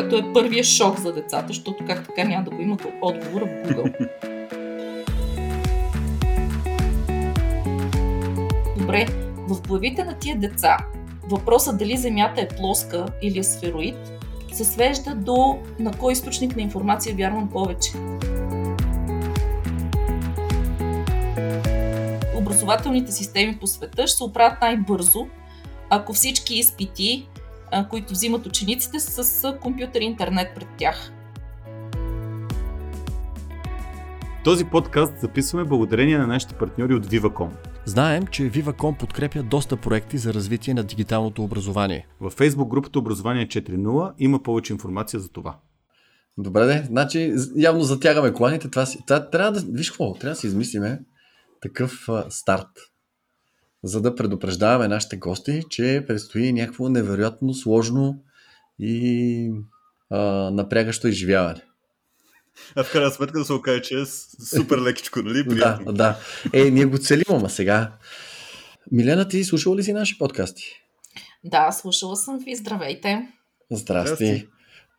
което 0.00 0.16
е 0.16 0.32
първият 0.32 0.66
шок 0.66 0.98
за 0.98 1.12
децата, 1.12 1.46
защото 1.48 1.84
как 1.86 2.06
така 2.06 2.24
няма 2.24 2.44
да 2.44 2.50
го 2.50 2.62
имат 2.62 2.86
отговора 3.02 3.44
в 3.44 3.68
Google. 3.68 4.08
Добре, 8.78 9.06
в 9.48 9.62
главите 9.68 10.04
на 10.04 10.14
тия 10.14 10.38
деца 10.38 10.76
въпросът 11.28 11.78
дали 11.78 11.96
Земята 11.96 12.40
е 12.40 12.48
плоска 12.48 13.06
или 13.22 13.38
е 13.38 13.42
сфероид 13.42 13.96
се 14.52 14.64
свежда 14.64 15.14
до 15.14 15.58
на 15.78 15.90
кой 15.90 16.12
източник 16.12 16.56
на 16.56 16.62
информация 16.62 17.16
вярвам 17.16 17.50
повече. 17.50 17.92
Образователните 22.36 23.12
системи 23.12 23.58
по 23.58 23.66
света 23.66 24.06
ще 24.06 24.16
се 24.16 24.24
оправят 24.24 24.60
най-бързо, 24.60 25.26
ако 25.90 26.12
всички 26.12 26.54
изпити, 26.54 27.28
които 27.90 28.12
взимат 28.12 28.46
учениците, 28.46 29.00
с 29.00 29.58
компютър 29.60 30.00
и 30.00 30.04
интернет 30.04 30.54
пред 30.54 30.68
тях. 30.78 31.12
Този 34.44 34.64
подкаст 34.64 35.20
записваме 35.20 35.64
благодарение 35.64 36.18
на 36.18 36.26
нашите 36.26 36.54
партньори 36.54 36.94
от 36.94 37.06
Viva.com. 37.06 37.48
Знаем, 37.84 38.26
че 38.26 38.42
Viva.com 38.42 38.98
подкрепя 38.98 39.42
доста 39.42 39.76
проекти 39.76 40.18
за 40.18 40.34
развитие 40.34 40.74
на 40.74 40.84
дигиталното 40.84 41.44
образование. 41.44 42.06
Във 42.20 42.36
Facebook 42.36 42.68
групата 42.68 42.98
Образование 42.98 43.46
4.0 43.46 44.12
има 44.18 44.42
повече 44.42 44.72
информация 44.72 45.20
за 45.20 45.28
това. 45.28 45.58
Добре, 46.38 46.66
де. 46.66 46.82
Значи, 46.86 47.34
явно 47.56 47.82
затягаме 47.82 48.32
коланите. 48.32 48.70
Това, 48.70 48.86
си, 48.86 48.98
това 49.06 49.30
трябва 49.30 49.52
да, 49.52 49.66
виж 49.72 49.90
какво, 49.90 50.14
трябва 50.14 50.34
да 50.34 50.40
си 50.40 50.46
измислиме 50.46 51.00
такъв 51.60 52.08
а, 52.08 52.24
старт, 52.30 52.68
за 53.84 54.00
да 54.00 54.14
предупреждаваме 54.14 54.88
нашите 54.88 55.16
гости, 55.16 55.62
че 55.70 56.04
предстои 56.06 56.52
някакво 56.52 56.88
невероятно 56.88 57.54
сложно 57.54 58.22
и 58.78 59.50
а, 60.10 60.20
напрягащо 60.50 61.08
изживяване. 61.08 61.62
А 62.76 62.84
в 62.84 62.92
крайна 62.92 63.10
сметка 63.10 63.38
да 63.38 63.44
се 63.44 63.52
окаже, 63.52 63.82
че 63.82 64.00
е 64.00 64.04
супер 64.56 64.78
лекичко, 64.78 65.22
нали? 65.22 65.44
да, 65.58 65.78
да. 65.86 66.18
Е, 66.52 66.70
ние 66.70 66.84
го 66.84 66.98
целим, 66.98 67.24
ама 67.28 67.50
сега. 67.50 67.92
Милена, 68.92 69.28
ти 69.28 69.44
слушала 69.44 69.76
ли 69.76 69.82
си 69.82 69.92
наши 69.92 70.18
подкасти? 70.18 70.64
Да, 71.44 71.72
слушала 71.72 72.16
съм 72.16 72.38
ви. 72.38 72.54
Здравейте. 72.54 73.28
Здрасти. 73.70 74.26
Здрасти. 74.26 74.48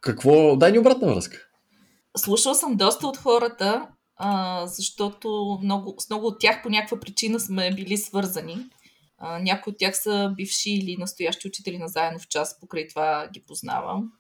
Какво? 0.02 0.56
Дай 0.56 0.72
ни 0.72 0.80
обратна 0.80 1.14
връзка. 1.14 1.38
Слушала 2.18 2.56
съм 2.56 2.76
доста 2.76 3.08
от 3.08 3.18
хората, 3.18 3.88
а, 4.22 4.68
защото 4.68 5.60
много, 5.64 5.96
с 6.00 6.10
много 6.10 6.28
от 6.28 6.40
тях 6.40 6.64
по 6.64 6.70
някаква 6.70 7.00
причина 7.00 7.40
сме 7.40 7.72
били 7.72 7.98
свързани. 7.98 8.58
А, 9.18 9.40
някои 9.40 9.72
от 9.72 9.78
тях 9.78 9.98
са 9.98 10.34
бивши 10.38 10.72
или 10.72 10.98
настоящи 10.98 11.48
учители 11.48 11.78
на 11.78 11.88
заедно 11.88 12.20
в 12.20 12.28
час, 12.28 12.60
покрай 12.60 12.88
това 12.88 13.30
ги 13.34 13.44
познавам. 13.48 14.12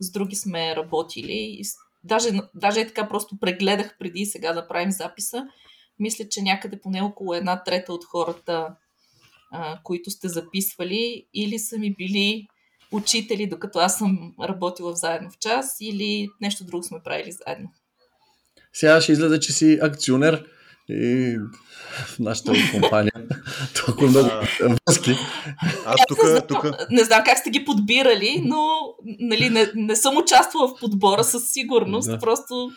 С 0.00 0.10
други 0.10 0.36
сме 0.36 0.76
работили 0.76 1.32
и 1.32 1.64
даже, 2.04 2.28
даже 2.54 2.80
е 2.80 2.86
така 2.86 3.08
просто 3.08 3.38
прегледах 3.40 3.98
преди 3.98 4.20
и 4.20 4.26
сега 4.26 4.52
да 4.52 4.68
правим 4.68 4.90
записа. 4.90 5.46
Мисля, 5.98 6.28
че 6.28 6.42
някъде 6.42 6.80
поне 6.80 7.02
около 7.02 7.34
една 7.34 7.62
трета 7.62 7.92
от 7.92 8.04
хората, 8.04 8.76
а, 9.52 9.78
които 9.82 10.10
сте 10.10 10.28
записвали, 10.28 11.26
или 11.34 11.58
са 11.58 11.78
ми 11.78 11.94
били 11.94 12.46
учители, 12.92 13.46
докато 13.46 13.78
аз 13.78 13.98
съм 13.98 14.34
работила 14.42 14.92
в 14.92 14.98
заедно 14.98 15.30
в 15.30 15.38
час, 15.38 15.76
или 15.80 16.28
нещо 16.40 16.64
друго 16.64 16.82
сме 16.82 17.02
правили 17.04 17.32
заедно. 17.32 17.70
Сега 18.74 19.00
ще 19.00 19.12
излезе, 19.12 19.40
че 19.40 19.52
си 19.52 19.78
акционер 19.82 20.44
и 20.88 21.36
в 22.06 22.18
нашата 22.18 22.52
компания. 22.72 23.12
Толкова 23.86 24.08
много 24.10 24.28
връзки. 24.60 25.10
Аз 25.86 26.00
тук, 26.08 26.22
не, 26.24 26.30
знам, 26.30 26.42
тук... 26.48 26.64
не 26.90 27.04
знам 27.04 27.22
как 27.24 27.38
сте 27.38 27.50
ги 27.50 27.64
подбирали, 27.64 28.42
но 28.44 28.68
нали, 29.20 29.50
не, 29.50 29.66
не 29.74 29.96
съм 29.96 30.16
участвала 30.16 30.68
в 30.68 30.80
подбора 30.80 31.24
със 31.24 31.50
сигурност. 31.52 32.10
Да. 32.10 32.18
Просто 32.18 32.70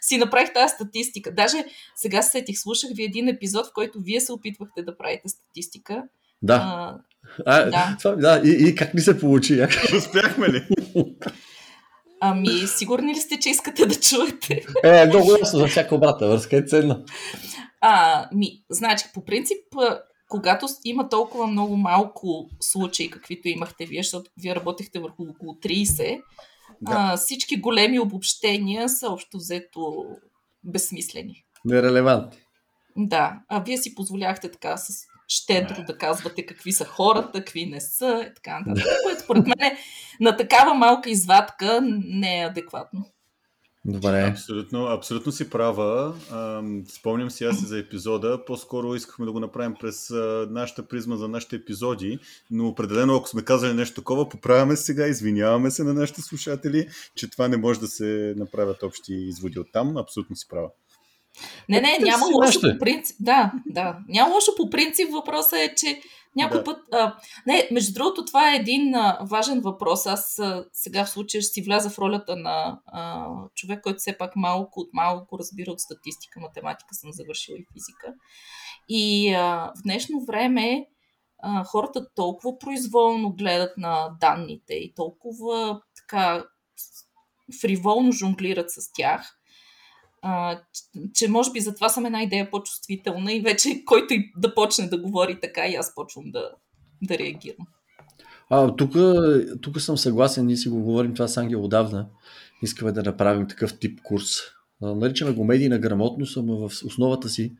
си 0.00 0.16
направих 0.16 0.52
тази 0.52 0.74
статистика. 0.74 1.34
Даже 1.34 1.64
сега 1.96 2.22
се 2.22 2.30
сетих, 2.30 2.58
слушах 2.58 2.90
ви 2.94 3.04
един 3.04 3.28
епизод, 3.28 3.66
в 3.66 3.72
който 3.74 4.00
вие 4.00 4.20
се 4.20 4.32
опитвахте 4.32 4.82
да 4.82 4.96
правите 4.96 5.28
статистика. 5.28 6.02
Да. 6.42 6.54
А, 6.54 6.94
а, 7.46 7.70
да. 7.70 7.96
Това, 8.02 8.16
да. 8.16 8.42
И, 8.44 8.68
и 8.68 8.74
как 8.74 8.94
ни 8.94 9.00
се 9.00 9.20
получи? 9.20 9.66
Успяхме 9.96 10.48
ли? 10.48 10.66
Ами, 12.26 12.66
сигурни 12.66 13.14
ли 13.14 13.20
сте, 13.20 13.38
че 13.38 13.50
искате 13.50 13.86
да 13.86 13.94
чуете? 13.94 14.62
Е, 14.84 15.06
много 15.06 15.36
ясно 15.40 15.58
за 15.58 15.66
всяка 15.66 15.94
обратна 15.94 16.28
връзка 16.28 16.56
е 16.56 16.62
ценна. 16.62 17.04
А, 17.80 18.26
ми, 18.34 18.64
значи, 18.70 19.04
по 19.14 19.24
принцип, 19.24 19.58
когато 20.28 20.66
има 20.84 21.08
толкова 21.08 21.46
много 21.46 21.76
малко 21.76 22.50
случаи, 22.60 23.10
каквито 23.10 23.48
имахте 23.48 23.86
вие, 23.86 24.02
защото 24.02 24.30
вие 24.42 24.54
работехте 24.54 24.98
върху 24.98 25.22
около 25.22 25.52
30, 25.52 26.20
да. 26.82 26.92
а, 26.94 27.16
всички 27.16 27.60
големи 27.60 28.00
обобщения 28.00 28.88
са 28.88 29.08
общо 29.08 29.36
взето 29.36 30.04
безсмислени. 30.64 31.44
Нерелевантни. 31.64 32.38
Да, 32.96 33.40
а 33.48 33.60
вие 33.60 33.78
си 33.78 33.94
позволяхте 33.94 34.50
така 34.50 34.76
с 34.76 34.88
щедро 35.28 35.84
да 35.86 35.98
казвате 35.98 36.46
какви 36.46 36.72
са 36.72 36.84
хората, 36.84 37.38
какви 37.38 37.66
не 37.66 37.80
са 37.80 38.26
и 38.30 38.34
така 38.34 38.60
нататък. 38.60 38.92
Което 39.04 39.22
според 39.22 39.46
мен 39.46 39.76
на 40.20 40.36
такава 40.36 40.74
малка 40.74 41.10
извадка 41.10 41.80
не 42.04 42.40
е 42.40 42.46
адекватно. 42.46 43.10
Добре. 43.86 44.28
Абсолютно, 44.30 44.86
абсолютно 44.86 45.32
си 45.32 45.50
права. 45.50 46.14
Спомням 46.88 47.30
си 47.30 47.44
аз 47.44 47.66
за 47.66 47.78
епизода. 47.78 48.44
По-скоро 48.44 48.94
искахме 48.94 49.26
да 49.26 49.32
го 49.32 49.40
направим 49.40 49.74
през 49.80 50.10
нашата 50.50 50.88
призма 50.88 51.16
за 51.16 51.28
нашите 51.28 51.56
епизоди, 51.56 52.18
но 52.50 52.68
определено 52.68 53.16
ако 53.16 53.28
сме 53.28 53.42
казали 53.42 53.74
нещо 53.74 53.94
такова, 53.94 54.28
поправяме 54.28 54.76
сега, 54.76 55.06
извиняваме 55.06 55.70
се 55.70 55.84
на 55.84 55.94
нашите 55.94 56.22
слушатели, 56.22 56.88
че 57.14 57.30
това 57.30 57.48
не 57.48 57.56
може 57.56 57.80
да 57.80 57.86
се 57.86 58.34
направят 58.36 58.82
общи 58.82 59.14
изводи 59.14 59.58
от 59.58 59.72
там. 59.72 59.96
Абсолютно 59.96 60.36
си 60.36 60.46
права. 60.48 60.68
Не, 61.68 61.80
не, 61.80 61.98
няма 62.00 62.26
лошо 62.34 62.60
по 62.60 62.78
принцип. 62.78 63.16
Да, 63.20 63.52
да. 63.66 63.98
Няма 64.08 64.34
лошо 64.34 64.52
по 64.56 64.70
принцип. 64.70 65.12
Въпросът 65.12 65.58
е, 65.58 65.74
че 65.76 66.00
някой 66.36 66.58
да. 66.58 66.64
път. 66.64 66.78
А, 66.92 67.16
не, 67.46 67.68
между 67.72 67.92
другото, 67.92 68.24
това 68.24 68.52
е 68.52 68.56
един 68.56 68.94
а, 68.94 69.18
важен 69.22 69.60
въпрос. 69.60 70.06
Аз 70.06 70.38
а, 70.38 70.64
сега 70.72 71.04
в 71.04 71.10
случая 71.10 71.42
ще 71.42 71.52
си 71.52 71.62
вляза 71.62 71.90
в 71.90 71.98
ролята 71.98 72.36
на 72.36 72.80
а, 72.86 73.26
човек, 73.54 73.80
който 73.82 73.98
все 73.98 74.18
пак 74.18 74.36
малко 74.36 74.80
от 74.80 74.88
малко 74.92 75.38
разбира 75.38 75.70
от 75.70 75.80
статистика, 75.80 76.40
математика 76.40 76.94
съм 76.94 77.12
завършила 77.12 77.58
и 77.58 77.66
физика. 77.72 78.14
И 78.88 79.34
а, 79.34 79.72
в 79.78 79.82
днешно 79.82 80.24
време 80.24 80.86
а, 81.42 81.64
хората 81.64 82.06
толкова 82.14 82.58
произволно 82.58 83.32
гледат 83.32 83.76
на 83.76 84.10
данните 84.20 84.74
и 84.74 84.94
толкова 84.94 85.80
така 85.96 86.44
фриволно 87.60 88.12
жонглират 88.12 88.70
с 88.70 88.92
тях, 88.92 89.36
че 91.14 91.28
може 91.28 91.52
би 91.52 91.60
затова 91.60 91.88
съм 91.88 92.06
една 92.06 92.22
идея 92.22 92.50
по-чувствителна 92.50 93.32
и 93.32 93.40
вече 93.40 93.84
който 93.86 94.14
и 94.14 94.32
да 94.36 94.54
почне 94.54 94.88
да 94.88 94.98
говори 94.98 95.40
така 95.40 95.66
и 95.66 95.74
аз 95.74 95.94
почвам 95.94 96.30
да, 96.30 96.50
да 97.02 97.18
реагирам. 97.18 97.66
А, 98.50 98.76
тук, 98.76 98.96
тук 99.62 99.80
съм 99.80 99.98
съгласен, 99.98 100.46
ние 100.46 100.56
си 100.56 100.68
го 100.68 100.82
говорим 100.82 101.14
това 101.14 101.28
с 101.28 101.36
Ангел 101.36 101.64
отдавна. 101.64 102.06
Искаме 102.62 102.92
да 102.92 103.02
направим 103.02 103.48
такъв 103.48 103.78
тип 103.78 104.00
курс. 104.02 104.26
Наричаме 104.80 105.32
го 105.32 105.44
медийна 105.44 105.78
грамотност, 105.78 106.36
ама 106.36 106.68
в 106.68 106.82
основата 106.84 107.28
си 107.28 107.52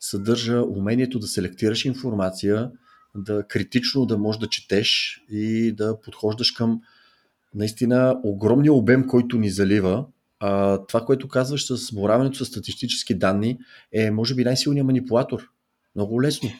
съдържа 0.00 0.62
умението 0.62 1.18
да 1.18 1.26
селектираш 1.26 1.84
информация, 1.84 2.70
да 3.14 3.46
критично 3.48 4.06
да 4.06 4.18
можеш 4.18 4.38
да 4.40 4.48
четеш 4.48 5.20
и 5.30 5.72
да 5.72 6.00
подхождаш 6.00 6.50
към 6.50 6.80
наистина 7.54 8.20
огромния 8.24 8.72
обем, 8.72 9.06
който 9.06 9.38
ни 9.38 9.50
залива 9.50 10.06
а, 10.42 10.78
това, 10.86 11.04
което 11.04 11.28
казваш 11.28 11.66
с 11.66 11.94
боравенето 11.94 12.44
с 12.44 12.48
статистически 12.48 13.18
данни 13.18 13.58
е, 13.92 14.10
може 14.10 14.34
би, 14.34 14.44
най-силният 14.44 14.86
манипулатор. 14.86 15.42
Много 15.94 16.22
лесно. 16.22 16.50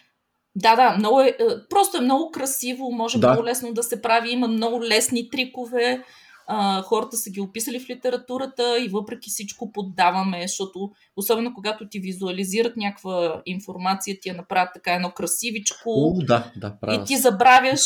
Да, 0.57 0.77
да, 0.77 0.97
много 0.99 1.21
е, 1.21 1.27
е, 1.29 1.35
просто 1.71 1.97
е 1.97 2.01
много 2.01 2.31
красиво, 2.31 2.91
може 2.93 3.19
да. 3.19 3.29
много 3.29 3.45
лесно 3.45 3.73
да 3.73 3.83
се 3.83 4.03
прави, 4.03 4.31
има 4.31 4.49
много 4.49 4.85
лесни 4.85 5.31
трикове, 5.31 6.05
а, 6.47 6.83
хората 6.83 7.17
са 7.17 7.31
ги 7.31 7.41
описали 7.41 7.81
в 7.81 7.89
литературата 7.89 8.79
и 8.81 8.89
въпреки 8.89 9.31
всичко 9.31 9.73
поддаваме, 9.73 10.43
защото 10.43 10.91
особено 11.17 11.55
когато 11.55 11.89
ти 11.89 12.01
визуализират 12.01 12.77
някаква 12.77 13.43
информация, 13.47 14.21
ти 14.21 14.29
я 14.29 14.35
направят 14.35 14.71
така 14.75 14.95
едно 14.95 15.11
красивичко 15.11 15.83
О, 15.87 16.25
да, 16.25 16.53
да, 16.57 16.77
и 16.95 17.05
ти 17.05 17.17
забравяш 17.17 17.81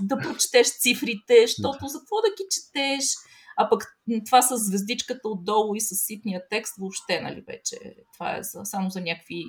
да 0.00 0.18
прочетеш 0.18 0.78
цифрите, 0.78 1.44
защото 1.46 1.78
да. 1.82 1.88
за 1.88 1.98
какво 1.98 2.16
да 2.16 2.28
ги 2.36 2.44
четеш? 2.50 3.04
А 3.60 3.68
пък 3.68 3.96
това 4.26 4.42
с 4.42 4.56
звездичката 4.56 5.28
отдолу 5.28 5.74
и 5.74 5.80
с 5.80 5.94
ситния 5.94 6.42
текст 6.50 6.74
въобще, 6.78 7.20
нали, 7.20 7.44
вече 7.48 7.76
това 8.12 8.36
е 8.36 8.42
за, 8.42 8.60
само 8.64 8.90
за 8.90 9.00
някакви 9.00 9.44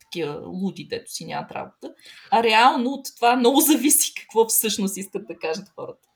такива 0.00 0.40
луди, 0.46 0.86
дето 0.90 1.12
си 1.12 1.24
нямат 1.24 1.50
работа. 1.50 1.94
А 2.30 2.42
реално 2.42 2.90
от 2.90 3.06
това 3.16 3.36
много 3.36 3.60
зависи 3.70 4.12
какво 4.14 4.46
всъщност 4.46 4.96
искат 4.96 5.26
да 5.26 5.38
кажат 5.38 5.68
хората. 5.76 6.08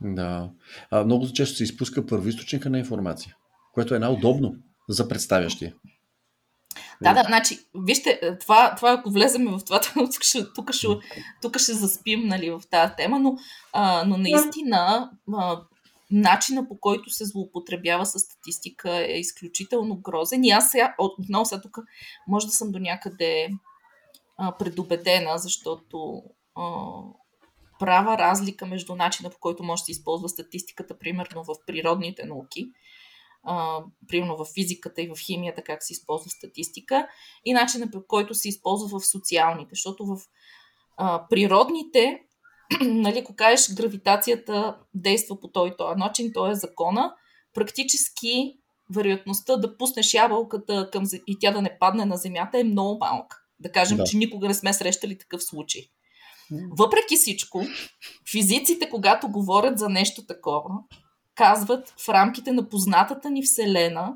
Да. 0.00 0.50
А, 0.90 1.04
много 1.04 1.32
често 1.32 1.56
се 1.56 1.64
изпуска 1.64 2.06
първоисточника 2.06 2.70
на 2.70 2.78
информация, 2.78 3.36
което 3.74 3.94
е 3.94 3.98
най-удобно 3.98 4.54
за 4.88 5.08
представящия. 5.08 5.74
Да, 7.02 7.14
да, 7.14 7.22
значи, 7.22 7.58
вижте, 7.74 8.36
това, 8.40 8.74
това 8.76 8.92
ако 8.92 9.10
влезем 9.10 9.46
в 9.46 9.60
това, 9.66 9.80
тук 9.94 10.22
ще, 10.22 10.52
тук 10.52 10.72
ще, 10.72 10.86
тук 11.42 11.58
ще 11.58 11.72
заспим 11.72 12.26
нали, 12.26 12.50
в 12.50 12.62
тази 12.70 12.92
тема, 12.96 13.18
но, 13.18 13.36
а, 13.72 14.04
но 14.06 14.16
наистина 14.16 15.10
а, 15.38 15.60
начина 16.10 16.68
по 16.68 16.80
който 16.80 17.10
се 17.10 17.24
злоупотребява 17.24 18.06
с 18.06 18.18
статистика 18.18 18.96
е 18.96 19.18
изключително 19.18 19.96
грозен. 19.96 20.44
И 20.44 20.50
аз 20.50 20.70
сега, 20.70 20.94
отново 20.98 21.44
сега 21.44 21.60
тук, 21.60 21.78
може 22.28 22.46
да 22.46 22.52
съм 22.52 22.72
до 22.72 22.78
някъде 22.78 23.48
а, 24.36 24.56
предубедена, 24.58 25.38
защото 25.38 26.22
а, 26.54 26.62
права 27.78 28.18
разлика 28.18 28.66
между 28.66 28.94
начина 28.94 29.30
по 29.30 29.38
който 29.40 29.62
може 29.62 29.80
да 29.80 29.84
се 29.84 29.92
използва 29.92 30.28
статистиката, 30.28 30.98
примерно 30.98 31.44
в 31.44 31.54
природните 31.66 32.24
науки, 32.24 32.70
а, 33.44 33.80
примерно 34.08 34.36
в 34.36 34.46
физиката 34.54 35.02
и 35.02 35.08
в 35.08 35.18
химията, 35.18 35.62
как 35.62 35.82
се 35.82 35.92
използва 35.92 36.30
статистика, 36.30 37.08
и 37.44 37.52
начина 37.52 37.90
по 37.90 38.06
който 38.06 38.34
се 38.34 38.48
използва 38.48 38.98
в 38.98 39.06
социалните. 39.06 39.70
Защото 39.72 40.06
в 40.06 40.18
а, 40.96 41.26
природните 41.30 42.22
нали, 42.80 43.18
ако 43.18 43.36
кажеш 43.36 43.74
гравитацията 43.74 44.76
действа 44.94 45.40
по 45.40 45.48
този 45.48 45.72
този 45.78 45.98
начин, 45.98 46.30
то 46.34 46.50
е 46.50 46.54
закона, 46.54 47.14
практически 47.54 48.56
вероятността 48.94 49.56
да 49.56 49.76
пуснеш 49.76 50.14
ябълката 50.14 50.88
към, 50.92 51.04
и 51.26 51.36
тя 51.40 51.50
да 51.50 51.62
не 51.62 51.78
падне 51.80 52.04
на 52.04 52.16
земята 52.16 52.58
е 52.58 52.64
много 52.64 52.98
малка. 52.98 53.36
Да 53.60 53.72
кажем, 53.72 53.96
да. 53.96 54.04
че 54.04 54.16
никога 54.16 54.48
не 54.48 54.54
сме 54.54 54.72
срещали 54.72 55.18
такъв 55.18 55.42
случай. 55.42 55.82
Въпреки 56.70 57.16
всичко, 57.16 57.64
физиците, 58.30 58.90
когато 58.90 59.28
говорят 59.28 59.78
за 59.78 59.88
нещо 59.88 60.26
такова, 60.26 60.74
казват 61.34 61.94
в 62.06 62.08
рамките 62.08 62.52
на 62.52 62.68
познатата 62.68 63.30
ни 63.30 63.42
Вселена, 63.42 64.14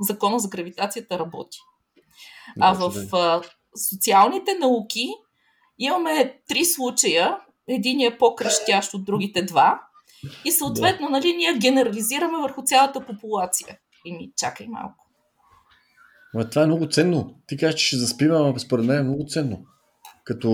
закона 0.00 0.38
за 0.38 0.48
гравитацията 0.48 1.18
работи. 1.18 1.58
А 2.60 2.72
в 2.72 3.08
а, 3.12 3.42
социалните 3.90 4.54
науки 4.54 5.08
имаме 5.78 6.40
три 6.48 6.64
случая, 6.64 7.38
един 7.68 8.00
е 8.00 8.18
по-кръщящ 8.18 8.94
от 8.94 9.04
другите 9.04 9.42
два. 9.42 9.80
И 10.44 10.50
съответно, 10.50 11.06
да. 11.06 11.10
нали, 11.10 11.32
ние 11.36 11.58
генерализираме 11.58 12.38
върху 12.42 12.62
цялата 12.62 13.06
популация. 13.06 13.78
И 14.04 14.12
ми 14.12 14.30
чакай 14.36 14.66
малко. 14.70 15.06
Ма, 16.34 16.50
това 16.50 16.62
е 16.62 16.66
много 16.66 16.88
ценно. 16.88 17.34
Ти 17.46 17.56
кажеш, 17.56 17.80
че 17.80 17.86
ще 17.86 17.96
заспива, 17.96 18.38
но 18.38 18.58
според 18.58 18.84
мен 18.84 18.98
е 18.98 19.02
много 19.02 19.24
ценно. 19.28 19.58
Като 20.24 20.50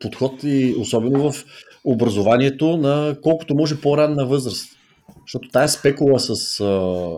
подход 0.00 0.42
и 0.42 0.74
особено 0.78 1.32
в 1.32 1.44
образованието 1.84 2.76
на 2.76 3.16
колкото 3.22 3.54
може 3.54 3.80
по-ранна 3.80 4.26
възраст. 4.26 4.78
Защото 5.26 5.48
тая 5.48 5.68
спекула 5.68 6.20
с 6.20 6.60
а, 6.60 7.10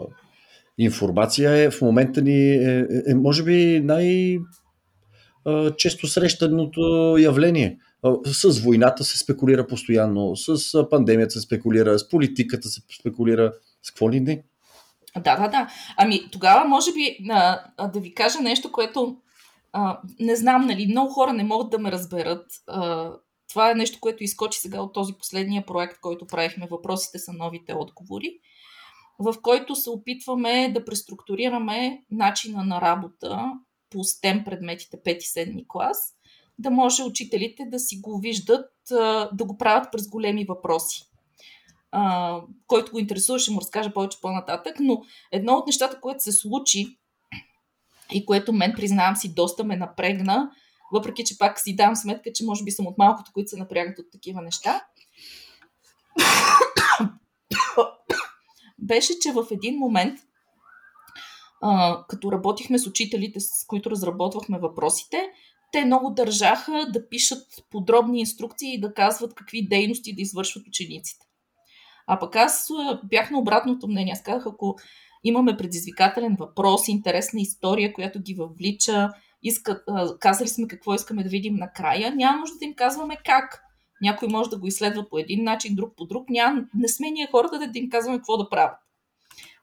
информация 0.78 1.50
е 1.50 1.70
в 1.70 1.82
момента 1.82 2.22
ни 2.22 2.52
е, 2.52 2.78
е, 2.78 3.10
е 3.10 3.14
може 3.14 3.42
би 3.42 3.80
най- 3.84 4.38
често 5.76 6.06
срещаното 6.06 7.16
явление 7.18 7.78
с 8.26 8.60
войната 8.60 9.04
се 9.04 9.18
спекулира 9.18 9.66
постоянно, 9.66 10.36
с 10.36 10.88
пандемията 10.88 11.32
се 11.32 11.40
спекулира, 11.40 11.98
с 11.98 12.08
политиката 12.08 12.68
се 12.68 12.80
спекулира, 13.00 13.52
с 13.82 13.90
какво 13.90 14.10
ли 14.10 14.20
не? 14.20 14.42
Да, 15.14 15.36
да, 15.36 15.48
да. 15.48 15.68
Ами 15.96 16.30
тогава 16.30 16.68
може 16.68 16.92
би 16.92 17.16
а, 17.30 17.88
да 17.88 18.00
ви 18.00 18.14
кажа 18.14 18.40
нещо, 18.40 18.72
което 18.72 19.16
а, 19.72 20.00
не 20.20 20.36
знам, 20.36 20.66
нали, 20.66 20.86
много 20.86 21.12
хора 21.12 21.32
не 21.32 21.44
могат 21.44 21.70
да 21.70 21.78
ме 21.78 21.92
разберат. 21.92 22.46
А, 22.66 23.10
това 23.48 23.70
е 23.70 23.74
нещо, 23.74 23.98
което 24.00 24.24
изкочи 24.24 24.60
сега 24.60 24.80
от 24.80 24.92
този 24.92 25.12
последния 25.12 25.66
проект, 25.66 26.00
който 26.00 26.26
правихме. 26.26 26.68
Въпросите 26.70 27.18
са 27.18 27.32
новите 27.32 27.74
отговори, 27.74 28.38
в 29.18 29.34
който 29.42 29.76
се 29.76 29.90
опитваме 29.90 30.72
да 30.74 30.84
преструктурираме 30.84 32.02
начина 32.10 32.64
на 32.64 32.80
работа 32.80 33.52
по 33.90 33.98
STEM 33.98 34.44
предметите 34.44 34.96
5-7 34.96 35.64
клас– 35.68 36.14
да 36.60 36.70
може 36.70 37.02
учителите 37.02 37.64
да 37.66 37.78
си 37.78 38.00
го 38.00 38.18
виждат, 38.18 38.70
да 39.32 39.44
го 39.44 39.58
правят 39.58 39.92
през 39.92 40.08
големи 40.08 40.44
въпроси. 40.44 41.04
който 42.66 42.92
го 42.92 42.98
интересува, 42.98 43.38
ще 43.38 43.52
му 43.52 43.60
разкажа 43.60 43.92
повече 43.92 44.20
по-нататък, 44.20 44.76
но 44.80 45.02
едно 45.32 45.52
от 45.52 45.66
нещата, 45.66 46.00
което 46.00 46.22
се 46.22 46.32
случи 46.32 46.98
и 48.12 48.26
което 48.26 48.52
мен, 48.52 48.72
признавам 48.76 49.16
си, 49.16 49.34
доста 49.34 49.64
ме 49.64 49.76
напрегна, 49.76 50.50
въпреки 50.92 51.24
че 51.24 51.38
пак 51.38 51.60
си 51.60 51.76
дам 51.76 51.96
сметка, 51.96 52.30
че 52.34 52.44
може 52.44 52.64
би 52.64 52.70
съм 52.70 52.86
от 52.86 52.98
малкото, 52.98 53.30
които 53.34 53.50
се 53.50 53.56
напрягат 53.56 53.98
от 53.98 54.06
такива 54.12 54.42
неща, 54.42 54.84
беше, 58.78 59.18
че 59.18 59.32
в 59.32 59.46
един 59.50 59.78
момент, 59.78 60.20
като 62.08 62.32
работихме 62.32 62.78
с 62.78 62.86
учителите, 62.86 63.40
с 63.40 63.66
които 63.66 63.90
разработвахме 63.90 64.58
въпросите, 64.58 65.30
те 65.72 65.84
много 65.84 66.10
държаха 66.10 66.86
да 66.92 67.08
пишат 67.08 67.46
подробни 67.70 68.20
инструкции 68.20 68.74
и 68.74 68.80
да 68.80 68.94
казват 68.94 69.34
какви 69.34 69.68
дейности 69.68 70.14
да 70.14 70.22
извършват 70.22 70.66
учениците. 70.66 71.26
А 72.06 72.18
пък 72.18 72.36
аз 72.36 72.68
бях 73.04 73.30
на 73.30 73.38
обратното 73.38 73.88
мнение. 73.88 74.12
Аз 74.12 74.22
казах, 74.22 74.46
ако 74.46 74.76
имаме 75.24 75.56
предизвикателен 75.56 76.36
въпрос, 76.38 76.88
интересна 76.88 77.40
история, 77.40 77.92
която 77.92 78.20
ги 78.20 78.34
въвлича, 78.34 79.08
искат, 79.42 79.82
казали 80.20 80.48
сме 80.48 80.68
какво 80.68 80.94
искаме 80.94 81.22
да 81.22 81.28
видим 81.28 81.54
накрая, 81.54 82.14
няма 82.14 82.38
нужда 82.38 82.58
да 82.58 82.64
им 82.64 82.74
казваме 82.74 83.16
как. 83.24 83.62
Някой 84.02 84.28
може 84.28 84.50
да 84.50 84.58
го 84.58 84.66
изследва 84.66 85.08
по 85.10 85.18
един 85.18 85.44
начин, 85.44 85.74
друг 85.74 85.96
по 85.96 86.06
друг. 86.06 86.30
Няма, 86.30 86.64
не 86.74 86.88
сме 86.88 87.10
ние 87.10 87.28
хората 87.30 87.58
да, 87.58 87.66
да 87.66 87.78
им 87.78 87.90
казваме 87.90 88.18
какво 88.18 88.36
да 88.36 88.48
правят. 88.48 88.78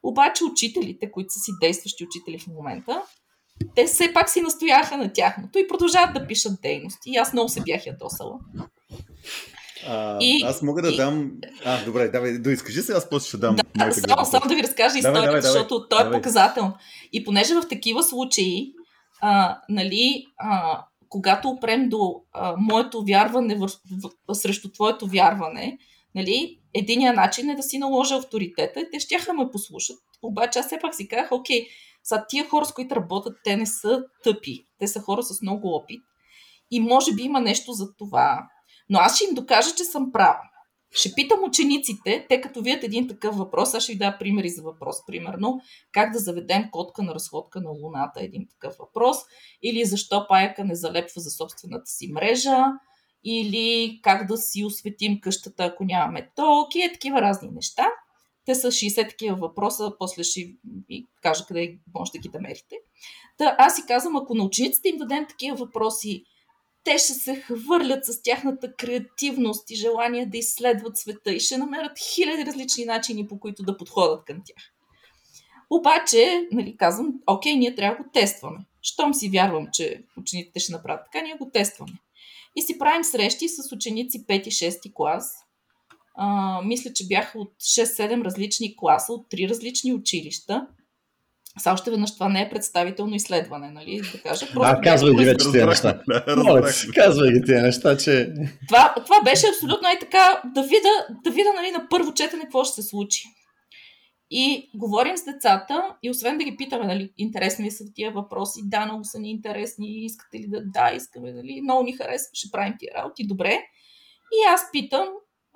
Обаче 0.04 0.44
учителите, 0.44 1.12
които 1.12 1.34
са 1.34 1.40
си 1.40 1.52
действащи 1.62 2.04
учители 2.04 2.40
в 2.40 2.48
момента, 2.48 3.02
те 3.76 3.86
все 3.86 4.14
пак 4.14 4.30
си 4.30 4.42
настояха 4.42 4.98
на 4.98 5.14
тяхното 5.14 5.60
и 5.60 5.68
продължават 5.68 6.14
да 6.14 6.28
пишат 6.28 6.62
дейности. 6.62 7.10
И 7.10 7.18
аз 7.18 7.34
много 7.34 7.50
се 7.50 7.62
бях 7.62 7.86
ядосала. 7.86 8.40
А, 9.88 10.18
и, 10.22 10.44
аз 10.46 10.62
мога 10.62 10.82
да 10.82 10.90
и... 10.90 10.96
дам. 10.96 11.32
А, 11.66 11.86
добре, 11.86 12.08
давай, 12.08 12.38
да 12.38 12.52
изкажи 12.52 12.82
се, 12.82 12.94
аз 12.94 13.10
после 13.10 13.28
ще 13.28 13.38
дам. 13.38 13.56
Да, 13.56 13.92
само, 13.92 14.26
само 14.26 14.48
да 14.48 14.56
ви 14.56 14.64
разкажа 14.64 14.98
историята, 14.98 15.22
давай, 15.22 15.26
давай, 15.26 15.42
защото 15.42 15.88
той 15.90 16.08
е 16.08 16.12
показател. 16.12 16.74
И 17.14 17.24
понеже 17.24 17.54
в 17.54 17.68
такива 17.70 18.04
случаи, 18.04 18.74
а, 19.22 19.60
нали, 19.70 20.26
а, 20.38 20.82
когато 21.10 21.50
опрем 21.50 21.90
до 21.90 22.16
а, 22.34 22.56
моето 22.58 23.04
вярване 23.04 23.56
в, 23.56 23.70
в, 24.28 24.36
срещу 24.36 24.72
твоето 24.72 25.08
вярване, 25.08 25.78
нали, 26.16 26.60
единия 26.74 27.14
начин 27.14 27.50
е 27.50 27.56
да 27.56 27.64
си 27.64 27.78
наложа 27.78 28.16
авторитета 28.16 28.80
и 28.80 28.90
те 28.92 29.00
ще 29.00 29.34
ме 29.34 29.52
послушат. 29.52 29.98
Обаче 30.22 30.60
аз 30.60 30.66
все 30.66 30.80
пак 30.82 30.96
си 30.96 31.08
казах, 31.08 31.32
окей, 31.32 31.68
са 32.08 32.26
тия 32.30 32.50
хора, 32.50 32.66
с 32.66 32.74
които 32.74 32.96
работят, 32.96 33.38
те 33.44 33.56
не 33.56 33.66
са 33.66 34.04
тъпи. 34.24 34.66
Те 34.80 34.88
са 34.88 35.00
хора 35.00 35.24
с 35.24 35.42
много 35.42 35.68
опит. 35.68 36.02
И 36.72 36.80
може 36.80 37.14
би 37.14 37.24
има 37.24 37.42
нещо 37.42 37.72
за 37.72 37.96
това. 37.96 38.48
Но 38.90 39.00
аз 39.00 39.16
ще 39.16 39.26
им 39.26 39.34
докажа, 39.34 39.76
че 39.76 39.84
съм 39.84 40.12
права. 40.12 40.40
Ще 40.92 41.14
питам 41.14 41.44
учениците, 41.44 42.26
те 42.30 42.42
като 42.42 42.62
видят 42.62 42.84
един 42.84 43.08
такъв 43.08 43.38
въпрос, 43.38 43.74
аз 43.74 43.84
ще 43.84 43.94
ви 43.94 43.98
дам 43.98 44.16
примери 44.20 44.50
за 44.50 44.62
въпрос. 44.62 45.06
Примерно, 45.08 45.60
как 45.92 46.14
да 46.14 46.20
заведем 46.20 46.64
котка 46.72 47.04
на 47.04 47.14
разходка 47.14 47.62
на 47.62 47.70
Луната, 47.70 48.24
един 48.24 48.48
такъв 48.50 48.76
въпрос. 48.80 49.18
Или 49.64 49.86
защо 49.86 50.26
паяка 50.28 50.66
не 50.66 50.76
залепва 50.76 51.22
за 51.22 51.30
собствената 51.30 51.86
си 51.86 52.12
мрежа. 52.14 52.66
Или 53.24 54.00
как 54.04 54.28
да 54.28 54.38
си 54.38 54.64
осветим 54.66 55.20
къщата, 55.22 55.64
ако 55.64 55.84
нямаме 55.84 56.32
ток. 56.36 56.76
И 56.76 56.82
е 56.82 56.94
такива 56.94 57.22
разни 57.22 57.50
неща. 57.50 57.88
Те 58.48 58.56
са 58.56 58.68
60 58.68 59.10
такива 59.10 59.36
въпроса, 59.36 59.92
после 60.00 60.24
ще 60.24 60.54
ви 60.90 61.06
кажа 61.22 61.46
къде 61.48 61.78
може 61.96 62.12
да 62.12 62.18
ги 62.18 62.30
намерите. 62.34 62.76
Та 63.38 63.56
аз 63.58 63.76
си 63.76 63.82
казвам, 63.88 64.16
ако 64.16 64.36
на 64.36 64.44
учениците 64.44 64.90
им 64.90 64.98
дадем 64.98 65.26
такива 65.30 65.58
въпроси, 65.58 66.24
те 66.84 66.98
ще 66.98 67.14
се 67.14 67.36
хвърлят 67.36 68.06
с 68.06 68.22
тяхната 68.22 68.74
креативност 68.74 69.72
и 69.72 69.76
желание 69.76 70.26
да 70.26 70.38
изследват 70.38 70.98
света 70.98 71.34
и 71.34 71.40
ще 71.40 71.58
намерят 71.58 72.00
хиляди 72.00 72.46
различни 72.46 72.86
начини, 72.86 73.28
по 73.28 73.40
които 73.40 73.64
да 73.64 73.78
подходят 73.78 74.26
към 74.26 74.42
тях. 74.46 74.64
Обаче, 75.70 76.48
нали, 76.52 76.78
казвам, 76.78 77.14
окей, 77.28 77.56
ние 77.56 77.76
трябва 77.76 77.98
да 77.98 78.04
го 78.04 78.10
тестваме. 78.14 78.60
Щом 78.82 79.14
си 79.14 79.30
вярвам, 79.30 79.68
че 79.74 80.04
учениците 80.18 80.60
ще 80.60 80.72
направят 80.72 81.06
така, 81.12 81.24
ние 81.24 81.38
го 81.38 81.50
тестваме. 81.54 81.94
И 82.56 82.62
си 82.62 82.78
правим 82.78 83.04
срещи 83.04 83.50
с 83.50 83.72
ученици 83.72 84.26
5 84.26 84.48
и 84.48 84.52
6 84.52 84.94
клас, 84.94 85.47
а, 86.18 86.62
мисля, 86.62 86.94
че 86.94 87.08
бяха 87.08 87.40
от 87.40 87.54
6-7 87.62 88.24
различни 88.24 88.76
класа, 88.78 89.14
от 89.14 89.32
3 89.32 89.50
различни 89.50 89.94
училища. 89.94 90.68
Са 91.60 91.72
още 91.72 91.92
веднъж 91.92 92.14
това 92.14 92.30
не 92.30 92.42
е 92.42 92.50
представително 92.50 93.16
изследване, 93.16 93.72
нали? 93.72 94.02
Да 94.14 94.22
кажа. 94.22 94.46
Просто 94.54 94.76
а, 94.78 94.82
казвай 94.82 95.14
ги 95.14 95.26
вече 95.26 95.52
тези 95.52 95.66
неща. 95.66 96.02
Моля, 96.38 96.70
казвай 96.96 97.32
ги 97.32 97.42
тези 97.42 97.62
неща, 97.62 97.98
че... 97.98 98.34
Това, 98.68 98.96
това 99.06 99.22
беше 99.24 99.48
абсолютно 99.48 99.90
и 99.96 100.00
така 100.00 100.42
да 100.56 100.62
видя, 100.62 101.08
да 101.24 101.32
видя 101.32 101.54
нали, 101.56 101.72
на 101.72 101.88
първо 101.90 102.14
четене 102.14 102.44
какво 102.44 102.64
ще 102.64 102.82
се 102.82 102.88
случи. 102.88 103.24
И 104.32 104.70
говорим 104.76 105.18
с 105.18 105.24
децата 105.24 105.96
и 106.04 106.10
освен 106.10 106.38
да 106.38 106.44
ги 106.44 106.58
питаме, 106.58 106.86
нали, 106.86 107.14
интересни 107.18 107.66
ли 107.66 107.72
са 107.72 107.84
тия 107.96 108.12
въпроси, 108.12 108.60
да, 108.64 108.86
много 108.86 109.04
са 109.04 109.20
ни 109.20 109.32
интересни, 109.32 110.06
искате 110.06 110.38
ли 110.38 110.48
да, 110.48 110.62
да, 110.66 110.96
искаме, 110.96 111.32
нали, 111.32 111.62
много 111.64 111.84
ни 111.84 111.94
харесва, 111.94 112.30
ще 112.34 112.52
правим 112.52 112.74
тия 112.80 112.94
работи, 112.96 113.28
добре. 113.28 113.60
И 114.34 114.48
аз 114.54 114.62
питам, 114.72 115.08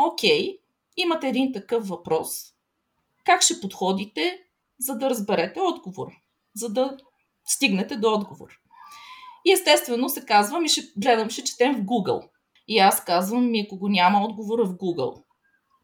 окей, 0.05 0.57
имате 0.97 1.27
един 1.27 1.53
такъв 1.53 1.87
въпрос, 1.87 2.29
как 3.25 3.41
ще 3.41 3.61
подходите, 3.61 4.39
за 4.79 4.97
да 4.97 5.09
разберете 5.09 5.59
отговор, 5.59 6.07
за 6.55 6.69
да 6.69 6.97
стигнете 7.45 7.97
до 7.97 8.13
отговор. 8.13 8.49
И 9.45 9.51
естествено 9.51 10.09
се 10.09 10.25
казвам 10.25 10.65
и 10.65 10.69
ще 10.69 10.81
гледам, 10.97 11.29
ще 11.29 11.43
четем 11.43 11.75
в 11.75 11.85
Google. 11.85 12.29
И 12.67 12.79
аз 12.79 13.05
казвам, 13.05 13.51
ми 13.51 13.61
ако 13.65 13.77
го 13.77 13.89
няма 13.89 14.25
отговора 14.25 14.65
в 14.65 14.73
Google, 14.73 15.23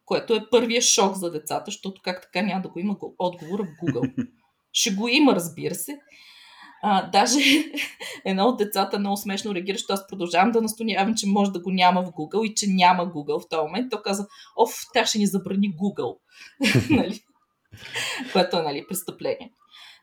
което 0.06 0.36
е 0.36 0.50
първия 0.50 0.82
шок 0.82 1.16
за 1.16 1.32
децата, 1.32 1.64
защото 1.66 2.02
как 2.04 2.22
така 2.22 2.42
няма 2.46 2.62
да 2.62 2.70
го 2.70 2.80
има 2.80 2.98
отговора 3.18 3.64
в 3.64 3.86
Google. 3.86 4.28
Ще 4.72 4.92
го 4.92 5.08
има, 5.08 5.36
разбира 5.36 5.76
се. 5.76 6.00
А, 6.90 7.10
даже 7.10 7.40
едно 8.26 8.44
от 8.44 8.58
децата 8.58 9.00
много 9.00 9.18
смешно 9.18 9.56
реагира, 9.56 9.76
защото 9.76 9.94
аз 9.94 10.08
продължавам 10.08 10.52
да 10.52 10.62
настоявам, 10.62 11.16
че 11.16 11.28
може 11.28 11.52
да 11.52 11.60
го 11.60 11.72
няма 11.72 12.02
в 12.04 12.12
Google 12.12 12.52
и 12.52 12.56
че 12.56 12.68
няма 12.68 13.08
Google 13.08 13.46
в 13.46 13.50
този 13.50 13.62
момент. 13.62 13.92
То 13.92 14.02
каза, 14.02 14.28
оф, 14.58 14.86
тя 14.94 15.06
ще 15.06 15.18
ни 15.18 15.28
забрани 15.28 15.74
Google. 15.76 16.18
нали? 16.90 17.24
Което 18.34 18.58
е 18.58 18.62
нали, 18.62 18.86
престъпление. 18.90 19.52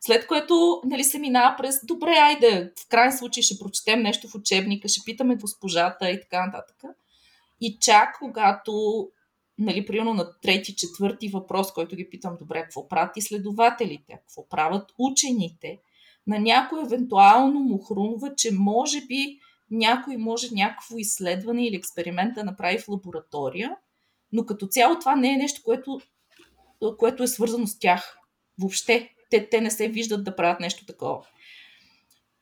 След 0.00 0.26
което 0.26 0.80
нали, 0.84 1.04
се 1.04 1.18
минава 1.18 1.56
през, 1.58 1.86
добре, 1.86 2.10
айде, 2.10 2.72
в 2.84 2.88
крайен 2.88 3.18
случай 3.18 3.42
ще 3.42 3.58
прочетем 3.58 4.02
нещо 4.02 4.28
в 4.28 4.34
учебника, 4.34 4.88
ще 4.88 5.04
питаме 5.04 5.36
госпожата 5.36 6.10
и 6.10 6.20
така 6.20 6.46
нататък. 6.46 6.76
И 7.60 7.78
чак 7.80 8.18
когато, 8.18 8.72
нали, 9.58 9.86
примерно 9.86 10.14
на 10.14 10.40
трети, 10.42 10.76
четвърти 10.76 11.28
въпрос, 11.28 11.72
който 11.72 11.96
ги 11.96 12.10
питам, 12.10 12.36
добре, 12.40 12.62
какво 12.62 12.88
правят 12.88 13.16
изследователите, 13.16 14.12
какво 14.12 14.48
правят 14.48 14.92
учените, 14.98 15.78
на 16.26 16.38
някой 16.38 16.82
евентуално 16.82 17.60
му 17.60 17.78
хрумва, 17.78 18.34
че 18.34 18.52
може 18.52 19.00
би 19.06 19.38
някой 19.70 20.16
може 20.16 20.54
някакво 20.54 20.98
изследване 20.98 21.66
или 21.66 21.76
експеримент 21.76 22.34
да 22.34 22.44
направи 22.44 22.78
в 22.78 22.88
лаборатория, 22.88 23.76
но 24.32 24.46
като 24.46 24.66
цяло 24.66 24.98
това 24.98 25.16
не 25.16 25.32
е 25.32 25.36
нещо, 25.36 25.62
което, 25.64 26.00
което 26.98 27.22
е 27.22 27.28
свързано 27.28 27.66
с 27.66 27.78
тях. 27.78 28.18
Въобще. 28.58 29.10
Те, 29.30 29.48
те 29.48 29.60
не 29.60 29.70
се 29.70 29.88
виждат 29.88 30.24
да 30.24 30.36
правят 30.36 30.60
нещо 30.60 30.86
такова. 30.86 31.26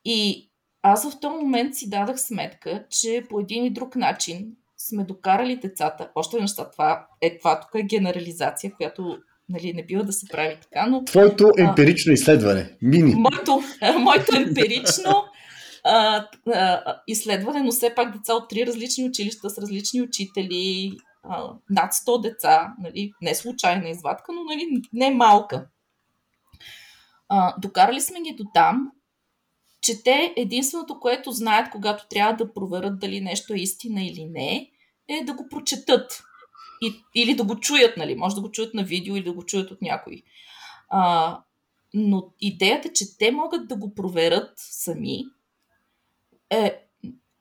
И 0.05 0.51
аз 0.83 1.11
в 1.11 1.21
този 1.21 1.37
момент 1.37 1.75
си 1.75 1.91
дадах 1.91 2.21
сметка, 2.21 2.87
че 2.91 3.27
по 3.31 3.41
един 3.41 3.65
и 3.65 3.71
друг 3.71 3.97
начин 3.97 4.57
сме 4.77 5.05
докарали 5.05 5.57
децата. 5.57 6.11
Още 6.15 6.41
неща, 6.41 6.71
това 6.71 7.07
е 7.21 7.39
това 7.39 7.61
тук 7.61 7.71
е 7.75 7.83
генерализация, 7.83 8.73
която 8.77 9.19
нали, 9.53 9.73
не 9.73 9.87
бива 9.87 10.05
да 10.05 10.13
се 10.13 10.27
прави 10.29 10.57
така, 10.63 10.87
но... 10.87 11.05
Твоето 11.05 11.51
емпирично 11.59 12.11
а, 12.11 12.15
изследване, 12.15 12.77
мини. 12.83 13.15
Моето, 13.15 13.63
моето 13.99 14.37
емпирично 14.37 15.25
а, 15.85 16.27
а, 16.55 16.97
изследване, 17.07 17.63
но 17.63 17.71
все 17.71 17.95
пак 17.95 18.17
деца 18.17 18.35
от 18.35 18.49
три 18.49 18.67
различни 18.67 19.05
училища 19.05 19.51
с 19.51 19.59
различни 19.59 20.03
учители, 20.03 20.93
а, 21.23 21.53
над 21.71 21.93
100 21.93 22.23
деца, 22.23 22.75
нали, 22.83 23.13
не 23.23 23.35
случайна 23.35 23.89
извадка, 23.89 24.33
но 24.33 24.45
нали, 24.45 24.83
не 24.93 25.11
малка. 25.11 25.67
А, 27.29 27.55
докарали 27.59 28.01
сме 28.01 28.21
ги 28.21 28.35
до 28.35 28.45
там, 28.55 28.91
че 29.81 30.03
те 30.03 30.35
единственото, 30.37 31.01
което 31.01 31.33
знаят, 31.33 31.71
когато 31.71 32.09
трябва 32.11 32.33
да 32.33 32.53
проверят 32.53 32.99
дали 32.99 33.21
нещо 33.21 33.55
е 33.55 33.57
истина 33.57 34.05
или 34.05 34.25
не, 34.25 34.71
е 35.09 35.25
да 35.25 35.35
го 35.35 35.49
прочетат. 35.49 36.23
И, 36.83 36.95
или 37.15 37.35
да 37.35 37.45
го 37.45 37.61
чуят, 37.61 37.97
нали? 37.97 38.15
Може 38.15 38.35
да 38.35 38.41
го 38.41 38.51
чуят 38.51 38.75
на 38.75 38.85
видео 38.85 39.17
или 39.17 39.25
да 39.25 39.33
го 39.33 39.43
чуят 39.43 39.71
от 39.71 39.83
някой. 39.83 40.23
А, 40.89 41.39
но 41.95 42.33
идеята, 42.41 42.93
че 42.93 43.19
те 43.19 43.31
могат 43.31 43.69
да 43.69 43.77
го 43.77 43.95
проверят 43.95 44.53
сами, 44.57 45.25
е 46.51 46.87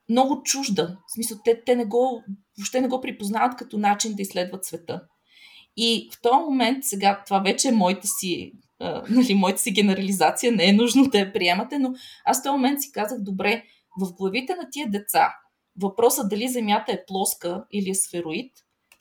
много 0.10 0.44
чужда. 0.44 0.98
В 1.08 1.14
смисъл, 1.14 1.38
те, 1.46 1.64
те 1.66 1.76
не 1.76 1.86
го, 1.86 2.24
въобще 2.58 2.82
не 2.82 2.88
го 2.88 3.02
припознават 3.02 3.58
като 3.58 3.78
начин 3.78 4.14
да 4.14 4.22
изследват 4.22 4.66
света. 4.66 5.02
И 5.78 6.10
в 6.14 6.22
този 6.22 6.38
момент, 6.38 6.84
сега, 6.84 7.24
това 7.26 7.40
вече 7.40 7.68
е 7.68 7.72
моята 7.72 8.08
си, 8.08 8.54
а, 8.80 9.04
нали, 9.10 9.34
моята 9.34 9.62
си 9.62 9.72
генерализация, 9.72 10.52
не 10.52 10.70
е 10.70 10.74
нужно 10.74 11.04
да 11.04 11.20
я 11.20 11.34
приемате, 11.34 11.80
но 11.80 11.94
аз 12.26 12.40
в 12.40 12.44
този 12.44 12.52
момент 12.52 12.82
си 12.82 12.92
казах, 12.92 13.22
добре, 13.22 13.64
в 14.02 14.14
главите 14.14 14.56
на 14.56 14.68
тия 14.72 14.90
деца, 14.90 15.34
въпросът 15.82 16.30
дали 16.30 16.48
Земята 16.48 16.92
е 16.92 17.06
плоска 17.08 17.66
или 17.72 17.90
е 17.90 17.96
сфероид, 17.96 18.52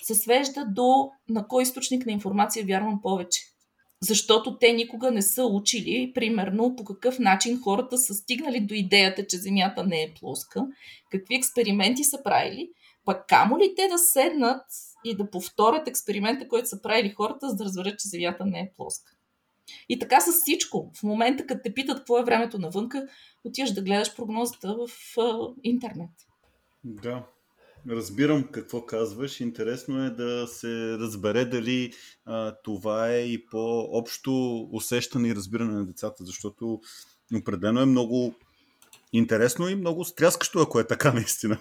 се 0.02 0.14
свежда 0.14 0.64
до 0.64 1.10
на 1.28 1.48
кой 1.48 1.62
източник 1.62 2.06
на 2.06 2.12
информация 2.12 2.66
вярвам 2.66 3.02
повече. 3.02 3.40
Защото 4.02 4.58
те 4.58 4.72
никога 4.72 5.10
не 5.10 5.22
са 5.22 5.44
учили, 5.44 6.12
примерно, 6.14 6.76
по 6.76 6.84
какъв 6.84 7.18
начин 7.18 7.60
хората 7.62 7.98
са 7.98 8.14
стигнали 8.14 8.60
до 8.60 8.74
идеята, 8.74 9.26
че 9.26 9.36
Земята 9.36 9.84
не 9.84 10.02
е 10.02 10.14
плоска, 10.20 10.66
какви 11.10 11.34
експерименти 11.34 12.04
са 12.04 12.22
правили, 12.22 12.70
пък 13.04 13.26
камо 13.28 13.58
ли 13.58 13.74
те 13.76 13.88
да 13.88 13.98
седнат 13.98 14.64
и 15.04 15.16
да 15.16 15.30
повторят 15.30 15.88
експеримента, 15.88 16.48
който 16.48 16.68
са 16.68 16.82
правили 16.82 17.14
хората, 17.16 17.48
за 17.48 17.56
да 17.56 17.64
разберат, 17.64 17.98
че 17.98 18.08
Земята 18.08 18.46
не 18.46 18.60
е 18.60 18.72
плоска. 18.76 19.12
И 19.88 19.98
така 19.98 20.20
с 20.20 20.32
всичко. 20.32 20.90
В 20.94 21.02
момента, 21.02 21.46
като 21.46 21.60
те 21.64 21.74
питат 21.74 21.98
какво 21.98 22.18
е 22.18 22.24
времето 22.24 22.58
навънка, 22.58 23.08
отиваш 23.44 23.72
да 23.72 23.82
гледаш 23.82 24.16
прогнозата 24.16 24.76
в 24.76 25.18
а, 25.18 25.38
интернет. 25.62 26.10
Да, 26.84 27.26
Разбирам 27.88 28.44
какво 28.52 28.86
казваш. 28.86 29.40
Интересно 29.40 30.04
е 30.04 30.10
да 30.10 30.46
се 30.46 30.98
разбере 30.98 31.44
дали 31.44 31.92
а, 32.26 32.54
това 32.64 33.08
е 33.08 33.20
и 33.20 33.46
по-общо 33.46 34.60
усещане 34.72 35.28
и 35.28 35.34
разбиране 35.34 35.72
на 35.72 35.86
децата, 35.86 36.24
защото 36.24 36.80
определено 37.34 37.80
е 37.80 37.86
много 37.86 38.34
интересно 39.12 39.68
и 39.68 39.74
много 39.74 40.04
стряскащо, 40.04 40.58
ако 40.58 40.80
е 40.80 40.86
така 40.86 41.12
наистина. 41.12 41.58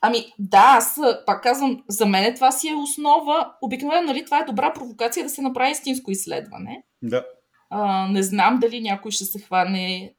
Ами 0.00 0.32
да, 0.38 0.64
аз 0.78 0.98
пак 1.26 1.42
казвам, 1.42 1.84
за 1.88 2.06
мен 2.06 2.34
това 2.34 2.52
си 2.52 2.68
е 2.68 2.74
основа. 2.74 3.52
Обикновено, 3.62 4.06
нали, 4.06 4.24
това 4.24 4.38
е 4.38 4.44
добра 4.44 4.72
провокация 4.72 5.24
да 5.24 5.30
се 5.30 5.42
направи 5.42 5.70
истинско 5.70 6.10
изследване. 6.10 6.82
Да. 7.02 7.24
А, 7.70 8.08
не 8.08 8.22
знам 8.22 8.58
дали 8.60 8.80
някой 8.80 9.10
ще 9.10 9.24
се 9.24 9.38
хване 9.40 10.14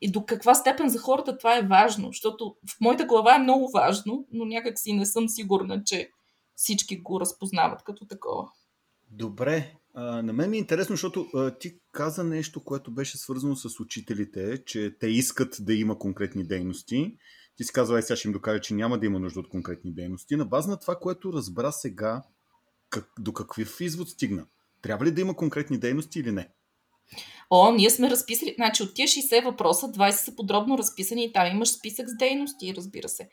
и 0.00 0.12
до 0.12 0.24
каква 0.24 0.54
степен 0.54 0.88
за 0.88 0.98
хората 0.98 1.38
това 1.38 1.58
е 1.58 1.66
важно, 1.66 2.06
защото 2.06 2.56
в 2.68 2.80
моята 2.80 3.04
глава 3.04 3.34
е 3.36 3.42
много 3.42 3.70
важно, 3.70 4.26
но 4.32 4.44
някак 4.44 4.78
си 4.78 4.92
не 4.92 5.06
съм 5.06 5.28
сигурна, 5.28 5.82
че 5.84 6.10
всички 6.54 6.98
го 6.98 7.20
разпознават 7.20 7.82
като 7.84 8.06
такова. 8.06 8.48
Добре, 9.10 9.74
а, 9.94 10.22
на 10.22 10.32
мен 10.32 10.50
ми 10.50 10.56
е 10.56 10.60
интересно, 10.60 10.92
защото 10.92 11.26
а, 11.34 11.58
ти 11.58 11.78
каза 11.92 12.24
нещо, 12.24 12.64
което 12.64 12.90
беше 12.90 13.18
свързано 13.18 13.56
с 13.56 13.80
учителите, 13.80 14.64
че 14.64 14.96
те 15.00 15.06
искат 15.06 15.56
да 15.60 15.74
има 15.74 15.98
конкретни 15.98 16.44
дейности. 16.44 17.16
Ти 17.56 17.64
си 17.64 17.72
казва, 17.72 18.02
сега 18.02 18.16
ще 18.16 18.28
им 18.28 18.32
докажа, 18.32 18.60
че 18.60 18.74
няма 18.74 18.98
да 18.98 19.06
има 19.06 19.18
нужда 19.18 19.40
от 19.40 19.48
конкретни 19.48 19.92
дейности. 19.92 20.36
На 20.36 20.44
база 20.44 20.70
на 20.70 20.76
това, 20.76 20.96
което 20.96 21.32
разбра 21.32 21.72
сега, 21.72 22.22
как, 22.90 23.12
до 23.18 23.32
какъв 23.32 23.80
извод 23.80 24.08
стигна? 24.08 24.46
Трябва 24.82 25.06
ли 25.06 25.10
да 25.10 25.20
има 25.20 25.36
конкретни 25.36 25.78
дейности 25.78 26.20
или 26.20 26.32
не? 26.32 26.48
О, 27.50 27.72
ние 27.72 27.90
сме 27.90 28.10
разписали, 28.10 28.54
значи 28.56 28.82
от 28.82 28.94
тия 28.94 29.08
60 29.08 29.44
въпроса, 29.44 29.86
20 29.86 30.10
са 30.10 30.36
подробно 30.36 30.78
разписани 30.78 31.24
и 31.24 31.32
там 31.32 31.46
имаш 31.46 31.68
списък 31.68 32.08
с 32.08 32.16
дейности, 32.16 32.74
разбира 32.76 33.08
се. 33.08 33.28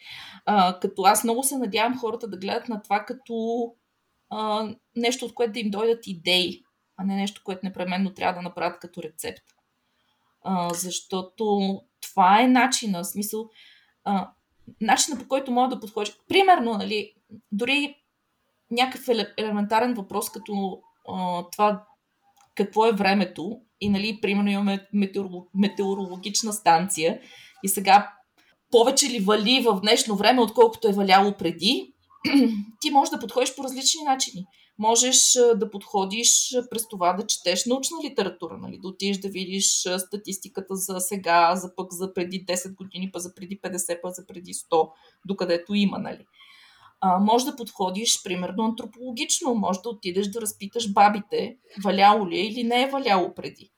А, 0.45 0.79
като 0.79 1.01
аз 1.01 1.23
много 1.23 1.43
се 1.43 1.57
надявам 1.57 1.99
хората 1.99 2.27
да 2.27 2.37
гледат 2.37 2.69
на 2.69 2.81
това 2.81 3.05
като 3.05 3.65
а, 4.29 4.69
нещо, 4.95 5.25
от 5.25 5.33
което 5.33 5.53
да 5.53 5.59
им 5.59 5.69
дойдат 5.69 6.07
идеи, 6.07 6.63
а 6.97 7.03
не 7.03 7.15
нещо, 7.15 7.41
което 7.43 7.65
непременно 7.65 8.13
трябва 8.13 8.33
да 8.33 8.41
направят 8.41 8.79
като 8.79 9.03
рецепт. 9.03 9.43
А, 10.43 10.73
защото 10.73 11.81
това 12.01 12.41
е 12.41 12.47
начина, 12.47 13.05
смисъл, 13.05 13.49
а, 14.03 14.31
начина 14.81 15.19
по 15.19 15.27
който 15.27 15.51
мога 15.51 15.75
да 15.75 15.81
подходиш. 15.81 16.17
Примерно, 16.27 16.73
нали, 16.73 17.13
дори 17.51 17.95
някакъв 18.71 19.07
елементарен 19.37 19.93
въпрос, 19.93 20.29
като 20.29 20.81
а, 21.09 21.43
това 21.51 21.85
какво 22.55 22.85
е 22.85 22.91
времето 22.91 23.61
и, 23.81 23.89
нали, 23.89 24.19
примерно 24.21 24.49
имаме 24.49 24.87
метеорологична 25.53 26.53
станция 26.53 27.19
и 27.63 27.69
сега 27.69 28.11
повече 28.71 29.09
ли 29.09 29.19
вали 29.19 29.63
в 29.65 29.79
днешно 29.81 30.15
време, 30.15 30.41
отколкото 30.41 30.87
е 30.87 30.93
валяло 30.93 31.33
преди, 31.37 31.93
ти 32.81 32.91
можеш 32.91 33.09
да 33.09 33.19
подходиш 33.19 33.55
по 33.55 33.63
различни 33.63 34.03
начини. 34.03 34.45
Можеш 34.77 35.17
да 35.55 35.71
подходиш 35.71 36.55
през 36.71 36.87
това 36.87 37.13
да 37.13 37.27
четеш 37.27 37.65
научна 37.65 37.97
литература, 38.03 38.57
нали? 38.57 38.79
да 38.81 38.87
отидеш 38.87 39.17
да 39.17 39.29
видиш 39.29 39.87
статистиката 39.97 40.75
за 40.75 40.99
сега, 40.99 41.55
за 41.55 41.75
пък 41.75 41.93
за 41.93 42.13
преди 42.13 42.45
10 42.45 42.75
години, 42.75 43.11
па 43.11 43.19
за 43.19 43.35
преди 43.35 43.59
50, 43.61 44.01
па 44.01 44.09
за 44.11 44.27
преди 44.27 44.53
100, 44.53 44.89
докъдето 45.25 45.73
има. 45.73 45.97
Нали? 45.97 46.25
А, 47.07 47.19
може 47.19 47.45
да 47.45 47.55
подходиш, 47.55 48.23
примерно, 48.23 48.63
антропологично. 48.63 49.55
Може 49.55 49.79
да 49.83 49.89
отидеш 49.89 50.27
да 50.27 50.41
разпиташ 50.41 50.93
бабите, 50.93 51.57
валяло 51.83 52.29
ли 52.29 52.37
е 52.37 52.45
или 52.45 52.63
не 52.63 52.83
е 52.83 52.89
валяло 52.89 53.33
преди. 53.33 53.71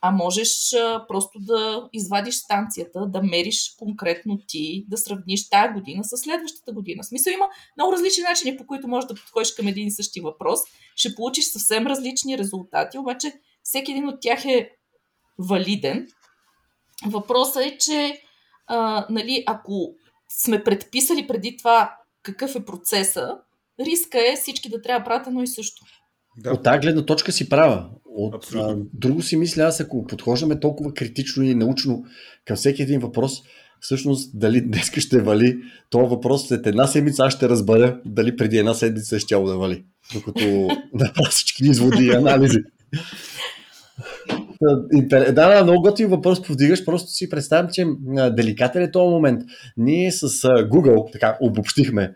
А 0.00 0.10
можеш 0.10 0.72
а, 0.72 1.04
просто 1.08 1.38
да 1.38 1.88
извадиш 1.92 2.34
станцията, 2.34 3.06
да 3.06 3.22
мериш 3.22 3.74
конкретно 3.78 4.38
ти, 4.48 4.84
да 4.88 4.96
сравниш 4.96 5.48
тази 5.48 5.72
година 5.72 6.04
с 6.04 6.16
следващата 6.16 6.72
година. 6.72 7.02
В 7.02 7.06
смисъл 7.06 7.30
има 7.30 7.46
много 7.76 7.92
различни 7.92 8.22
начини, 8.22 8.56
по 8.56 8.66
които 8.66 8.88
можеш 8.88 9.08
да 9.08 9.14
подходиш 9.14 9.54
към 9.54 9.66
един 9.66 9.86
и 9.86 9.90
същи 9.90 10.20
въпрос. 10.20 10.60
Ще 10.96 11.14
получиш 11.14 11.44
съвсем 11.44 11.86
различни 11.86 12.38
резултати, 12.38 12.98
обаче 12.98 13.32
всеки 13.62 13.92
един 13.92 14.08
от 14.08 14.20
тях 14.20 14.44
е 14.44 14.70
валиден. 15.38 16.08
Въпросът 17.06 17.62
е, 17.62 17.78
че 17.78 18.22
а, 18.66 19.06
нали, 19.10 19.44
ако 19.46 19.94
сме 20.28 20.64
предписали 20.64 21.26
преди 21.26 21.56
това 21.56 21.96
какъв 22.26 22.54
е 22.54 22.64
процеса, 22.64 23.28
риска 23.80 24.18
е 24.18 24.36
всички 24.36 24.68
да 24.68 24.82
трябва 24.82 25.00
да 25.00 25.04
правят 25.04 25.26
едно 25.26 25.42
и 25.42 25.46
също. 25.46 25.84
Да. 26.38 26.52
От 26.52 26.62
тази 26.62 26.78
гледна 26.78 27.06
точка 27.06 27.32
си 27.32 27.48
права. 27.48 27.88
От 28.04 28.54
а, 28.54 28.76
друго 28.94 29.22
си 29.22 29.36
мисля, 29.36 29.62
аз 29.62 29.80
ако 29.80 30.06
подхождаме 30.06 30.60
толкова 30.60 30.94
критично 30.94 31.44
и 31.44 31.54
научно 31.54 32.04
към 32.44 32.56
всеки 32.56 32.82
един 32.82 33.00
въпрос, 33.00 33.42
всъщност 33.80 34.38
дали 34.38 34.60
днес 34.60 34.90
ще 34.96 35.20
вали 35.20 35.58
този 35.90 36.08
въпрос 36.08 36.48
след 36.48 36.66
една 36.66 36.86
седмица, 36.86 37.24
аз 37.24 37.34
ще 37.34 37.48
разбера 37.48 38.00
дали 38.04 38.36
преди 38.36 38.58
една 38.58 38.74
седмица 38.74 39.16
е 39.16 39.18
щяло 39.18 39.46
да 39.46 39.56
вали. 39.56 39.84
докато 40.14 40.68
направя 40.94 41.30
всички 41.30 41.64
изводи 41.64 42.04
и 42.04 42.10
анализи. 42.10 42.58
Да, 44.60 45.32
да, 45.32 45.62
много 45.62 45.82
готин 45.82 46.08
въпрос 46.08 46.42
повдигаш, 46.42 46.84
просто 46.84 47.10
си 47.10 47.30
представям, 47.30 47.68
че 47.72 47.86
деликатен 48.30 48.82
е 48.82 48.90
този 48.90 49.10
момент. 49.10 49.42
Ние 49.76 50.12
с 50.12 50.28
Google, 50.48 51.12
така 51.12 51.36
обобщихме, 51.40 52.14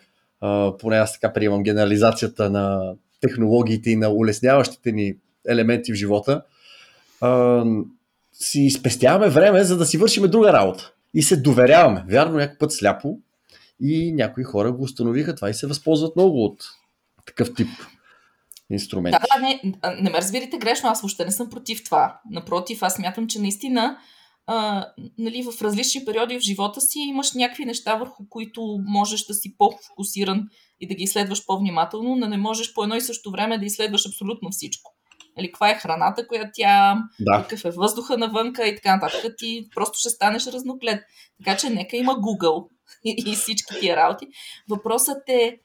поне 0.78 0.96
аз 0.96 1.12
така 1.12 1.32
приемам 1.32 1.62
генерализацията 1.62 2.50
на 2.50 2.94
технологиите 3.20 3.90
и 3.90 3.96
на 3.96 4.10
улесняващите 4.10 4.92
ни 4.92 5.14
елементи 5.48 5.92
в 5.92 5.96
живота, 5.96 6.42
си 8.32 8.70
спестяваме 8.70 9.28
време, 9.28 9.64
за 9.64 9.76
да 9.76 9.86
си 9.86 9.98
вършиме 9.98 10.28
друга 10.28 10.52
работа. 10.52 10.92
И 11.14 11.22
се 11.22 11.36
доверяваме. 11.36 12.04
Вярно, 12.08 12.36
някой 12.36 12.58
път 12.58 12.72
сляпо. 12.72 13.18
И 13.80 14.12
някои 14.12 14.44
хора 14.44 14.72
го 14.72 14.82
установиха 14.82 15.34
това 15.34 15.50
и 15.50 15.54
се 15.54 15.66
възползват 15.66 16.16
много 16.16 16.44
от 16.44 16.64
такъв 17.26 17.54
тип 17.54 17.68
инструменти. 18.70 19.18
Да, 19.20 19.38
да, 19.38 19.42
не, 19.42 19.60
не 20.00 20.10
ме 20.10 20.18
разбирайте 20.18 20.58
грешно, 20.58 20.88
аз 20.88 21.00
въобще 21.00 21.24
не 21.24 21.30
съм 21.30 21.50
против 21.50 21.84
това. 21.84 22.20
Напротив, 22.30 22.82
аз 22.82 22.98
мятам, 22.98 23.26
че 23.26 23.40
наистина 23.40 23.98
а, 24.46 24.86
нали, 25.18 25.42
в 25.42 25.62
различни 25.62 26.04
периоди 26.04 26.38
в 26.38 26.42
живота 26.42 26.80
си 26.80 26.98
имаш 26.98 27.32
някакви 27.32 27.64
неща, 27.64 27.94
върху 27.94 28.28
които 28.28 28.78
можеш 28.86 29.24
да 29.26 29.34
си 29.34 29.56
по-фокусиран 29.58 30.48
и 30.80 30.88
да 30.88 30.94
ги 30.94 31.02
изследваш 31.02 31.46
по-внимателно, 31.46 32.16
но 32.16 32.26
не 32.26 32.36
можеш 32.36 32.74
по 32.74 32.82
едно 32.82 32.96
и 32.96 33.00
също 33.00 33.30
време 33.30 33.58
да 33.58 33.64
изследваш 33.64 34.06
абсолютно 34.06 34.50
всичко. 34.50 34.94
Нали, 35.36 35.52
каква 35.52 35.70
е 35.70 35.78
храната, 35.78 36.28
която 36.28 36.50
тя, 36.54 37.02
да. 37.20 37.42
какъв 37.42 37.64
е 37.64 37.70
въздуха 37.70 38.18
навънка 38.18 38.68
и 38.68 38.76
така 38.76 38.94
нататък. 38.96 39.34
Ти 39.38 39.68
просто 39.74 39.98
ще 39.98 40.10
станеш 40.10 40.46
разноглед. 40.46 41.02
Така 41.38 41.56
че 41.56 41.70
нека 41.70 41.96
има 41.96 42.12
Google 42.12 42.68
и, 43.04 43.24
и 43.26 43.34
всички 43.34 43.80
тия 43.80 43.96
работи. 43.96 44.26
Въпросът 44.68 45.28
е 45.28 45.58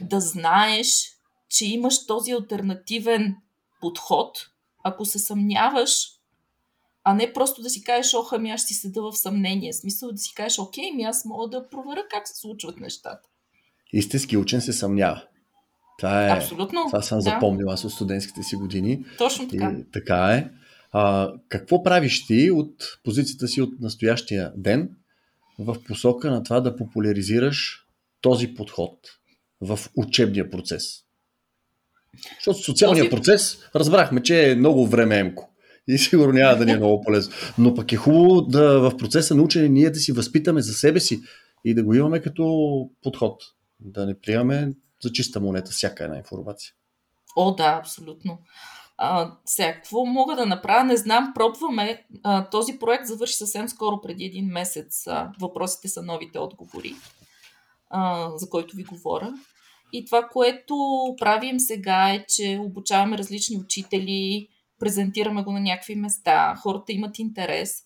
да 0.00 0.20
знаеш, 0.20 1.15
че 1.48 1.66
имаш 1.66 2.06
този 2.06 2.32
альтернативен 2.32 3.36
подход, 3.80 4.50
ако 4.84 5.04
се 5.04 5.18
съмняваш, 5.18 6.16
а 7.04 7.14
не 7.14 7.32
просто 7.32 7.62
да 7.62 7.70
си 7.70 7.84
кажеш, 7.84 8.14
ох, 8.14 8.32
ами 8.32 8.50
аз 8.50 8.60
ще 8.60 8.68
си 8.68 8.74
седа 8.74 9.02
в 9.02 9.16
съмнение. 9.16 9.72
В 9.72 9.76
смисъл 9.76 10.12
да 10.12 10.18
си 10.18 10.34
кажеш, 10.34 10.58
окей, 10.58 10.92
ми 10.92 11.02
аз 11.02 11.24
мога 11.24 11.48
да 11.48 11.68
проверя 11.68 12.02
как 12.10 12.28
се 12.28 12.40
случват 12.40 12.80
нещата. 12.80 13.28
Истински 13.92 14.36
учен 14.36 14.60
се 14.60 14.72
съмнява. 14.72 15.22
Това 15.98 16.26
е. 16.26 16.30
Абсолютно. 16.30 16.86
Това 16.86 17.02
съм 17.02 17.18
да. 17.18 17.22
запомнил 17.22 17.70
аз 17.70 17.84
от 17.84 17.92
студентските 17.92 18.42
си 18.42 18.56
години. 18.56 19.04
Точно 19.18 19.48
така. 19.48 19.74
И, 19.78 19.90
така 19.92 20.34
е. 20.34 20.50
А, 20.92 21.32
какво 21.48 21.82
правиш 21.82 22.26
ти 22.26 22.50
от 22.50 22.98
позицията 23.04 23.48
си 23.48 23.62
от 23.62 23.80
настоящия 23.80 24.52
ден 24.56 24.96
в 25.58 25.76
посока 25.86 26.30
на 26.30 26.42
това 26.42 26.60
да 26.60 26.76
популяризираш 26.76 27.86
този 28.20 28.54
подход 28.54 28.98
в 29.60 29.78
учебния 29.96 30.50
процес? 30.50 31.05
Защото 32.38 32.58
социалният 32.58 33.10
процес 33.10 33.58
разбрахме, 33.74 34.22
че 34.22 34.50
е 34.50 34.54
много 34.54 34.86
времеемко 34.86 35.50
и 35.88 35.98
сигурно 35.98 36.32
няма 36.32 36.56
да 36.56 36.64
ни 36.64 36.72
е 36.72 36.76
много 36.76 37.00
полезно. 37.00 37.34
Но 37.58 37.74
пък 37.74 37.92
е 37.92 37.96
хубаво 37.96 38.40
да 38.40 38.80
в 38.80 38.96
процеса 38.96 39.34
на 39.34 39.42
учене 39.42 39.68
ние 39.68 39.90
да 39.90 39.98
си 39.98 40.12
възпитаме 40.12 40.60
за 40.60 40.72
себе 40.72 41.00
си 41.00 41.20
и 41.64 41.74
да 41.74 41.84
го 41.84 41.94
имаме 41.94 42.22
като 42.22 42.90
подход. 43.02 43.42
Да 43.80 44.06
не 44.06 44.20
приемаме 44.20 44.72
за 45.02 45.12
чиста 45.12 45.40
монета 45.40 45.70
всяка 45.70 46.04
една 46.04 46.16
информация. 46.16 46.72
О, 47.36 47.54
да, 47.54 47.76
абсолютно. 47.80 48.38
А, 48.98 49.32
сега, 49.44 49.74
какво 49.74 50.06
мога 50.06 50.36
да 50.36 50.46
направя? 50.46 50.84
Не 50.84 50.96
знам, 50.96 51.32
пробваме. 51.34 52.06
А, 52.22 52.50
този 52.50 52.78
проект 52.78 53.06
завърши 53.06 53.34
съвсем 53.34 53.68
скоро, 53.68 54.00
преди 54.00 54.24
един 54.24 54.46
месец. 54.46 55.06
А, 55.06 55.32
въпросите 55.40 55.88
са 55.88 56.02
новите 56.02 56.38
отговори, 56.38 56.94
а, 57.90 58.30
за 58.36 58.48
който 58.48 58.76
ви 58.76 58.84
говоря. 58.84 59.34
И 59.92 60.04
това, 60.04 60.28
което 60.32 60.76
правим 61.18 61.60
сега 61.60 62.10
е, 62.14 62.24
че 62.28 62.58
обучаваме 62.62 63.18
различни 63.18 63.56
учители, 63.56 64.48
презентираме 64.78 65.42
го 65.42 65.52
на 65.52 65.60
някакви 65.60 65.94
места, 65.94 66.56
хората 66.56 66.92
имат 66.92 67.18
интерес. 67.18 67.82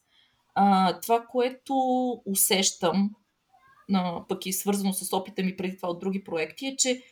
А, 0.55 1.01
това, 1.01 1.27
което 1.31 1.75
усещам, 2.27 3.11
а, 3.95 4.27
пък 4.29 4.47
и 4.47 4.53
свързано 4.53 4.93
с 4.93 5.13
опита 5.17 5.43
ми 5.43 5.57
преди 5.57 5.77
това 5.77 5.89
от 5.89 6.01
други 6.01 6.25
проекти, 6.25 6.67
е, 6.67 6.77
че 6.77 7.03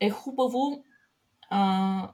е 0.00 0.10
хубаво 0.10 0.84
а, 1.50 2.10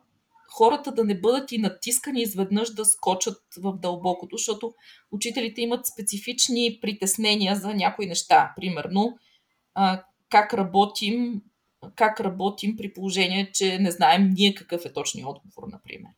хората 0.53 0.93
да 0.93 1.05
не 1.05 1.21
бъдат 1.21 1.53
и 1.53 1.59
натискани 1.59 2.23
изведнъж 2.23 2.71
да 2.71 2.85
скочат 2.85 3.43
в 3.57 3.79
дълбокото, 3.79 4.37
защото 4.37 4.75
учителите 5.13 5.61
имат 5.61 5.87
специфични 5.87 6.79
притеснения 6.83 7.57
за 7.57 7.75
някои 7.75 8.07
неща. 8.07 8.53
Примерно, 8.57 9.19
а, 9.75 10.05
как 10.29 10.55
работим 10.55 11.43
как 11.97 12.21
работим 12.21 12.77
при 12.77 12.93
положение, 12.93 13.51
че 13.55 13.79
не 13.79 13.91
знаем 13.91 14.31
ние 14.35 14.55
какъв 14.55 14.85
е 14.85 14.93
точният 14.93 15.29
отговор, 15.29 15.63
например. 15.73 16.13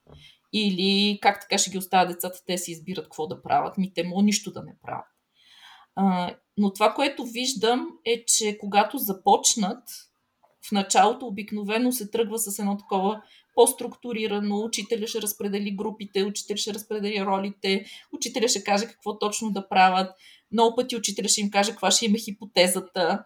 Или 0.53 1.18
как 1.22 1.40
така 1.40 1.59
ще 1.59 1.70
ги 1.70 1.79
оставя 1.79 2.07
децата, 2.07 2.42
те 2.46 2.59
си 2.59 2.70
избират 2.70 3.05
какво 3.05 3.27
да 3.27 3.42
правят, 3.42 3.79
ми 3.79 3.92
те 3.94 4.05
могат 4.05 4.24
нищо 4.24 4.53
да 4.53 4.62
не 4.62 4.77
правят. 4.83 5.07
А, 5.96 6.35
но 6.57 6.72
това, 6.72 6.94
което 6.94 7.24
виждам 7.24 7.88
е, 8.05 8.24
че 8.27 8.59
когато 8.59 8.98
започнат, 8.98 9.83
в 10.68 10.72
началото 10.72 11.27
обикновено 11.27 11.92
се 11.92 12.11
тръгва 12.11 12.38
с 12.38 12.59
едно 12.59 12.77
такова 12.77 13.22
по-структурирано, 13.55 14.59
учителя 14.59 15.07
ще 15.07 15.22
разпредели 15.22 15.77
групите, 15.77 16.24
учителя 16.24 16.57
ще 16.57 16.74
разпредели 16.74 17.24
ролите, 17.24 17.85
учителя 18.12 18.48
ще 18.48 18.64
каже 18.64 18.87
какво 18.87 19.18
точно 19.18 19.50
да 19.50 19.68
правят, 19.68 20.14
много 20.53 20.77
пъти 20.77 20.96
учителя 20.96 21.29
ще 21.29 21.40
им 21.40 21.50
каже 21.50 21.70
каква 21.70 21.90
ще 21.90 22.07
има 22.07 22.18
хипотезата, 22.18 23.24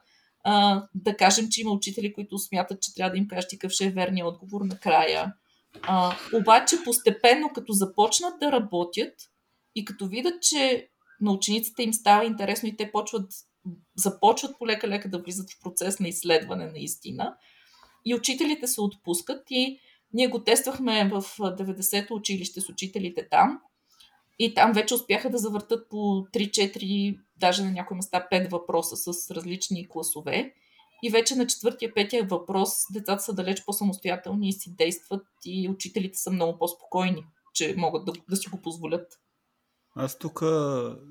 а, 0.51 0.83
да 0.95 1.17
кажем, 1.17 1.49
че 1.51 1.61
има 1.61 1.71
учители, 1.71 2.13
които 2.13 2.39
смятат, 2.39 2.83
че 2.83 2.95
трябва 2.95 3.11
да 3.11 3.19
им 3.19 3.29
кажеш 3.29 3.47
какъв 3.51 3.73
ще 3.73 3.87
е 3.87 3.91
верният 3.91 4.29
отговор 4.29 4.61
накрая. 4.61 5.35
А, 5.83 6.17
обаче 6.35 6.77
постепенно, 6.85 7.51
като 7.55 7.73
започнат 7.73 8.41
да 8.41 8.53
работят 8.53 9.15
и 9.75 9.85
като 9.85 10.07
видят, 10.07 10.43
че 10.43 10.89
на 11.21 11.33
учениците 11.33 11.83
им 11.83 11.93
става 11.95 12.25
интересно 12.25 12.69
и 12.69 12.77
те 12.77 12.93
почват, 12.93 13.33
започват 13.97 14.59
полека-лека 14.59 15.11
да 15.11 15.19
влизат 15.19 15.51
в 15.51 15.63
процес 15.63 16.01
на 16.01 16.09
изследване 16.09 16.67
наистина, 16.67 17.37
и 18.05 18.15
учителите 18.15 18.67
се 18.67 18.81
отпускат 18.81 19.43
и 19.51 19.79
ние 20.13 20.29
го 20.29 20.45
тествахме 20.45 21.09
в 21.09 21.23
90-то 21.39 22.15
училище 22.15 22.61
с 22.61 22.69
учителите 22.69 23.29
там 23.31 23.61
и 24.39 24.55
там 24.55 24.73
вече 24.73 24.95
успяха 24.95 25.31
да 25.31 25.39
завъртат 25.39 25.89
по 25.89 25.97
3-4, 25.97 27.19
даже 27.37 27.65
на 27.65 27.71
някои 27.71 27.97
места 27.97 28.27
5 28.33 28.51
въпроса 28.51 28.97
с 28.97 29.31
различни 29.31 29.89
класове. 29.89 30.55
И 31.03 31.11
вече 31.11 31.35
на 31.35 31.47
четвъртия, 31.47 31.95
петия 31.95 32.25
въпрос 32.25 32.71
децата 32.93 33.23
са 33.23 33.35
далеч 33.35 33.65
по-самостоятелни 33.65 34.49
и 34.49 34.53
си 34.53 34.75
действат 34.77 35.27
и 35.45 35.69
учителите 35.69 36.19
са 36.19 36.31
много 36.31 36.59
по-спокойни, 36.59 37.25
че 37.55 37.75
могат 37.79 38.05
да, 38.05 38.13
да 38.31 38.37
си 38.37 38.49
го 38.49 38.63
позволят. 38.63 39.21
Аз 39.95 40.19
тук 40.19 40.43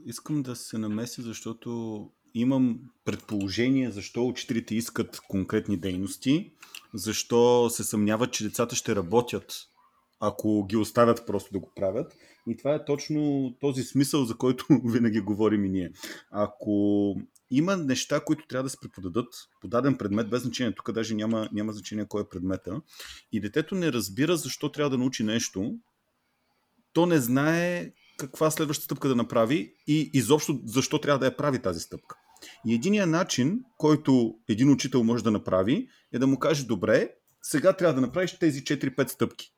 искам 0.05 0.43
да 0.43 0.55
се 0.55 0.77
намеся, 0.77 1.21
защото 1.21 2.09
имам 2.33 2.79
предположение 3.05 3.91
защо 3.91 4.27
учителите 4.27 4.75
искат 4.75 5.21
конкретни 5.27 5.77
дейности, 5.77 6.51
защо 6.93 7.69
се 7.69 7.83
съмняват, 7.83 8.33
че 8.33 8.43
децата 8.43 8.75
ще 8.75 8.95
работят, 8.95 9.67
ако 10.19 10.65
ги 10.65 10.77
оставят 10.77 11.25
просто 11.27 11.53
да 11.53 11.59
го 11.59 11.71
правят. 11.75 12.15
И 12.47 12.57
това 12.57 12.75
е 12.75 12.85
точно 12.85 13.53
този 13.61 13.83
смисъл, 13.83 14.25
за 14.25 14.37
който 14.37 14.65
винаги 14.85 15.19
говорим 15.19 15.65
и 15.65 15.69
ние. 15.69 15.91
Ако 16.31 17.15
има 17.51 17.77
неща, 17.77 18.19
които 18.19 18.47
трябва 18.47 18.63
да 18.63 18.69
се 18.69 18.79
преподадат 18.81 19.27
по 19.61 19.67
даден 19.67 19.97
предмет, 19.97 20.29
без 20.29 20.41
значение, 20.41 20.75
тук 20.75 20.91
даже 20.91 21.15
няма, 21.15 21.49
няма 21.53 21.73
значение 21.73 22.05
кой 22.07 22.21
е 22.21 22.29
предмета, 22.31 22.81
и 23.31 23.39
детето 23.39 23.75
не 23.75 23.91
разбира 23.91 24.37
защо 24.37 24.71
трябва 24.71 24.89
да 24.89 24.97
научи 24.97 25.23
нещо, 25.23 25.75
то 26.93 27.05
не 27.05 27.17
знае 27.17 27.91
каква 28.17 28.51
следваща 28.51 28.83
стъпка 28.83 29.07
да 29.07 29.15
направи 29.15 29.73
и 29.87 30.11
изобщо 30.13 30.59
защо 30.65 31.01
трябва 31.01 31.19
да 31.19 31.25
я 31.25 31.37
прави 31.37 31.61
тази 31.61 31.79
стъпка. 31.79 32.15
И 32.65 32.73
единия 32.73 33.07
начин, 33.07 33.63
който 33.77 34.35
един 34.49 34.71
учител 34.71 35.03
може 35.03 35.23
да 35.23 35.31
направи, 35.31 35.87
е 36.13 36.19
да 36.19 36.27
му 36.27 36.39
каже, 36.39 36.65
добре, 36.65 37.09
сега 37.41 37.73
трябва 37.73 37.95
да 37.95 38.01
направиш 38.01 38.39
тези 38.39 38.63
4-5 38.63 39.07
стъпки. 39.07 39.53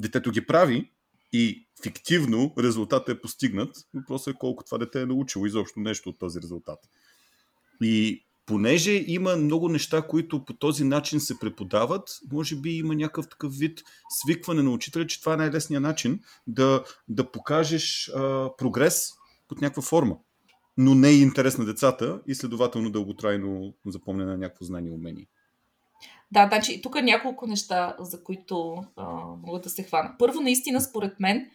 Детето 0.00 0.30
ги 0.30 0.46
прави, 0.46 0.90
и 1.32 1.66
фиктивно 1.82 2.54
резултатът 2.58 3.08
е 3.08 3.20
постигнат. 3.20 3.76
Въпросът 3.94 4.34
е 4.34 4.38
колко 4.38 4.64
това 4.64 4.78
дете 4.78 5.00
е 5.00 5.06
научило 5.06 5.46
изобщо 5.46 5.80
нещо 5.80 6.08
от 6.08 6.18
този 6.18 6.40
резултат. 6.40 6.78
И 7.82 8.24
понеже 8.46 9.04
има 9.06 9.36
много 9.36 9.68
неща, 9.68 10.02
които 10.02 10.44
по 10.44 10.52
този 10.52 10.84
начин 10.84 11.20
се 11.20 11.38
преподават, 11.38 12.18
може 12.32 12.56
би 12.56 12.70
има 12.70 12.94
някакъв 12.94 13.28
такъв 13.28 13.54
вид 13.54 13.82
свикване 14.10 14.62
на 14.62 14.70
учителя, 14.70 15.06
че 15.06 15.20
това 15.20 15.34
е 15.34 15.36
най-лесният 15.36 15.82
начин 15.82 16.20
да, 16.46 16.84
да 17.08 17.32
покажеш 17.32 18.10
а, 18.14 18.50
прогрес 18.58 19.10
под 19.48 19.60
някаква 19.60 19.82
форма. 19.82 20.16
Но 20.76 20.94
не 20.94 21.08
е 21.08 21.16
интерес 21.16 21.58
на 21.58 21.64
децата 21.64 22.20
и 22.26 22.34
следователно 22.34 22.90
дълготрайно 22.90 23.74
запомня 23.86 24.26
на 24.26 24.38
някакво 24.38 24.64
знание 24.64 24.90
и 24.90 24.94
умение. 24.94 25.26
Да, 26.32 26.46
значи 26.48 26.82
тук 26.82 26.96
е 26.96 27.02
няколко 27.02 27.46
неща, 27.46 27.96
за 27.98 28.24
които 28.24 28.84
а, 28.96 29.04
могат 29.46 29.62
да 29.62 29.70
се 29.70 29.82
хвана. 29.82 30.14
Първо, 30.18 30.40
наистина, 30.40 30.80
според 30.80 31.20
мен, 31.20 31.50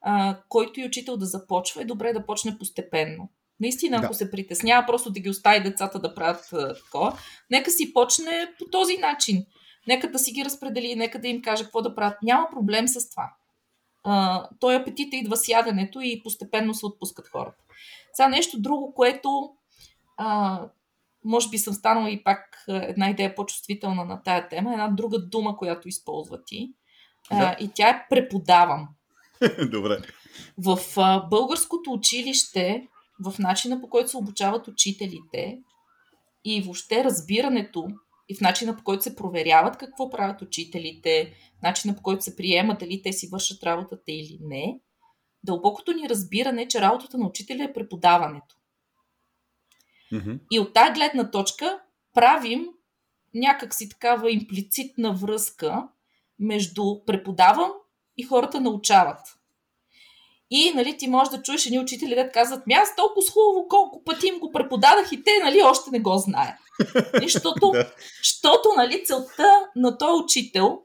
а, 0.00 0.38
който 0.48 0.80
и 0.80 0.84
учител 0.84 1.16
да 1.16 1.26
започва, 1.26 1.82
е 1.82 1.84
добре 1.84 2.12
да 2.12 2.26
почне 2.26 2.58
постепенно. 2.58 3.28
Наистина, 3.60 3.96
ако 3.96 4.08
да. 4.08 4.14
се 4.14 4.30
притеснява 4.30 4.86
просто 4.86 5.10
да 5.10 5.20
ги 5.20 5.30
остави 5.30 5.62
децата 5.62 5.98
да 5.98 6.14
правят 6.14 6.52
а, 6.52 6.74
такова, 6.74 7.18
нека 7.50 7.70
си 7.70 7.92
почне 7.92 8.54
по 8.58 8.64
този 8.64 8.96
начин. 8.96 9.46
нека 9.88 10.10
да 10.10 10.18
си 10.18 10.32
ги 10.32 10.44
разпредели, 10.44 10.94
нека 10.94 11.20
да 11.20 11.28
им 11.28 11.42
каже 11.42 11.64
какво 11.64 11.82
да 11.82 11.94
правят. 11.94 12.22
Няма 12.22 12.48
проблем 12.52 12.88
с 12.88 13.10
това. 13.10 13.32
А, 14.04 14.48
той 14.60 14.76
апетит 14.76 15.08
идва 15.12 15.36
с 15.36 15.48
яденето 15.48 16.00
и 16.00 16.22
постепенно 16.22 16.74
се 16.74 16.86
отпускат 16.86 17.28
хората. 17.28 17.64
Сега 18.12 18.28
нещо 18.28 18.60
друго, 18.60 18.94
което 18.94 19.50
а, 20.16 20.60
може 21.26 21.48
би 21.48 21.58
съм 21.58 21.74
станала 21.74 22.10
и 22.10 22.24
пак 22.24 22.64
една 22.68 23.10
идея 23.10 23.34
по-чувствителна 23.34 24.04
на 24.04 24.22
тая 24.22 24.48
тема, 24.48 24.72
една 24.72 24.88
друга 24.88 25.18
дума, 25.18 25.56
която 25.56 25.88
използва 25.88 26.44
ти. 26.44 26.72
Да. 27.30 27.36
А, 27.36 27.56
и 27.60 27.70
тя 27.74 27.88
е 27.88 28.06
преподавам. 28.10 28.88
Добре. 29.70 29.98
В 30.58 30.78
а, 30.96 31.20
българското 31.20 31.92
училище, 31.92 32.88
в 33.24 33.38
начина 33.38 33.80
по 33.80 33.88
който 33.88 34.10
се 34.10 34.16
обучават 34.16 34.68
учителите 34.68 35.58
и 36.44 36.62
въобще 36.62 37.04
разбирането 37.04 37.88
и 38.28 38.34
в 38.34 38.40
начина 38.40 38.76
по 38.76 38.84
който 38.84 39.02
се 39.02 39.16
проверяват 39.16 39.76
какво 39.76 40.10
правят 40.10 40.42
учителите, 40.42 41.32
начина 41.62 41.96
по 41.96 42.02
който 42.02 42.24
се 42.24 42.36
приема 42.36 42.76
дали 42.80 43.02
те 43.02 43.12
си 43.12 43.28
вършат 43.32 43.62
работата 43.62 44.12
или 44.12 44.38
не, 44.40 44.80
дълбокото 45.44 45.92
ни 45.92 46.08
разбиране, 46.08 46.68
че 46.68 46.80
работата 46.80 47.18
на 47.18 47.26
учителя 47.26 47.64
е 47.64 47.72
преподаването. 47.72 48.56
Mm-hmm. 50.12 50.38
И 50.50 50.60
от 50.60 50.74
тази 50.74 50.92
гледна 50.92 51.30
точка 51.30 51.78
правим 52.14 52.66
някакси 53.34 53.88
такава 53.88 54.30
имплицитна 54.30 55.12
връзка 55.12 55.88
между 56.38 57.04
преподавам 57.06 57.72
и 58.16 58.22
хората 58.22 58.60
научават. 58.60 59.20
И 60.50 60.72
нали, 60.74 60.96
ти 60.96 61.08
можеш 61.08 61.30
да 61.30 61.42
чуеш 61.42 61.66
едни 61.66 61.78
учители 61.78 62.14
да 62.14 62.30
казват, 62.30 62.66
ми 62.66 62.74
аз 62.74 62.96
толкова 62.96 63.30
хубаво 63.32 63.68
колко 63.68 64.04
пъти 64.04 64.26
им 64.26 64.38
го 64.38 64.52
преподадах 64.52 65.12
и 65.12 65.22
те 65.22 65.30
нали, 65.42 65.62
още 65.62 65.90
не 65.90 66.00
го 66.00 66.16
знаят. 66.16 66.58
Защото, 67.22 67.72
защото 68.24 68.68
нали, 68.76 69.04
целта 69.04 69.68
на 69.76 69.98
този 69.98 70.22
учител 70.22 70.82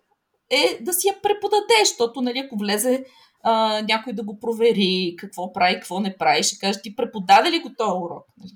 е 0.50 0.78
да 0.82 0.94
си 0.94 1.08
я 1.08 1.22
преподаде, 1.22 1.74
защото 1.80 2.22
нали, 2.22 2.40
ако 2.40 2.58
влезе 2.58 3.06
а, 3.44 3.82
някой 3.82 4.14
да 4.14 4.24
го 4.24 4.40
провери 4.40 5.16
какво 5.18 5.54
прави, 5.54 5.76
какво 5.76 6.00
не 6.00 6.18
прави, 6.18 6.44
ще 6.44 6.60
каже 6.60 6.82
ти 6.82 6.96
преподаде 6.96 7.52
ли 7.52 7.60
го 7.60 7.70
този 7.78 7.92
урок? 7.92 8.26
Нали? 8.38 8.52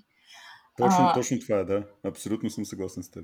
Точно, 0.77 0.99
а, 0.99 1.13
точно 1.13 1.39
това 1.39 1.57
е, 1.57 1.63
да. 1.63 1.83
Абсолютно 2.05 2.49
съм 2.49 2.65
съгласен 2.65 3.03
с 3.03 3.11
теб. 3.11 3.23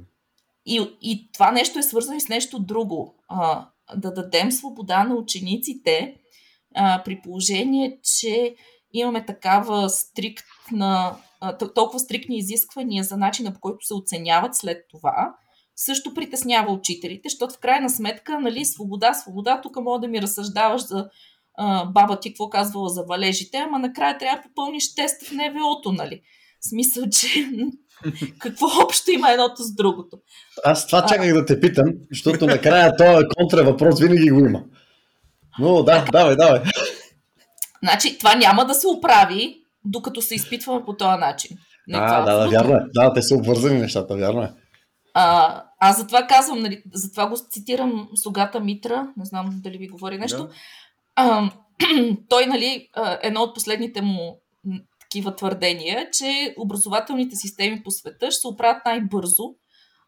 И, 0.65 0.97
и 1.01 1.31
това 1.33 1.51
нещо 1.51 1.79
е 1.79 1.83
свързано 1.83 2.17
и 2.17 2.21
с 2.21 2.29
нещо 2.29 2.59
друго. 2.59 3.15
А, 3.27 3.69
да 3.95 4.13
дадем 4.13 4.51
свобода 4.51 5.03
на 5.03 5.15
учениците 5.15 6.15
а, 6.75 7.01
при 7.05 7.21
положение, 7.21 7.99
че 8.03 8.55
имаме 8.93 9.25
такава 9.25 9.89
стриктна, 9.89 11.15
а, 11.41 11.57
толкова 11.57 11.99
стриктни 11.99 12.37
изисквания 12.37 13.03
за 13.03 13.17
начина 13.17 13.53
по 13.53 13.59
който 13.59 13.85
се 13.85 13.93
оценяват 13.93 14.55
след 14.55 14.85
това, 14.89 15.35
също 15.75 16.13
притеснява 16.13 16.73
учителите, 16.73 17.29
защото 17.29 17.53
в 17.53 17.59
крайна 17.59 17.89
сметка, 17.89 18.39
нали, 18.39 18.65
свобода, 18.65 19.13
свобода, 19.13 19.61
тук 19.61 19.75
мога 19.75 19.99
да 19.99 20.07
ми 20.07 20.21
разсъждаваш 20.21 20.81
за 20.81 21.09
а, 21.57 21.85
баба 21.85 22.19
ти 22.19 22.29
какво 22.29 22.49
казвала 22.49 22.89
за 22.89 23.03
валежите, 23.03 23.57
ама 23.57 23.79
накрая 23.79 24.17
трябва 24.17 24.37
да 24.37 24.43
попълниш 24.43 24.95
тест 24.95 25.23
в 25.23 25.31
НВО-то, 25.31 25.91
нали. 25.91 26.21
В 26.61 26.69
смисъл, 26.69 27.03
че 27.11 27.27
какво 28.39 28.65
общо 28.83 29.11
има 29.11 29.31
едното 29.31 29.63
с 29.63 29.75
другото. 29.75 30.17
Аз 30.65 30.87
това 30.87 31.05
чаках 31.05 31.33
да 31.33 31.45
те 31.45 31.59
питам, 31.59 31.85
защото 32.11 32.45
накрая 32.45 32.95
този 32.97 33.25
контра 33.35 33.63
въпрос 33.63 33.99
винаги 33.99 34.29
го 34.29 34.39
има. 34.39 34.63
Но 35.59 35.83
да, 35.83 36.05
давай, 36.11 36.35
давай. 36.35 36.61
Значи, 37.83 38.17
това 38.17 38.35
няма 38.35 38.65
да 38.65 38.73
се 38.73 38.87
оправи, 38.87 39.61
докато 39.85 40.21
се 40.21 40.35
изпитваме 40.35 40.85
по 40.85 40.97
този 40.97 41.19
начин. 41.19 41.57
Не, 41.87 41.97
а, 41.97 42.21
да, 42.21 42.37
да, 42.37 42.49
вярно 42.49 42.73
е. 42.73 42.79
Да, 42.93 43.13
те 43.13 43.21
са 43.21 43.35
обвързани 43.35 43.79
нещата, 43.79 44.15
вярно 44.15 44.41
е. 44.41 44.51
А, 45.13 45.63
аз 45.79 45.97
затова 45.97 46.27
казвам, 46.27 46.59
нали, 46.59 46.83
затова 46.93 47.27
го 47.27 47.35
цитирам 47.49 48.09
Согата 48.23 48.59
Митра, 48.59 49.07
не 49.17 49.25
знам 49.25 49.49
дали 49.63 49.77
ви 49.77 49.87
говори 49.87 50.17
нещо. 50.17 50.43
Да. 50.43 50.53
А, 51.15 51.51
той, 52.29 52.45
нали, 52.45 52.89
едно 53.21 53.41
от 53.41 53.53
последните 53.55 54.01
му 54.01 54.40
такива 55.11 55.35
твърдения, 55.35 56.09
че 56.11 56.55
образователните 56.57 57.35
системи 57.35 57.83
по 57.83 57.91
света 57.91 58.31
ще 58.31 58.41
се 58.41 58.47
оправят 58.47 58.85
най-бързо, 58.85 59.43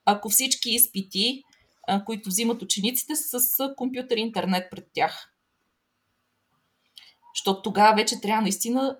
ако 0.05 0.29
всички 0.29 0.69
изпити, 0.69 1.43
които 2.05 2.29
взимат 2.29 2.61
учениците, 2.61 3.15
са 3.15 3.39
с 3.39 3.73
компютър 3.75 4.17
и 4.17 4.21
интернет 4.21 4.71
пред 4.71 4.85
тях. 4.93 5.29
Защото 7.35 7.61
тогава 7.61 7.95
вече 7.95 8.21
трябва 8.21 8.41
наистина 8.41 8.97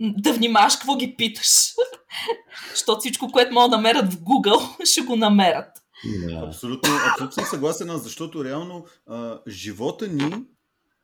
да 0.00 0.32
внимаваш 0.32 0.76
какво 0.76 0.96
ги 0.96 1.16
питаш. 1.16 1.48
Защото 2.70 3.00
всичко, 3.00 3.32
което 3.32 3.54
могат 3.54 3.70
да 3.70 3.76
намерят 3.76 4.12
в 4.12 4.20
Google, 4.20 4.84
ще 4.90 5.00
го 5.00 5.16
намерят. 5.16 5.70
Yeah. 6.06 6.46
Абсолютно, 6.48 6.90
абсолютно 7.12 7.32
съм 7.32 7.44
съгласен, 7.44 7.88
защото 7.96 8.44
реално 8.44 8.86
а, 9.06 9.40
живота 9.48 10.08
ни 10.08 10.44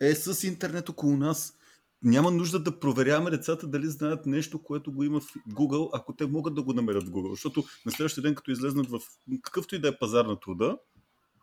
е 0.00 0.14
с 0.14 0.46
интернет 0.46 0.88
около 0.88 1.16
нас 1.16 1.52
няма 2.02 2.30
нужда 2.30 2.58
да 2.58 2.80
проверяваме 2.80 3.30
децата 3.30 3.66
дали 3.66 3.86
знаят 3.86 4.26
нещо, 4.26 4.62
което 4.62 4.92
го 4.92 5.04
има 5.04 5.20
в 5.20 5.26
Google, 5.48 5.90
ако 5.92 6.16
те 6.16 6.26
могат 6.26 6.54
да 6.54 6.62
го 6.62 6.72
намерят 6.72 7.08
в 7.08 7.10
Google. 7.10 7.30
Защото 7.30 7.64
на 7.86 7.92
следващия 7.92 8.22
ден, 8.22 8.34
като 8.34 8.50
излезнат 8.50 8.90
в 8.90 9.00
какъвто 9.42 9.74
и 9.74 9.78
да 9.78 9.88
е 9.88 9.98
пазар 9.98 10.24
на 10.24 10.40
труда, 10.40 10.76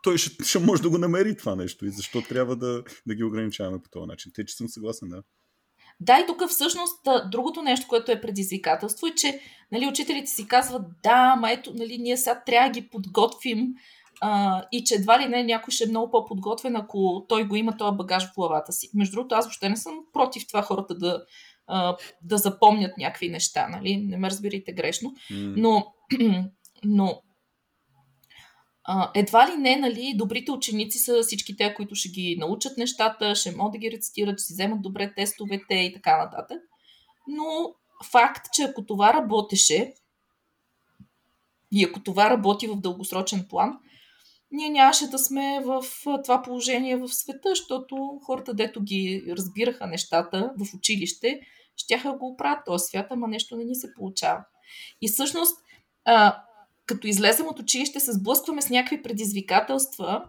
той 0.04 0.18
ще, 0.18 0.44
ще 0.44 0.60
може 0.60 0.82
да 0.82 0.90
го 0.90 0.98
намери 0.98 1.38
това 1.38 1.56
нещо 1.56 1.86
и 1.86 1.92
защо 1.92 2.22
трябва 2.22 2.56
да, 2.56 2.84
да 3.08 3.16
ги 3.16 3.24
ограничаваме 3.24 3.82
по 3.82 3.90
този 3.90 4.08
начин. 4.08 4.32
Те, 4.36 4.46
че 4.46 4.56
съм 4.56 4.70
съгласен, 4.70 5.10
да. 5.10 5.24
Да, 6.00 6.20
и 6.20 6.26
тук 6.28 6.50
всъщност 6.50 7.08
другото 7.32 7.62
нещо, 7.62 7.88
което 7.88 8.12
е 8.12 8.22
предизвикателство 8.22 9.08
е, 9.08 9.16
че 9.16 9.40
нали, 9.72 9.88
учителите 9.88 10.28
си 10.28 10.48
казват, 10.48 10.82
да, 11.04 11.36
ма 11.36 11.52
ето, 11.52 11.74
нали, 11.74 11.98
ние 11.98 12.18
сега 12.18 12.44
трябва 12.46 12.70
да 12.70 12.80
ги 12.80 12.88
подготвим 12.88 13.74
а, 14.22 14.64
и 14.72 14.84
че 14.84 14.96
едва 14.96 15.20
ли 15.20 15.28
не 15.28 15.44
някой 15.44 15.72
ще 15.72 15.84
е 15.84 15.88
много 15.88 16.12
по-подготвен, 16.12 16.76
ако 16.76 17.26
той 17.30 17.48
го 17.48 17.56
има 17.56 17.78
този 17.78 17.98
багаж 17.98 18.28
в 18.28 18.36
главата 18.36 18.72
си. 18.72 18.90
Между 18.94 19.16
другото, 19.16 19.36
аз 19.36 19.46
въобще 19.46 19.70
не 19.70 19.78
съм 19.78 20.00
против 20.14 20.48
това 20.48 20.62
хората 20.62 20.96
да, 20.96 21.24
а, 21.68 21.98
да 22.22 22.38
запомнят 22.38 22.98
някакви 22.98 23.30
неща, 23.30 23.68
нали? 23.68 23.98
Не 23.98 24.18
ме 24.18 24.30
разбирайте 24.30 24.72
грешно. 24.72 25.14
Но, 25.32 25.94
но 26.84 27.22
а, 28.84 29.12
едва 29.16 29.52
ли 29.52 29.58
не, 29.58 29.76
нали, 29.76 30.14
добрите 30.16 30.52
ученици 30.52 31.00
са 31.00 31.22
всички 31.22 31.58
те, 31.58 31.74
които 31.74 31.96
ще 31.96 32.10
ги 32.10 32.36
научат 32.40 32.78
нещата, 32.78 33.36
ще 33.36 33.56
могат 33.56 33.72
да 33.72 33.78
ги 33.78 33.92
рецитират, 33.92 34.40
ще 34.40 34.44
си 34.44 34.54
вземат 34.54 34.82
добре 34.82 35.14
тестовете 35.14 35.76
и 35.76 35.94
така 35.94 36.18
нататък. 36.18 36.58
Но 37.28 37.74
факт, 38.12 38.48
че 38.54 38.64
ако 38.64 38.86
това 38.86 39.14
работеше, 39.14 39.94
и 41.72 41.84
ако 41.84 42.00
това 42.00 42.30
работи 42.30 42.68
в 42.68 42.82
дългосрочен 42.82 43.46
план, 43.50 43.80
ние 44.52 44.70
нямаше 44.70 45.08
да 45.08 45.20
сме 45.20 45.62
в 45.66 45.84
това 46.24 46.42
положение 46.42 46.98
в 46.98 47.08
света, 47.08 47.50
защото 47.50 48.20
хората, 48.26 48.54
дето 48.54 48.82
ги 48.82 49.24
разбираха 49.30 49.88
нещата 49.88 50.52
в 50.60 50.74
училище, 50.74 51.40
щяха 51.76 52.14
го 52.14 52.28
оправят 52.28 52.66
този 52.66 52.84
свят, 52.86 53.08
ама 53.10 53.28
нещо 53.28 53.58
не 53.58 53.64
ни 53.64 53.76
се 53.76 53.94
получава. 53.94 54.44
И 55.02 55.08
всъщност, 55.08 55.58
а, 56.06 56.44
като 56.86 57.08
излезем 57.08 57.48
от 57.48 57.60
училище, 57.60 58.00
се 58.00 58.14
сблъскваме 58.14 58.62
с 58.62 58.70
някакви 58.70 59.04
предизвикателства, 59.04 60.24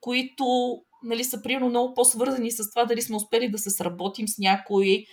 които 0.00 0.76
нали, 1.02 1.24
са 1.24 1.42
примерно 1.42 1.68
много 1.68 1.94
по-свързани 1.94 2.50
с 2.50 2.70
това 2.70 2.84
дали 2.84 3.02
сме 3.02 3.16
успели 3.16 3.50
да 3.50 3.58
се 3.58 3.70
сработим 3.70 4.28
с 4.28 4.38
някой 4.38 5.04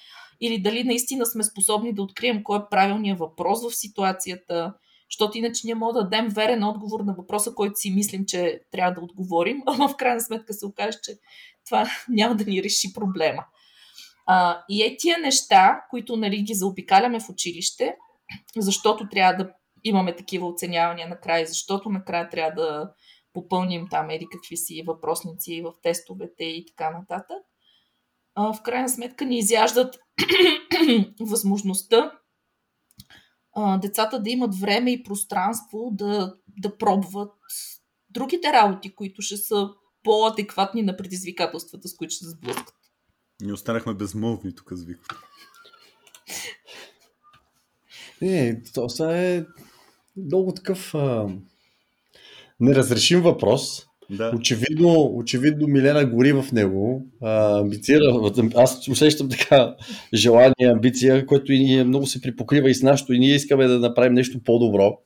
или 0.42 0.62
дали 0.62 0.84
наистина 0.84 1.26
сме 1.26 1.44
способни 1.44 1.94
да 1.94 2.02
открием 2.02 2.44
кой 2.44 2.58
е 2.58 2.70
правилният 2.72 3.20
въпрос 3.20 3.70
в 3.70 3.76
ситуацията 3.76 4.74
защото 5.12 5.38
иначе 5.38 5.62
ние 5.64 5.76
можем 5.76 5.94
да 5.94 6.04
дадем 6.04 6.28
верен 6.28 6.64
отговор 6.64 7.00
на 7.00 7.14
въпроса, 7.14 7.54
който 7.54 7.74
си 7.76 7.92
мислим, 7.92 8.26
че 8.26 8.62
трябва 8.72 8.94
да 8.94 9.02
отговорим, 9.02 9.62
ама 9.66 9.88
в 9.88 9.98
крайна 9.98 10.22
сметка 10.22 10.54
се 10.54 10.66
окаже, 10.66 10.98
че 11.04 11.12
това 11.66 11.90
няма 12.10 12.36
да 12.36 12.46
ни 12.46 12.64
реши 12.64 12.94
проблема. 12.94 13.46
А, 14.26 14.64
и 14.70 14.84
е 14.84 14.98
тия 14.98 15.20
неща, 15.20 15.82
които 15.90 16.16
нали, 16.16 16.38
ги 16.38 16.54
заобикаляме 16.54 17.20
в 17.20 17.30
училище, 17.30 17.96
защото 18.58 19.10
трябва 19.10 19.44
да 19.44 19.52
имаме 19.84 20.16
такива 20.16 20.48
оценявания 20.48 21.08
накрая, 21.08 21.46
защото 21.46 21.90
накрая 21.90 22.30
трябва 22.30 22.62
да 22.62 22.92
попълним 23.34 23.88
там 23.90 24.10
еди 24.10 24.28
какви 24.32 24.58
си 24.58 24.84
въпросници 24.88 25.62
в 25.62 25.74
тестовете 25.84 26.44
и 26.44 26.66
така 26.66 26.90
нататък. 26.90 27.38
А, 28.36 28.54
в 28.54 28.62
крайна 28.62 28.90
сметка 28.90 29.26
ни 29.26 29.38
изяждат 29.38 29.96
възможността 31.20 32.12
а, 33.58 33.78
децата 33.78 34.20
да 34.20 34.30
имат 34.30 34.56
време 34.56 34.92
и 34.92 35.04
пространство 35.04 35.90
да, 35.92 36.36
да 36.58 36.78
пробват 36.78 37.34
другите 38.10 38.54
работи, 38.54 38.96
които 38.96 39.22
ще 39.22 39.38
са 39.38 39.70
по-адекватни 40.04 40.82
на 40.82 40.98
предизвикателствата, 40.98 41.88
с 41.88 41.96
които 41.96 42.14
ще 42.14 42.26
се 42.26 42.32
сблъскат. 42.32 42.76
Ние 43.42 43.54
останахме 43.54 43.94
безмолвни 43.94 44.56
тук 44.56 44.70
с 44.72 44.84
Вико. 44.84 45.06
Не, 48.22 48.62
това 48.74 49.18
е 49.18 49.46
много 50.18 50.54
такъв 50.54 50.96
а, 50.96 51.28
неразрешим 52.60 53.22
въпрос. 53.22 53.87
Да. 54.10 54.32
Очевидно, 54.36 55.12
очевидно 55.16 55.68
Милена 55.68 56.06
гори 56.06 56.34
в 56.34 56.46
него. 56.54 57.06
А, 57.22 57.60
амбицира. 57.60 58.32
Аз 58.56 58.88
усещам 58.88 59.30
така 59.30 59.76
желание, 60.14 60.72
амбиция, 60.74 61.26
което 61.26 61.54
и 61.54 61.60
ние 61.60 61.84
много 61.84 62.06
се 62.06 62.22
припокрива 62.22 62.70
и 62.70 62.76
с 62.76 62.84
нашото. 62.84 63.14
И 63.14 63.20
ние 63.20 63.36
искаме 63.36 63.68
да 63.68 63.80
направим 63.80 64.14
нещо 64.14 64.40
по-добро. 64.46 64.98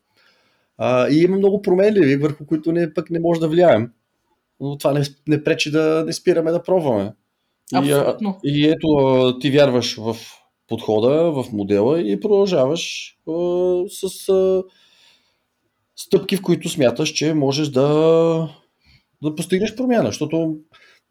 А, 0.77 1.09
и 1.09 1.21
има 1.21 1.37
много 1.37 1.61
променливи, 1.61 2.15
върху 2.15 2.45
които 2.45 2.71
не, 2.71 2.93
пък 2.93 3.09
не 3.09 3.19
може 3.19 3.39
да 3.39 3.47
влияем. 3.47 3.91
Но 4.59 4.77
това 4.77 4.93
не, 4.93 5.03
не 5.27 5.43
пречи 5.43 5.71
да 5.71 6.03
не 6.05 6.13
спираме 6.13 6.51
да 6.51 6.63
пробваме. 6.63 7.13
Абсолютно. 7.73 8.39
И, 8.43 8.61
и 8.61 8.67
ето 8.67 9.39
ти 9.39 9.51
вярваш 9.51 9.95
в 9.95 10.15
подхода, 10.67 11.31
в 11.31 11.45
модела 11.53 12.01
и 12.01 12.19
продължаваш 12.19 13.15
а, 13.29 13.33
с 13.87 14.29
а, 14.29 14.63
стъпки, 15.95 16.37
в 16.37 16.41
които 16.41 16.69
смяташ, 16.69 17.09
че 17.09 17.33
можеш 17.33 17.69
да, 17.69 18.49
да 19.23 19.35
постигнеш 19.35 19.75
промяна. 19.75 20.05
Защото 20.05 20.55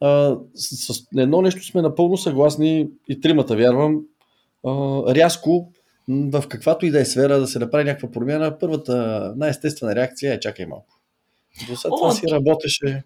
а, 0.00 0.36
с, 0.54 0.94
с 0.94 1.02
едно 1.16 1.42
нещо 1.42 1.64
сме 1.64 1.82
напълно 1.82 2.16
съгласни 2.16 2.88
и 3.08 3.20
тримата 3.20 3.56
вярвам. 3.56 4.00
А, 4.66 4.70
рязко 5.14 5.72
в 6.08 6.44
каквато 6.48 6.86
и 6.86 6.90
да 6.90 7.00
е 7.00 7.04
сфера 7.04 7.40
да 7.40 7.46
се 7.46 7.58
направи 7.58 7.84
някаква 7.84 8.10
промяна, 8.10 8.58
първата 8.58 9.32
най-естествена 9.36 9.94
реакция 9.94 10.34
е 10.34 10.40
чакай 10.40 10.66
малко. 10.66 10.98
До 11.68 11.76
сега 11.76 11.90
това 11.90 12.12
си 12.12 12.26
работеше. 12.30 13.02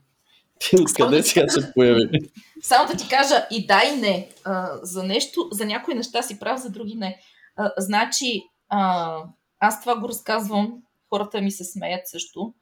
Ти 0.59 0.77
откъде 0.81 1.23
сега 1.23 1.49
се 1.49 1.73
появи? 1.75 2.09
Само 2.63 2.89
да 2.89 2.97
ти 2.97 3.09
кажа 3.09 3.47
и 3.51 3.67
да 3.67 3.83
и 3.85 4.01
не. 4.01 4.29
А, 4.45 4.71
за 4.83 5.03
нещо, 5.03 5.49
за 5.53 5.67
някои 5.67 5.95
неща 5.95 6.23
си 6.23 6.39
прав, 6.39 6.61
за 6.61 6.71
други 6.71 6.95
не. 6.95 7.21
А, 7.57 7.73
значи, 7.79 8.43
а, 8.69 9.19
аз 9.61 9.81
това 9.81 10.01
го 10.01 10.09
разказвам, 10.09 10.83
хората 11.09 11.41
ми 11.41 11.51
се 11.51 11.65
смеят 11.65 12.09
също. 12.09 12.55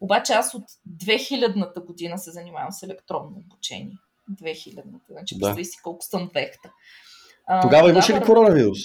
Обаче 0.00 0.32
аз 0.32 0.54
от 0.54 0.64
2000-та 1.02 1.80
година 1.80 2.18
се 2.18 2.30
занимавам 2.30 2.72
с 2.72 2.82
електронно 2.82 3.36
обучение. 3.36 3.96
2000-та. 4.42 4.82
Значи, 5.10 5.38
да. 5.38 5.40
представи 5.40 5.64
си 5.64 5.78
колко 5.82 6.04
съм 6.04 6.30
вехта. 6.34 6.72
Тогава 7.62 7.90
имаше 7.90 8.14
ли 8.14 8.20
коронавирус? 8.20 8.78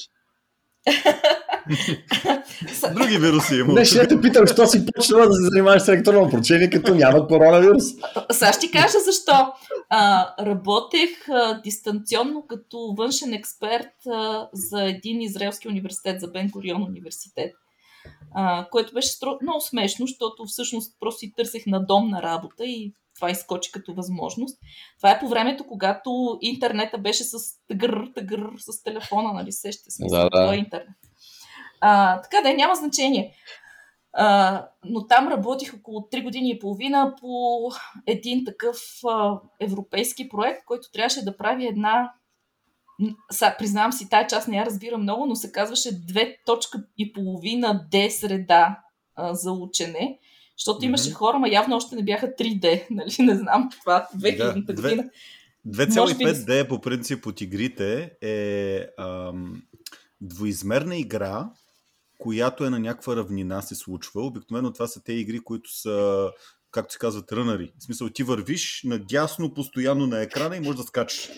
Други 2.93 3.17
вируси 3.17 3.56
има. 3.56 3.74
Не, 3.74 3.86
ще 3.86 4.08
те 4.08 4.21
питам, 4.21 4.47
що 4.47 4.67
си 4.67 4.86
почнала 4.86 5.28
да 5.28 5.34
се 5.34 5.43
занимаваш 5.43 5.82
с 5.82 5.88
електронно 5.88 6.24
обучение, 6.24 6.69
като 6.69 6.95
няма 6.95 7.28
коронавирус. 7.28 7.84
Сега 8.32 8.54
ще 8.54 8.71
кажа 8.71 8.97
защо. 9.06 9.54
А, 9.89 10.30
работех 10.45 11.30
а, 11.30 11.62
дистанционно 11.62 12.45
като 12.47 12.95
външен 12.97 13.34
експерт 13.34 14.08
а, 14.08 14.50
за 14.54 14.84
един 14.84 15.21
израелски 15.21 15.67
университет, 15.67 16.21
за 16.21 16.28
Бен 16.28 16.52
Корион 16.52 16.84
университет. 16.84 17.52
А, 18.34 18.68
което 18.72 18.94
беше 18.94 19.08
стру... 19.08 19.30
много 19.42 19.62
смешно, 19.62 20.08
защото 20.08 20.46
всъщност 20.46 21.00
просто 21.00 21.20
си 21.20 21.34
търсех 21.34 21.66
на 21.66 21.86
дом 21.86 22.10
на 22.10 22.22
работа 22.22 22.66
и 22.66 22.94
това 23.16 23.30
изкочи 23.32 23.72
като 23.72 23.94
възможност. 23.94 24.60
Това 24.98 25.12
е 25.12 25.20
по 25.20 25.28
времето, 25.28 25.68
когато 25.68 26.38
интернета 26.42 26.98
беше 26.98 27.24
с 27.24 27.38
тъгър, 27.68 28.12
тъгър, 28.16 28.50
с 28.58 28.84
телефона, 28.84 29.34
нали, 29.34 29.52
сещате 29.52 29.92
смисъл, 29.92 30.30
да, 30.30 30.30
да. 30.30 30.56
Е 30.56 30.58
интернет. 30.58 30.96
А, 31.82 32.22
така 32.22 32.42
да 32.42 32.50
е, 32.50 32.54
няма 32.54 32.76
значение. 32.76 33.36
А, 34.14 34.68
но 34.86 35.08
там 35.08 35.28
работих 35.28 35.74
около 35.74 36.00
3 36.00 36.24
години 36.24 36.50
и 36.50 36.60
половина 36.60 37.16
по 37.22 37.60
един 38.08 38.46
такъв 38.46 38.78
а, 39.10 39.40
европейски 39.60 40.30
проект, 40.30 40.66
който 40.66 40.92
трябваше 40.94 41.26
да 41.26 41.38
прави 41.38 41.68
една 41.68 42.14
са, 43.32 43.56
признавам 43.60 43.94
си, 43.94 44.10
тая 44.10 44.28
част 44.28 44.48
не 44.48 44.58
я 44.58 44.66
разбира 44.66 44.98
много, 44.98 45.26
но 45.26 45.36
се 45.36 45.52
казваше 45.52 46.06
две 46.08 46.38
точка 46.46 46.84
и 46.98 47.14
половина 47.14 47.88
D 47.92 48.10
среда 48.10 48.80
а, 49.16 49.34
за 49.34 49.52
учене, 49.52 50.20
защото 50.58 50.86
имаше 50.86 51.10
mm-hmm. 51.10 51.14
хора, 51.14 51.40
ма 51.40 51.50
явно 51.50 51.76
още 51.76 51.96
не 51.96 52.04
бяха 52.04 52.28
3D, 52.28 52.86
нали, 52.92 53.16
не 53.20 53.36
знам 53.36 53.70
това, 53.80 54.08
2000 54.18 54.66
да, 54.66 54.74
година. 54.74 55.10
2,5D 55.68 56.68
по 56.68 56.82
принцип 56.82 57.26
от 57.26 57.42
игрите 57.42 58.12
е 58.22 58.88
ам, 59.00 59.62
двоизмерна 60.22 60.98
игра, 60.98 61.50
която 62.18 62.66
е 62.66 62.70
на 62.70 62.80
някаква 62.80 63.16
равнина 63.16 63.62
се 63.62 63.76
случва. 63.76 64.26
Обикновено 64.26 64.74
това 64.74 64.88
са 64.88 65.04
те 65.04 65.14
игри, 65.14 65.40
които 65.40 65.76
са 65.76 66.30
както 66.72 66.94
се 66.94 67.00
казват, 67.00 67.32
рънари. 67.32 67.72
В 67.80 67.84
смисъл, 67.84 68.10
ти 68.10 68.24
вървиш 68.24 68.82
надясно 68.86 69.54
постоянно 69.54 70.08
на 70.08 70.22
екрана 70.22 70.58
и 70.58 70.60
можеш 70.60 70.76
да 70.76 70.84
скачаш. 70.84 71.30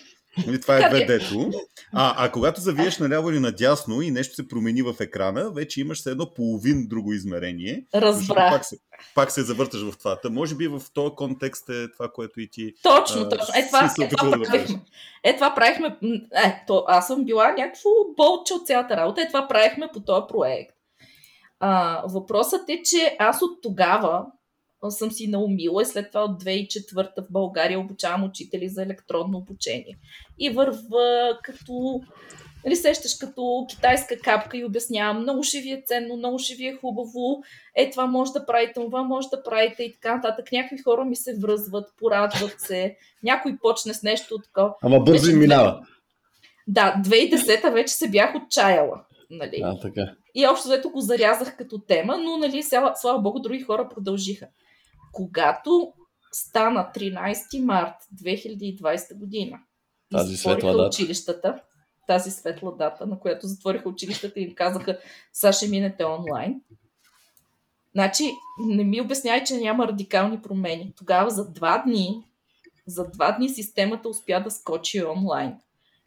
Нали, 0.48 0.62
това 0.62 0.78
е 0.78 0.82
2D-то. 0.82 1.52
А, 1.94 2.26
а 2.26 2.32
когато 2.32 2.62
завиеш 2.62 2.98
наляво 2.98 3.30
или 3.30 3.40
надясно 3.40 4.02
и 4.02 4.12
нещо 4.12 4.36
се 4.36 4.48
промени 4.48 4.82
в 4.82 4.96
екрана, 5.00 5.52
вече 5.52 5.82
имаш 5.82 5.98
все 6.00 6.12
едно 6.12 6.34
половин 6.34 6.88
друго 6.88 7.14
измерение. 7.14 7.86
Разбра. 7.96 8.50
Пак 8.50 8.66
се, 8.66 8.78
пак 9.16 9.32
се 9.32 9.42
завърташ 9.42 9.82
в 9.92 9.98
това. 9.98 10.20
Та, 10.20 10.30
може 10.30 10.56
би 10.56 10.68
в 10.68 10.82
този 10.94 11.16
контекст 11.16 11.70
е 11.70 11.92
това, 11.92 12.10
което 12.12 12.42
и 12.42 12.50
ти. 12.50 12.74
Точно, 12.84 13.22
а, 13.22 13.30
точно. 13.30 13.46
Е, 13.56 13.68
това, 13.68 13.94
е, 14.02 14.10
това 14.10 14.30
да 14.30 14.44
правихме. 14.44 14.82
Е, 15.24 15.36
това 15.36 15.56
правихме. 15.56 15.98
Е, 16.46 16.64
то, 16.68 16.84
аз 16.88 17.08
съм 17.08 17.26
била 17.26 17.52
някакво 17.52 17.90
болче 18.18 18.54
от 18.54 18.68
цялата 18.68 18.98
работа. 18.98 19.22
Е, 19.22 19.28
това 19.28 19.48
правихме 19.48 19.90
по 19.94 20.00
този 20.00 20.24
проект. 20.30 20.76
А, 21.60 22.04
въпросът 22.08 22.70
е, 22.70 22.82
че 22.84 23.16
аз 23.20 23.42
от 23.42 23.62
тогава 23.62 24.26
съм 24.92 25.12
си 25.12 25.28
наумила 25.28 25.82
и 25.82 25.86
след 25.86 26.08
това 26.08 26.24
от 26.24 26.44
2004 26.44 27.10
в 27.18 27.32
България 27.32 27.80
обучавам 27.80 28.24
учители 28.24 28.70
за 28.70 28.84
електронно 28.84 29.38
обучение. 29.38 29.98
И 30.40 30.50
върва 30.50 31.40
като 31.44 32.02
нали, 32.66 32.76
сещаш 32.76 33.16
като 33.16 33.66
китайска 33.70 34.20
капка 34.20 34.58
и 34.58 34.66
обяснявам, 34.66 35.22
много 35.22 35.44
ще 35.44 35.60
ви 35.60 35.72
е 35.72 35.84
ценно, 35.86 36.18
много 36.18 36.40
ще 36.40 36.56
ви 36.56 36.68
е 36.68 36.78
хубаво, 36.82 37.44
е 37.76 37.90
това 37.90 38.06
може 38.06 38.32
да 38.32 38.46
правите, 38.46 38.74
това 38.74 39.04
може 39.04 39.28
да 39.28 39.44
правите 39.44 39.84
и 39.84 39.94
така 39.94 40.16
нататък. 40.16 40.52
Някакви 40.52 40.84
хора 40.84 41.06
ми 41.06 41.16
се 41.16 41.36
връзват, 41.40 41.90
порадват 41.98 42.56
се, 42.58 42.96
някой 43.24 43.58
почне 43.62 43.94
с 43.94 44.04
нещо 44.04 44.38
такова. 44.40 44.74
Ама 44.82 45.00
бързо 45.00 45.32
им 45.32 45.40
минава. 45.40 45.86
Да, 46.68 47.02
2010-та 47.06 47.70
вече 47.70 47.94
се 47.94 48.10
бях 48.10 48.36
отчаяла. 48.36 49.02
Нали? 49.30 49.62
А, 49.64 49.80
така. 49.80 50.02
И 50.36 50.48
общо 50.48 50.68
взето 50.68 50.90
го 50.90 51.02
зарязах 51.02 51.58
като 51.58 51.80
тема, 51.80 52.18
но 52.18 52.38
нали, 52.38 52.64
слава, 52.64 52.92
слава 52.96 53.20
богу, 53.20 53.40
други 53.40 53.62
хора 53.62 53.90
продължиха. 53.90 54.48
Когато 55.14 55.94
стана 56.32 56.92
13 56.96 57.64
март 57.64 57.96
2020 58.24 59.18
година, 59.18 59.60
тази 60.12 60.38
светла 60.38 60.72
дата. 60.72 60.88
училищата, 60.88 61.60
тази 62.08 62.32
светла 62.32 62.76
дата, 62.78 63.06
на 63.06 63.20
която 63.20 63.48
затвориха 63.48 63.90
училищата 63.90 64.40
и 64.40 64.44
им 64.44 64.56
казаха, 64.56 65.00
сега 65.34 65.54
ще 65.54 65.68
минете 65.68 66.06
онлайн. 66.06 66.62
Значи, 67.94 68.32
не 68.60 68.84
ми 68.84 69.02
обяснявай, 69.02 69.44
че 69.44 69.58
няма 69.58 69.88
радикални 69.88 70.42
промени. 70.42 70.94
Тогава 70.98 71.30
за 71.30 71.52
два 71.52 71.84
дни, 71.86 72.24
за 72.88 73.08
два 73.08 73.32
дни 73.32 73.50
системата 73.50 74.10
успя 74.10 74.44
да 74.44 74.52
скочи 74.52 75.06
онлайн. 75.06 75.56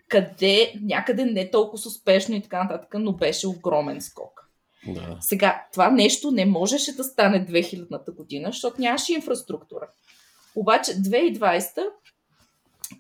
Къде, 0.09 0.75
някъде 0.83 1.25
не 1.25 1.51
толкова 1.51 1.83
успешно 1.87 2.35
и 2.35 2.43
така 2.43 2.63
нататък, 2.63 2.95
но 2.99 3.13
беше 3.13 3.49
огромен 3.49 4.01
скок. 4.01 4.46
Да. 4.89 5.17
Сега, 5.21 5.67
това 5.73 5.91
нещо 5.91 6.31
не 6.31 6.47
можеше 6.47 6.97
да 6.97 7.05
стане 7.05 7.47
2000-та 7.47 8.13
година, 8.13 8.49
защото 8.49 8.81
нямаше 8.81 9.13
инфраструктура. 9.13 9.89
Обаче 10.55 10.91
2020, 10.91 11.89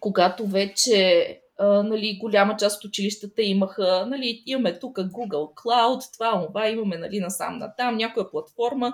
когато 0.00 0.46
вече 0.46 1.26
а, 1.58 1.82
нали, 1.82 2.18
голяма 2.20 2.56
част 2.56 2.84
от 2.84 2.88
училищата 2.88 3.42
имаха, 3.42 4.06
нали, 4.08 4.42
имаме 4.46 4.78
тук 4.78 4.96
Google 4.96 5.54
Cloud, 5.54 6.12
това, 6.12 6.46
това, 6.46 6.68
имаме 6.68 6.96
нали, 6.98 7.20
насам 7.20 7.58
натам, 7.58 7.96
някоя 7.96 8.30
платформа, 8.30 8.92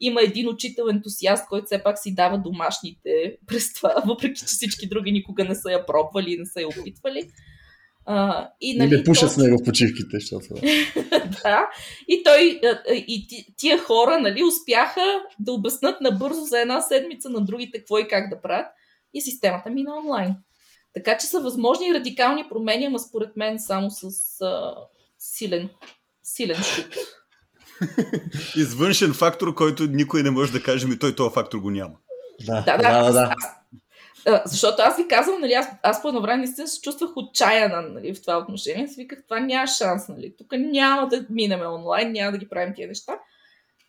има 0.00 0.22
един 0.22 0.48
учител 0.48 0.84
ентусиаст, 0.90 1.48
който 1.48 1.66
все 1.66 1.82
пак 1.82 1.98
си 1.98 2.14
дава 2.14 2.38
домашните 2.38 3.36
през 3.46 3.74
това, 3.74 3.94
въпреки 4.06 4.40
че 4.40 4.44
всички 4.46 4.88
други 4.88 5.12
никога 5.12 5.44
не 5.44 5.54
са 5.54 5.70
я 5.70 5.86
пробвали 5.86 6.32
и 6.32 6.38
не 6.38 6.46
са 6.46 6.60
я 6.60 6.68
опитвали. 6.68 7.30
А, 8.06 8.48
и, 8.60 8.76
нали, 8.78 8.96
не 8.96 9.04
пушат 9.04 9.30
с 9.30 9.36
него 9.36 9.58
в 9.58 9.64
почивките, 9.64 10.16
защото... 10.18 10.54
да, 11.42 11.68
и 12.08 12.22
той, 12.24 12.60
и 12.88 13.46
тия 13.56 13.78
хора, 13.78 14.20
нали, 14.20 14.44
успяха 14.44 15.22
да 15.38 15.52
обяснат 15.52 16.00
набързо 16.00 16.40
за 16.40 16.60
една 16.60 16.80
седмица 16.80 17.30
на 17.30 17.40
другите 17.40 17.78
какво 17.78 17.98
и 17.98 18.08
как 18.08 18.30
да 18.30 18.40
правят 18.40 18.66
и 19.14 19.20
системата 19.20 19.70
мина 19.70 19.96
онлайн. 19.96 20.34
Така 20.94 21.18
че 21.18 21.26
са 21.26 21.40
възможни 21.40 21.94
радикални 21.94 22.44
промени, 22.48 22.84
ама 22.84 22.98
според 22.98 23.36
мен 23.36 23.58
само 23.58 23.90
с 23.90 24.04
а, 24.40 24.74
силен, 25.18 25.68
силен 26.22 26.62
шут. 26.62 26.96
Извъншен 28.56 29.12
фактор, 29.14 29.54
който 29.54 29.86
никой 29.86 30.22
не 30.22 30.30
може 30.30 30.52
да 30.52 30.62
каже 30.62 30.86
ми, 30.86 30.98
той 30.98 31.14
този 31.14 31.34
фактор 31.34 31.58
го 31.58 31.70
няма. 31.70 31.94
Да, 32.46 32.62
да, 32.62 32.76
да. 32.76 33.04
да, 33.04 33.12
да. 33.12 33.34
Аз, 33.38 33.61
защото 34.44 34.82
аз 34.82 34.96
ви 34.96 35.08
казвам, 35.08 35.40
нали, 35.40 35.52
аз, 35.52 35.66
аз 35.82 36.02
по 36.02 36.08
едно 36.08 36.20
време 36.20 36.36
наистина 36.36 36.68
се 36.68 36.80
чувствах 36.80 37.10
отчаяна 37.16 37.82
нали, 37.82 38.14
в 38.14 38.20
това 38.20 38.38
отношение. 38.38 38.88
Си 38.88 39.00
виках, 39.00 39.22
това 39.24 39.40
няма 39.40 39.66
шанс. 39.66 40.08
Нали. 40.08 40.34
Тук 40.38 40.52
няма 40.52 41.08
да 41.08 41.26
минеме 41.30 41.66
онлайн, 41.66 42.12
няма 42.12 42.32
да 42.32 42.38
ги 42.38 42.48
правим 42.48 42.74
тия 42.74 42.88
неща. 42.88 43.18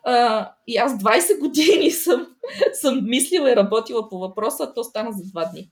Uh, 0.08 0.50
и 0.67 0.78
аз 0.78 0.93
20 0.93 1.39
години 1.39 1.91
съм, 2.06 2.28
съм 2.74 3.00
мислила 3.04 3.52
и 3.52 3.56
работила 3.56 4.10
по 4.10 4.19
въпроса, 4.19 4.63
а 4.63 4.74
то 4.74 4.84
стана 4.84 5.12
за 5.12 5.32
два 5.32 5.46
дни. 5.46 5.72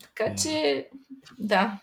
Така 0.00 0.34
че, 0.34 0.88
да. 1.38 1.80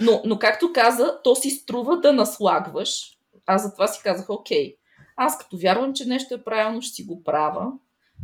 Но, 0.00 0.22
но 0.24 0.38
както 0.38 0.72
каза, 0.72 1.20
то 1.24 1.34
си 1.34 1.50
струва 1.50 2.00
да 2.00 2.12
наслагваш. 2.12 3.18
Аз 3.46 3.62
затова 3.62 3.88
си 3.88 4.00
казах, 4.02 4.30
окей, 4.30 4.76
аз 5.16 5.38
като 5.38 5.58
вярвам, 5.58 5.94
че 5.94 6.04
нещо 6.04 6.34
е 6.34 6.44
правилно, 6.44 6.82
ще 6.82 6.94
си 6.94 7.04
го 7.04 7.24
правя. 7.24 7.72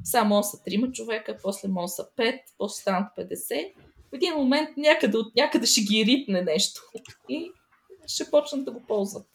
Само 0.05 0.43
са 0.43 0.63
трима 0.65 0.93
човека, 0.93 1.37
после 1.43 1.69
може 1.69 1.93
са 1.93 2.07
пет, 2.17 2.41
после 2.59 2.81
станат 2.81 3.09
50. 3.19 3.73
В 4.11 4.15
един 4.15 4.35
момент 4.35 4.69
някъде 4.77 5.17
от 5.17 5.37
някъде 5.37 5.67
ще 5.67 5.81
ги 5.81 6.05
ритне 6.07 6.43
нещо 6.43 6.81
и 7.29 7.51
ще 8.07 8.31
почнат 8.31 8.65
да 8.65 8.71
го 8.71 8.83
ползват. 8.89 9.27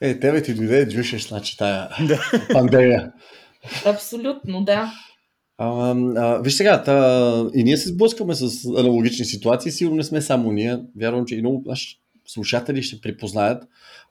Е, 0.00 0.20
тебе 0.20 0.42
ти 0.42 0.54
дойде 0.54 0.88
джушеш, 0.88 1.28
значи, 1.28 1.56
тая 1.56 1.88
пандемия. 2.52 3.12
Абсолютно, 3.84 4.64
да. 4.64 4.92
А, 5.58 5.94
а, 6.16 6.38
виж 6.42 6.54
сега, 6.54 6.82
та, 6.82 7.50
и 7.54 7.64
ние 7.64 7.76
се 7.76 7.88
сблъскваме 7.88 8.34
с 8.34 8.64
аналогични 8.64 9.24
ситуации, 9.24 9.72
сигурно 9.72 9.96
не 9.96 10.04
сме 10.04 10.22
само 10.22 10.52
ние. 10.52 10.78
Вярвам, 11.00 11.26
че 11.26 11.34
и 11.34 11.40
много 11.40 11.62
наши 11.66 12.00
слушатели 12.26 12.82
ще 12.82 13.00
припознаят. 13.00 13.62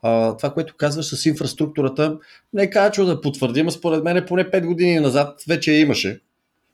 А, 0.02 0.38
това, 0.38 0.54
което 0.54 0.76
казваш 0.78 1.06
с 1.06 1.26
инфраструктурата, 1.26 2.18
не 2.54 2.64
е 2.64 2.70
качо 2.70 3.06
да 3.06 3.22
потвърдим, 3.22 3.72
според 3.72 4.04
мен 4.04 4.26
поне 4.28 4.44
5 4.44 4.66
години 4.66 5.00
назад 5.00 5.44
вече 5.48 5.72
имаше. 5.72 6.20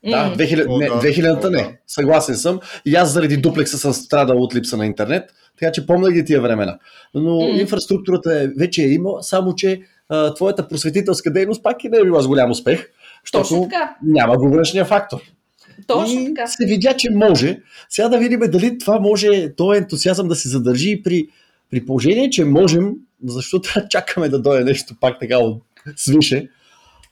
Да, 0.06 0.34
2000, 0.38 0.80
не, 0.80 0.90
2000-та 0.90 1.50
не. 1.50 1.80
Съгласен 1.88 2.36
съм. 2.36 2.60
И 2.86 2.96
аз 2.96 3.14
заради 3.14 3.38
дуплекса 3.38 3.78
съм 3.78 3.94
страдал 3.94 4.38
от 4.38 4.56
липса 4.56 4.78
на 4.78 4.86
интернет, 4.86 5.30
така 5.60 5.72
че 5.72 5.86
помня 5.86 6.12
ги 6.12 6.26
тия 6.26 6.42
времена. 6.42 6.78
Но 7.14 7.32
mm. 7.32 7.62
инфраструктурата 7.62 8.42
е, 8.42 8.48
вече 8.48 8.84
е 8.84 8.88
има, 8.88 9.24
само 9.24 9.56
че 9.56 9.82
а, 10.10 10.34
твоята 10.34 10.68
просветителска 10.68 11.34
дейност 11.34 11.64
пак 11.64 11.84
и 11.84 11.90
не 11.90 11.98
е 11.98 12.04
била 12.04 12.22
с 12.22 12.28
голям 12.28 12.52
успех, 12.52 12.90
защото 13.26 13.70
няма 14.04 14.38
го 14.38 14.50
външния 14.50 14.86
фактор. 14.86 15.20
Точно 15.88 16.20
и 16.20 16.34
така. 16.34 16.48
се 16.48 16.66
видя, 16.66 16.94
че 16.98 17.10
може. 17.12 17.62
Сега 17.90 18.10
да 18.10 18.18
видим 18.18 18.40
дали 18.40 18.78
това 18.78 19.00
може, 19.00 19.56
този 19.56 19.78
ентусиазъм 19.78 20.28
да 20.28 20.36
се 20.36 20.50
задържи 20.50 21.02
при, 21.04 21.28
при 21.72 21.86
положение, 21.86 22.30
че 22.30 22.46
можем, 22.46 22.94
защото 23.26 23.70
чакаме 23.90 24.30
да 24.30 24.42
дойде 24.42 24.64
нещо 24.64 24.96
пак 25.00 25.20
така 25.20 25.38
от 25.38 25.64
свише. 25.96 26.50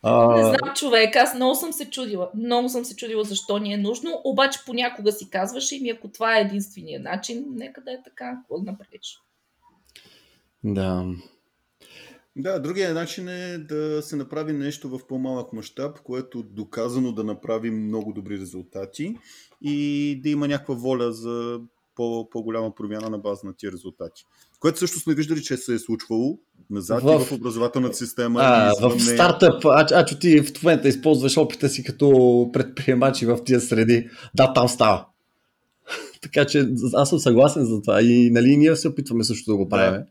А... 0.04 0.36
Не 0.36 0.44
знам, 0.44 0.74
човек, 0.76 1.16
аз 1.16 1.36
много 1.36 1.56
съм 1.56 1.74
се 1.74 1.90
чудила. 1.90 2.30
Много 2.36 2.70
съм 2.70 2.86
се 2.86 2.96
чудила 2.96 3.24
защо 3.24 3.58
ни 3.58 3.74
е 3.74 3.78
нужно, 3.78 4.22
обаче 4.24 4.60
понякога 4.66 5.12
си 5.12 5.30
казваше 5.30 5.76
и 5.76 5.82
ми, 5.82 5.90
ако 5.90 6.08
това 6.08 6.38
е 6.38 6.42
единствения 6.42 7.00
начин, 7.00 7.46
нека 7.50 7.82
да 7.82 7.92
е 7.92 7.98
така, 8.04 8.38
какво 8.42 8.60
да 8.60 8.72
направиш. 8.72 9.22
Да. 10.64 11.06
Да, 12.36 12.60
другия 12.60 12.94
начин 12.94 13.30
е 13.30 13.58
да 13.58 14.02
се 14.02 14.16
направи 14.16 14.54
нещо 14.54 14.90
в 14.90 15.08
по-малък 15.08 15.54
мащаб, 15.54 16.00
което 16.00 16.44
доказано 16.44 17.12
да 17.12 17.24
направи 17.24 17.72
много 17.72 18.14
добри 18.14 18.40
резултати 18.40 19.16
и 19.62 20.20
да 20.24 20.30
има 20.30 20.48
някаква 20.48 20.76
воля 20.76 21.12
за 21.12 21.60
по- 21.96 22.30
по-голяма 22.30 22.76
промяна 22.76 23.10
на 23.10 23.18
база 23.18 23.48
на 23.48 23.54
тия 23.54 23.72
резултати. 23.72 24.26
Което 24.60 24.80
също 24.80 25.00
сме 25.00 25.16
виждали, 25.16 25.42
че 25.42 25.58
се 25.58 25.74
е 25.74 25.80
случвало 25.80 26.40
назад 26.70 27.04
в, 27.04 27.20
в 27.20 27.32
образователната 27.32 27.98
система. 27.98 28.40
А, 28.44 28.74
в 28.90 29.00
стартъп, 29.00 29.66
а, 29.66 29.88
а, 29.92 30.06
че 30.06 30.20
ти 30.20 30.42
в 30.42 30.64
момента 30.64 30.88
използваш 30.88 31.38
опита 31.38 31.70
си 31.70 31.84
като 31.84 32.50
предприемачи 32.54 33.26
в 33.26 33.44
тия 33.46 33.62
среди. 33.62 34.10
Да, 34.36 34.54
там 34.54 34.70
става. 34.70 35.06
така 36.22 36.46
че 36.46 36.70
аз 36.94 37.10
съм 37.10 37.20
съгласен 37.20 37.66
за 37.66 37.82
това 37.82 38.02
и 38.02 38.30
нали, 38.32 38.58
ние 38.58 38.76
се 38.76 38.88
опитваме 38.88 39.24
също 39.24 39.52
да 39.52 39.58
го 39.58 39.70
правим. 39.70 40.00
Да. 40.00 40.06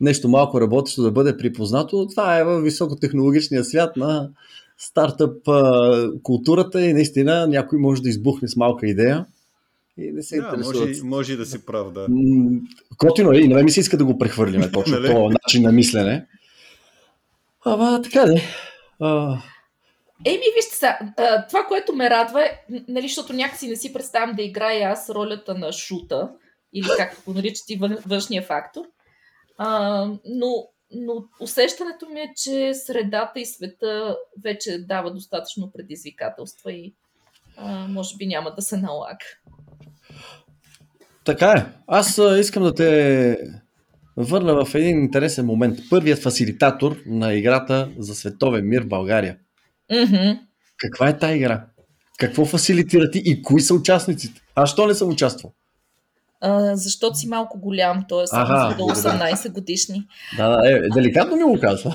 Нещо 0.00 0.28
малко 0.28 0.60
работещо 0.60 1.02
да 1.02 1.10
бъде 1.10 1.36
припознато. 1.36 2.06
Това 2.10 2.38
е 2.38 2.44
в 2.44 2.60
високотехнологичния 2.60 3.64
свят 3.64 3.96
на 3.96 4.30
стартъп 4.78 5.48
културата 6.22 6.86
и 6.86 6.92
наистина 6.92 7.46
някой 7.46 7.78
може 7.78 8.02
да 8.02 8.08
избухне 8.08 8.48
с 8.48 8.56
малка 8.56 8.86
идея 8.86 9.26
и 9.98 10.12
не 10.12 10.22
се 10.22 10.40
да, 10.40 10.56
Може, 10.56 11.02
може 11.04 11.32
и 11.32 11.36
да 11.36 11.46
си 11.46 11.66
прав, 11.66 11.92
да. 11.92 12.06
Котино 12.96 13.32
е, 13.32 13.36
и 13.36 13.48
на 13.48 13.54
мен 13.54 13.64
ми 13.64 13.70
се 13.70 13.80
иска 13.80 13.96
да 13.96 14.04
го 14.04 14.18
прехвърлиме 14.18 14.70
точно 14.72 15.00
нали? 15.00 15.06
този 15.06 15.34
начин 15.44 15.62
на 15.62 15.72
мислене. 15.72 16.26
Ама 17.64 18.02
така 18.02 18.24
де. 18.24 18.42
А... 19.00 19.38
Еми, 20.24 20.42
вижте 20.56 20.76
сега, 20.76 20.98
това, 21.48 21.64
което 21.68 21.92
ме 21.92 22.10
радва 22.10 22.44
е, 22.44 22.60
нали, 22.88 23.08
защото 23.08 23.32
някакси 23.32 23.68
не 23.68 23.76
си 23.76 23.92
представям 23.92 24.36
да 24.36 24.42
играя 24.42 24.90
аз 24.90 25.10
ролята 25.10 25.54
на 25.54 25.72
шута, 25.72 26.30
или 26.72 26.88
както 26.96 27.22
го 27.26 27.34
наричате 27.34 27.78
външния 28.06 28.42
фактор, 28.42 28.82
а, 29.58 30.04
но, 30.24 30.68
но 30.92 31.24
усещането 31.40 32.08
ми 32.08 32.20
е, 32.20 32.32
че 32.36 32.74
средата 32.74 33.40
и 33.40 33.46
света 33.46 34.16
вече 34.44 34.78
дава 34.78 35.12
достатъчно 35.12 35.72
предизвикателства 35.72 36.72
и 36.72 36.94
а, 37.56 37.88
може 37.88 38.16
би 38.16 38.26
няма 38.26 38.54
да 38.54 38.62
се 38.62 38.76
налага. 38.76 39.24
Така 41.24 41.52
е. 41.52 41.66
Аз 41.86 42.20
искам 42.38 42.62
да 42.62 42.74
те 42.74 43.38
върна 44.16 44.64
в 44.64 44.74
един 44.74 45.02
интересен 45.02 45.46
момент. 45.46 45.78
Първият 45.90 46.18
фасилитатор 46.18 46.96
на 47.06 47.34
играта 47.34 47.90
за 47.98 48.14
световен 48.14 48.68
мир 48.68 48.82
в 48.82 48.88
България. 48.88 49.38
Mm-hmm. 49.92 50.40
Каква 50.76 51.08
е 51.08 51.18
тази 51.18 51.36
игра? 51.36 51.66
Какво 52.18 52.44
фасилитира 52.44 53.10
ти 53.10 53.22
и 53.24 53.42
кои 53.42 53.60
са 53.60 53.74
участниците? 53.74 54.40
Аз 54.54 54.70
що 54.70 54.86
не 54.86 54.94
съм 54.94 55.08
участвал? 55.08 55.52
А, 56.40 56.76
защото 56.76 57.16
си 57.16 57.28
малко 57.28 57.60
голям, 57.60 58.04
т.е. 58.08 58.24
ага, 58.32 58.74
до 58.76 58.82
18 58.84 59.52
годишни. 59.52 60.02
Да, 60.36 60.48
да, 60.48 60.70
е, 60.70 60.80
деликатно 60.80 61.36
ми 61.36 61.42
го 61.42 61.60
казва. 61.60 61.94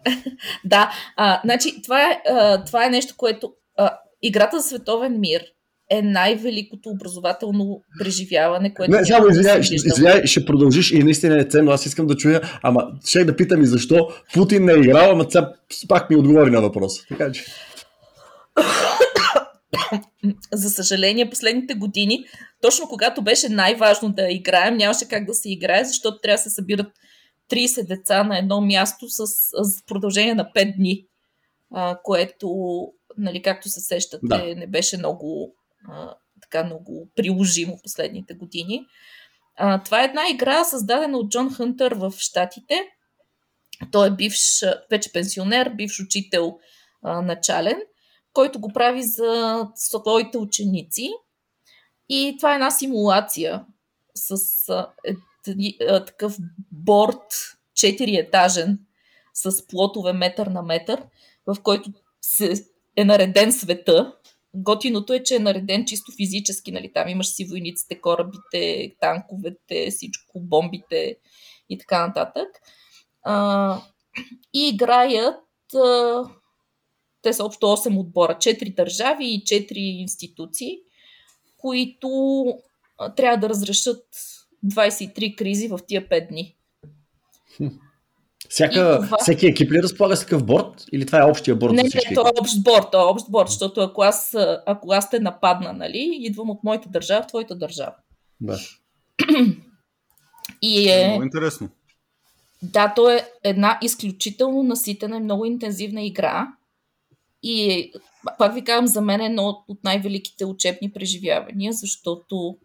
да, 0.64 0.90
а, 1.16 1.40
значи 1.44 1.82
това 1.82 2.02
е, 2.02 2.22
а, 2.30 2.64
това 2.64 2.86
е 2.86 2.90
нещо, 2.90 3.14
което 3.16 3.52
а, 3.78 3.90
играта 4.22 4.60
за 4.60 4.68
световен 4.68 5.20
мир 5.20 5.42
е 5.90 6.02
най-великото 6.02 6.88
образователно 6.90 7.82
преживяване, 7.98 8.74
което. 8.74 8.92
Не, 8.92 9.04
само 9.04 9.28
извиняй, 9.28 9.62
ще, 9.62 9.74
извиняй, 9.74 10.26
ще 10.26 10.44
продължиш 10.44 10.90
и 10.90 11.02
наистина 11.02 11.40
е 11.40 11.44
ценно. 11.44 11.70
Аз 11.70 11.86
искам 11.86 12.06
да 12.06 12.16
чуя, 12.16 12.40
ама 12.62 12.86
ще 13.04 13.24
да 13.24 13.36
питам 13.36 13.62
и 13.62 13.66
защо 13.66 14.08
Путин 14.34 14.64
не 14.64 14.72
е 14.72 14.76
играл, 14.76 15.10
ама 15.10 15.24
сега 15.30 15.52
пак 15.88 16.10
ми 16.10 16.16
отговори 16.16 16.50
на 16.50 16.60
въпроса. 16.60 17.02
Така 17.08 17.32
че. 17.32 17.44
За 20.52 20.70
съжаление, 20.70 21.30
последните 21.30 21.74
години, 21.74 22.24
точно 22.62 22.88
когато 22.88 23.22
беше 23.22 23.48
най-важно 23.48 24.12
да 24.12 24.30
играем, 24.30 24.76
нямаше 24.76 25.08
как 25.08 25.26
да 25.26 25.34
се 25.34 25.52
играе, 25.52 25.84
защото 25.84 26.20
трябва 26.20 26.34
да 26.34 26.42
се 26.42 26.50
събират 26.50 26.92
30 27.50 27.86
деца 27.86 28.24
на 28.24 28.38
едно 28.38 28.60
място 28.60 29.08
с, 29.08 29.26
с 29.26 29.86
продължение 29.86 30.34
на 30.34 30.44
5 30.44 30.76
дни, 30.76 31.06
а, 31.74 31.98
което, 32.02 32.78
нали, 33.18 33.42
както 33.42 33.68
се 33.68 33.80
сещате, 33.80 34.26
да. 34.26 34.54
не 34.56 34.66
беше 34.66 34.98
много 34.98 35.54
а, 35.88 36.14
така 36.42 36.64
много 36.64 37.08
приложимо 37.16 37.78
последните 37.82 38.34
години. 38.34 38.86
А, 39.56 39.82
това 39.82 40.02
е 40.02 40.04
една 40.04 40.22
игра, 40.30 40.64
създадена 40.64 41.18
от 41.18 41.30
Джон 41.30 41.54
Хънтър 41.54 41.94
в 41.94 42.12
Штатите. 42.18 42.84
Той 43.92 44.08
е 44.08 44.10
бивш, 44.10 44.64
вече 44.90 45.12
пенсионер, 45.12 45.70
бивш 45.76 46.00
учител 46.00 46.58
а, 47.02 47.22
начален, 47.22 47.76
който 48.32 48.60
го 48.60 48.72
прави 48.72 49.02
за 49.02 49.64
своите 49.74 50.38
ученици. 50.38 51.10
И 52.08 52.34
това 52.38 52.52
е 52.52 52.54
една 52.54 52.70
симулация 52.70 53.64
с 54.14 54.34
а, 54.68 54.90
е, 55.06 55.14
е, 55.80 56.04
такъв 56.04 56.36
борт, 56.72 57.32
4 57.78 58.26
етажен, 58.26 58.78
с 59.34 59.66
плотове 59.66 60.12
метър 60.12 60.46
на 60.46 60.62
метър, 60.62 61.02
в 61.46 61.56
който 61.62 61.90
се, 62.20 62.64
е 62.96 63.04
нареден 63.04 63.52
света, 63.52 64.18
Готиното 64.54 65.12
е, 65.12 65.22
че 65.22 65.36
е 65.36 65.38
нареден 65.38 65.84
чисто 65.86 66.12
физически, 66.16 66.72
нали, 66.72 66.92
там 66.92 67.08
имаш 67.08 67.26
си 67.26 67.44
войниците, 67.44 68.00
корабите, 68.00 68.94
танковете, 69.00 69.90
всичко, 69.90 70.40
бомбите 70.40 71.16
и 71.68 71.78
така 71.78 72.06
нататък. 72.06 72.48
А, 73.22 73.80
и 74.54 74.68
играят 74.68 75.74
а, 75.74 76.22
те 77.22 77.32
са 77.32 77.44
общо 77.44 77.66
8 77.66 77.98
отбора, 77.98 78.34
4 78.34 78.74
държави 78.74 79.24
и 79.26 79.42
4 79.44 79.72
институции, 79.76 80.78
които 81.56 82.08
трябва 83.16 83.38
да 83.38 83.48
разрешат 83.48 84.04
23 84.66 85.36
кризи 85.36 85.68
в 85.68 85.78
тия 85.86 86.08
5 86.08 86.28
дни. 86.28 86.56
Всяка, 88.48 89.00
това... 89.04 89.16
Всеки 89.20 89.46
екип 89.46 89.72
ли 89.72 89.82
разполага 89.82 90.16
с 90.16 90.20
такъв 90.20 90.44
борт? 90.44 90.84
Или 90.92 91.06
това 91.06 91.18
е 91.18 91.30
общия 91.30 91.56
борт? 91.56 91.72
Не, 91.72 91.82
не, 91.82 92.14
това 92.14 92.28
е 92.28 92.40
общ 92.40 92.62
борт, 92.62 92.86
това 92.92 93.02
е 93.02 93.06
общ 93.06 93.30
борт, 93.30 93.48
защото 93.48 93.80
ако 93.80 94.02
аз, 94.02 94.36
ако 94.66 94.92
аз 94.92 95.10
те 95.10 95.20
нападна, 95.20 95.72
нали, 95.72 96.18
идвам 96.20 96.50
от 96.50 96.64
моята 96.64 96.88
държава 96.88 97.22
в 97.22 97.26
твоята 97.26 97.54
държава. 97.56 97.94
Да. 98.40 98.58
И 100.62 100.90
е... 100.90 101.08
Много 101.08 101.22
интересно. 101.22 101.68
Да, 102.62 102.92
то 102.96 103.10
е 103.10 103.28
една 103.44 103.78
изключително 103.82 104.62
наситена 104.62 105.16
и 105.16 105.20
много 105.20 105.44
интензивна 105.44 106.02
игра. 106.02 106.48
И 107.42 107.90
пак 108.38 108.54
ви 108.54 108.64
казвам, 108.64 108.86
за 108.86 109.00
мен 109.00 109.20
е 109.20 109.26
едно 109.26 109.64
от 109.68 109.84
най-великите 109.84 110.44
учебни 110.44 110.92
преживявания, 110.92 111.72
защото 111.72 112.56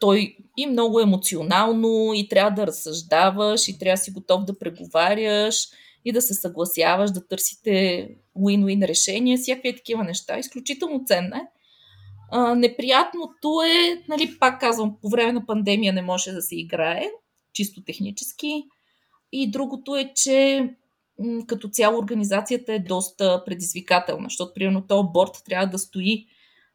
той 0.00 0.36
и 0.56 0.66
много 0.66 1.00
емоционално, 1.00 2.14
и 2.14 2.28
трябва 2.28 2.50
да 2.50 2.66
разсъждаваш, 2.66 3.68
и 3.68 3.78
трябва 3.78 3.94
да 3.94 4.02
си 4.02 4.10
готов 4.10 4.44
да 4.44 4.58
преговаряш, 4.58 5.68
и 6.04 6.12
да 6.12 6.22
се 6.22 6.34
съгласяваш, 6.34 7.10
да 7.10 7.26
търсите 7.26 8.08
win-win 8.38 8.86
решения, 8.88 9.38
всякакви 9.38 9.76
такива 9.76 10.04
неща. 10.04 10.38
Изключително 10.38 11.04
ценна 11.06 11.36
е. 11.36 11.46
А, 12.30 12.54
неприятното 12.54 13.62
е, 13.62 14.02
нали, 14.08 14.38
пак 14.40 14.60
казвам, 14.60 14.96
по 15.02 15.08
време 15.08 15.32
на 15.32 15.46
пандемия 15.46 15.92
не 15.92 16.02
може 16.02 16.32
да 16.32 16.42
се 16.42 16.56
играе, 16.56 17.08
чисто 17.52 17.84
технически. 17.84 18.64
И 19.32 19.50
другото 19.50 19.96
е, 19.96 20.12
че 20.16 20.68
като 21.46 21.68
цяло 21.68 21.98
организацията 21.98 22.72
е 22.72 22.78
доста 22.78 23.42
предизвикателна, 23.46 24.26
защото 24.26 24.54
примерно 24.54 24.86
този 24.86 25.08
борт 25.12 25.32
трябва 25.44 25.66
да 25.66 25.78
стои 25.78 26.26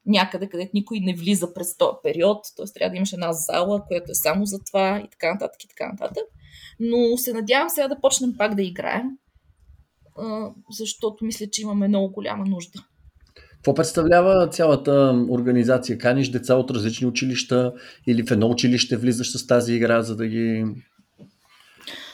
някъде, 0.06 0.50
където 0.50 0.72
никой 0.74 1.00
не 1.00 1.16
влиза 1.16 1.54
през 1.54 1.78
този 1.78 1.98
период, 2.04 2.38
т.е. 2.58 2.66
трябва 2.74 2.90
да 2.92 2.98
имаш 2.98 3.14
една 3.14 3.34
зала, 3.34 3.84
която 3.88 4.12
е 4.12 4.16
само 4.16 4.46
за 4.46 4.60
това 4.60 5.00
и 5.06 5.10
така 5.10 5.34
нататък 5.34 5.64
и 5.64 5.68
така 5.68 5.88
нататък. 5.92 6.24
Но 6.80 7.18
се 7.18 7.34
надявам 7.34 7.70
сега 7.70 7.88
да 7.88 8.02
почнем 8.02 8.38
пак 8.38 8.56
да 8.56 8.64
играем, 8.64 9.06
защото 10.72 11.26
мисля, 11.26 11.46
че 11.52 11.62
имаме 11.62 11.88
много 11.88 12.14
голяма 12.14 12.46
нужда. 12.46 12.84
Какво 13.54 13.74
представлява 13.74 14.48
цялата 14.48 15.26
организация? 15.30 15.98
Каниш 15.98 16.30
деца 16.30 16.56
от 16.56 16.72
различни 16.72 17.08
училища 17.08 17.74
или 18.08 18.24
в 18.24 18.32
едно 18.32 18.50
училище 18.50 18.98
влизаш 18.98 19.32
с 19.38 19.48
тази 19.48 19.74
игра, 19.74 20.02
за 20.02 20.16
да 20.16 20.28
ги, 20.28 20.66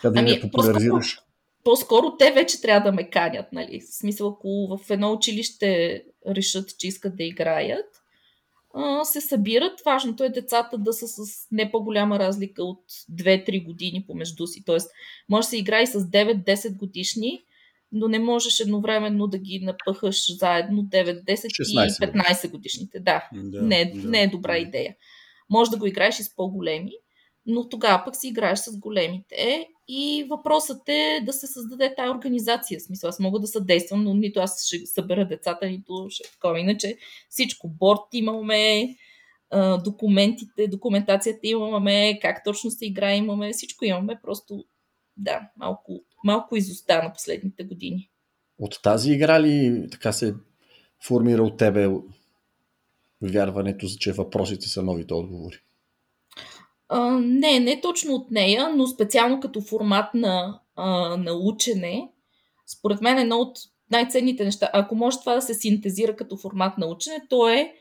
да 0.03 0.13
ами, 0.15 0.33
ги 0.33 0.41
популяризираш? 0.41 1.19
По-скоро 1.65 2.17
те 2.17 2.31
вече 2.31 2.61
трябва 2.61 2.91
да 2.91 2.95
ме 2.95 3.09
канят, 3.09 3.45
нали? 3.51 3.81
В 3.81 3.95
смисъл, 3.95 4.27
ако 4.27 4.77
в 4.77 4.89
едно 4.89 5.11
училище 5.11 6.01
решат, 6.27 6.77
че 6.77 6.87
искат 6.87 7.15
да 7.15 7.23
играят, 7.23 7.85
се 9.03 9.21
събират. 9.21 9.81
Важното 9.85 10.23
е 10.23 10.29
децата 10.29 10.77
да 10.77 10.93
са 10.93 11.07
с 11.07 11.47
не 11.51 11.71
по-голяма 11.71 12.19
разлика 12.19 12.63
от 12.63 12.83
2-3 13.11 13.65
години 13.65 14.03
помежду 14.07 14.47
си. 14.47 14.63
Тоест, 14.65 14.91
може 15.29 15.45
да 15.45 15.49
се 15.49 15.57
играе 15.57 15.87
с 15.87 15.99
9-10 15.99 16.77
годишни, 16.77 17.43
но 17.91 18.07
не 18.07 18.19
можеш 18.19 18.59
едновременно 18.59 19.27
да 19.27 19.37
ги 19.37 19.59
напъхаш 19.59 20.37
заедно 20.37 20.81
9, 20.81 21.23
10 21.23 21.45
и 21.59 21.75
15 21.75 22.51
годишните. 22.51 22.99
Да, 22.99 23.29
да, 23.33 23.61
не, 23.61 23.81
е, 23.81 23.85
да, 23.85 24.09
не 24.09 24.23
е 24.23 24.27
добра 24.27 24.57
идея. 24.57 24.95
Може 25.49 25.71
да 25.71 25.77
го 25.77 25.85
играеш 25.85 26.19
и 26.19 26.23
с 26.23 26.35
по-големи, 26.35 26.91
но 27.45 27.69
тогава 27.69 28.03
пък 28.05 28.15
си 28.15 28.27
играеш 28.27 28.59
с 28.59 28.77
големите 28.79 29.67
и 29.87 30.27
въпросът 30.29 30.89
е 30.89 31.21
да 31.25 31.33
се 31.33 31.47
създаде 31.47 31.95
тази 31.95 32.09
организация. 32.09 32.79
В 32.79 32.83
смисъл, 32.83 33.07
аз 33.07 33.19
мога 33.19 33.39
да 33.39 33.47
съдействам, 33.47 34.03
но 34.03 34.13
нито 34.13 34.39
аз 34.39 34.65
ще 34.65 34.85
събера 34.85 35.27
децата, 35.27 35.69
нито 35.69 36.07
ще 36.09 36.27
е 36.27 36.31
такова. 36.31 36.59
Иначе 36.59 36.97
всичко, 37.29 37.69
борт 37.69 38.01
имаме, 38.13 38.95
документите, 39.83 40.67
документацията 40.67 41.39
имаме, 41.43 42.19
как 42.21 42.43
точно 42.43 42.71
се 42.71 42.85
играе 42.85 43.17
имаме, 43.17 43.53
всичко 43.53 43.85
имаме, 43.85 44.19
просто 44.23 44.65
да, 45.17 45.49
малко, 45.57 46.03
малко 46.23 46.55
изостана 46.55 47.13
последните 47.13 47.63
години. 47.63 48.09
От 48.59 48.79
тази 48.83 49.11
игра 49.11 49.41
ли 49.41 49.87
така 49.91 50.11
се 50.11 50.35
формира 51.07 51.43
от 51.43 51.57
тебе 51.57 51.89
вярването, 53.21 53.87
че 53.99 54.13
въпросите 54.13 54.67
са 54.67 54.83
новите 54.83 55.13
отговори? 55.13 55.57
Не, 57.21 57.59
не 57.59 57.81
точно 57.81 58.13
от 58.13 58.31
нея, 58.31 58.69
но 58.75 58.87
специално 58.87 59.39
като 59.39 59.61
формат 59.61 60.13
на, 60.13 60.59
а, 60.75 61.17
на 61.17 61.33
учене. 61.33 62.11
Според 62.67 63.01
мен 63.01 63.17
едно 63.17 63.37
от 63.37 63.57
най-ценните 63.91 64.45
неща, 64.45 64.69
ако 64.73 64.95
може 64.95 65.19
това 65.19 65.35
да 65.35 65.41
се 65.41 65.53
синтезира 65.53 66.15
като 66.15 66.37
формат 66.37 66.77
на 66.77 66.87
учене, 66.87 67.21
то 67.29 67.49
е 67.49 67.73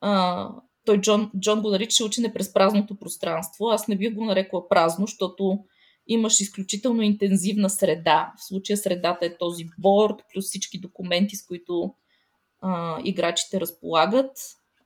а, 0.00 0.48
той 0.84 1.00
Джон, 1.00 1.30
Джон 1.40 1.62
го 1.62 1.70
нарича 1.70 2.04
учене 2.04 2.32
през 2.32 2.52
празното 2.52 2.98
пространство. 2.98 3.68
Аз 3.68 3.88
не 3.88 3.96
бих 3.96 4.14
го 4.14 4.24
нарекла 4.24 4.68
празно, 4.68 5.06
защото 5.06 5.58
имаш 6.06 6.40
изключително 6.40 7.02
интензивна 7.02 7.70
среда. 7.70 8.32
В 8.38 8.46
случая 8.46 8.76
средата 8.76 9.26
е 9.26 9.36
този 9.38 9.64
борд, 9.78 10.22
плюс 10.32 10.44
всички 10.44 10.80
документи, 10.80 11.36
с 11.36 11.46
които 11.46 11.94
а, 12.60 13.00
играчите 13.04 13.60
разполагат 13.60 14.30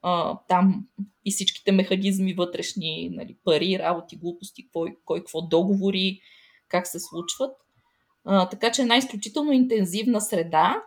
а, 0.01 0.39
там 0.47 0.87
и 1.25 1.31
всичките 1.31 1.71
механизми 1.71 2.33
вътрешни, 2.33 3.09
нали, 3.13 3.37
пари, 3.43 3.79
работи, 3.79 4.15
глупости, 4.15 4.69
кой, 4.73 4.95
кой 5.05 5.19
какво 5.19 5.41
договори, 5.41 6.19
как 6.67 6.87
се 6.87 6.99
случват. 6.99 7.51
А, 8.25 8.49
така 8.49 8.71
че 8.71 8.81
една 8.81 8.97
изключително 8.97 9.51
интензивна 9.51 10.21
среда 10.21 10.83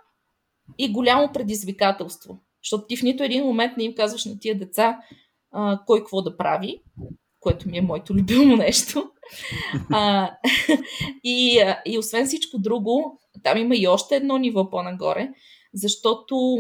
и 0.79 0.93
голямо 0.93 1.33
предизвикателство. 1.33 2.39
Защото 2.62 2.87
ти 2.87 2.97
в 2.97 3.03
нито 3.03 3.23
един 3.23 3.45
момент 3.45 3.77
не 3.77 3.85
им 3.85 3.95
казваш 3.95 4.25
на 4.25 4.39
тия 4.39 4.59
деца 4.59 5.01
а, 5.53 5.81
кой 5.87 5.99
какво 5.99 6.23
да 6.23 6.37
прави, 6.37 6.83
което 7.41 7.69
ми 7.69 7.79
е 7.79 7.83
моето 7.83 8.15
любимо 8.15 8.57
нещо. 8.57 9.11
А, 9.93 10.31
и, 11.25 11.62
и 11.87 11.99
освен 11.99 12.27
всичко 12.27 12.59
друго, 12.59 13.21
там 13.43 13.59
има 13.59 13.77
и 13.77 13.89
още 13.89 14.17
едно 14.17 14.39
ниво 14.39 14.71
по-нагоре, 14.71 15.31
защото 15.75 16.59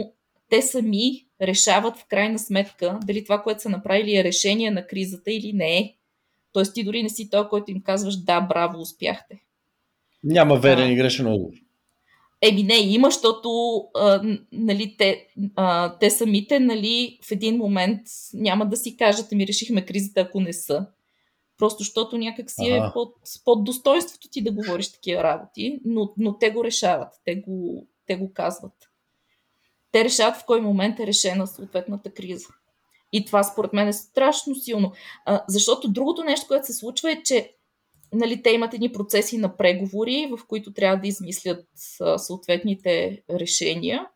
те 0.54 0.62
сами 0.62 1.26
решават 1.42 1.96
в 1.96 2.06
крайна 2.06 2.38
сметка 2.38 2.98
дали 3.04 3.24
това, 3.24 3.42
което 3.42 3.62
са 3.62 3.68
направили 3.68 4.16
е 4.16 4.24
решение 4.24 4.70
на 4.70 4.86
кризата 4.86 5.32
или 5.32 5.52
не 5.52 5.78
е. 5.78 5.94
Тоест 6.52 6.74
ти 6.74 6.84
дори 6.84 7.02
не 7.02 7.08
си 7.08 7.30
той, 7.30 7.48
който 7.48 7.70
им 7.70 7.82
казваш 7.82 8.16
да, 8.16 8.40
браво, 8.40 8.80
успяхте. 8.80 9.40
Няма 10.24 10.56
верен 10.56 10.92
и 10.92 10.96
грешен 10.96 11.26
отговор. 11.26 11.54
Еми 12.42 12.62
не, 12.62 12.76
има, 12.76 13.10
защото 13.10 13.78
а, 13.94 14.38
нали, 14.52 14.94
те, 14.98 15.26
а, 15.56 15.98
те 15.98 16.10
самите 16.10 16.60
нали, 16.60 17.18
в 17.28 17.30
един 17.30 17.56
момент 17.56 18.00
няма 18.34 18.66
да 18.66 18.76
си 18.76 18.96
кажат, 18.96 19.32
ми 19.32 19.46
решихме 19.46 19.84
кризата, 19.84 20.20
ако 20.20 20.40
не 20.40 20.52
са. 20.52 20.86
Просто 21.58 21.78
защото 21.78 22.18
някак 22.18 22.50
си 22.50 22.70
е 22.70 22.80
под, 22.92 23.14
под 23.44 23.64
достоинството 23.64 24.28
ти 24.30 24.42
да 24.42 24.52
говориш 24.52 24.92
такива 24.92 25.22
работи, 25.22 25.80
но, 25.84 26.12
но 26.18 26.38
те 26.38 26.50
го 26.50 26.64
решават, 26.64 27.08
те 27.24 27.34
го, 27.34 27.86
те 28.06 28.16
го 28.16 28.32
казват 28.32 28.72
те 29.94 30.04
решават 30.04 30.36
в 30.36 30.44
кой 30.46 30.60
момент 30.60 31.00
е 31.00 31.06
решена 31.06 31.46
съответната 31.46 32.10
криза. 32.10 32.48
И 33.12 33.24
това 33.24 33.42
според 33.42 33.72
мен 33.72 33.88
е 33.88 33.92
страшно 33.92 34.54
силно. 34.54 34.92
А, 35.24 35.44
защото 35.48 35.88
другото 35.88 36.24
нещо, 36.24 36.46
което 36.48 36.66
се 36.66 36.72
случва 36.72 37.12
е, 37.12 37.22
че 37.22 37.54
нали, 38.12 38.42
те 38.42 38.50
имат 38.50 38.74
едни 38.74 38.92
процеси 38.92 39.38
на 39.38 39.56
преговори, 39.56 40.30
в 40.36 40.46
които 40.46 40.72
трябва 40.72 40.96
да 40.96 41.06
измислят 41.06 41.66
а, 42.00 42.18
съответните 42.18 43.22
решения. 43.30 44.06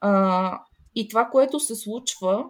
А, 0.00 0.60
и 0.94 1.08
това, 1.08 1.28
което 1.32 1.60
се 1.60 1.74
случва, 1.74 2.44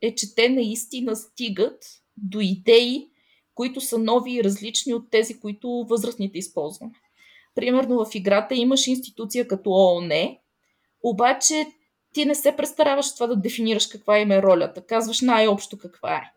е, 0.00 0.14
че 0.14 0.34
те 0.34 0.48
наистина 0.48 1.16
стигат 1.16 1.84
до 2.16 2.40
идеи, 2.40 3.08
които 3.54 3.80
са 3.80 3.98
нови 3.98 4.32
и 4.32 4.44
различни 4.44 4.94
от 4.94 5.10
тези, 5.10 5.40
които 5.40 5.86
възрастните 5.88 6.38
използваме. 6.38 6.92
Примерно 7.54 8.04
в 8.04 8.14
играта 8.14 8.54
имаш 8.54 8.86
институция 8.86 9.48
като 9.48 9.70
ООН, 9.70 10.36
обаче 11.02 11.66
ти 12.14 12.24
не 12.24 12.34
се 12.34 12.56
престараваш 12.56 13.14
това 13.14 13.26
да 13.26 13.36
дефинираш 13.36 13.86
каква 13.86 14.18
им 14.18 14.30
е 14.30 14.42
ролята. 14.42 14.86
Казваш 14.86 15.20
най-общо 15.20 15.78
каква 15.78 16.14
е. 16.14 16.30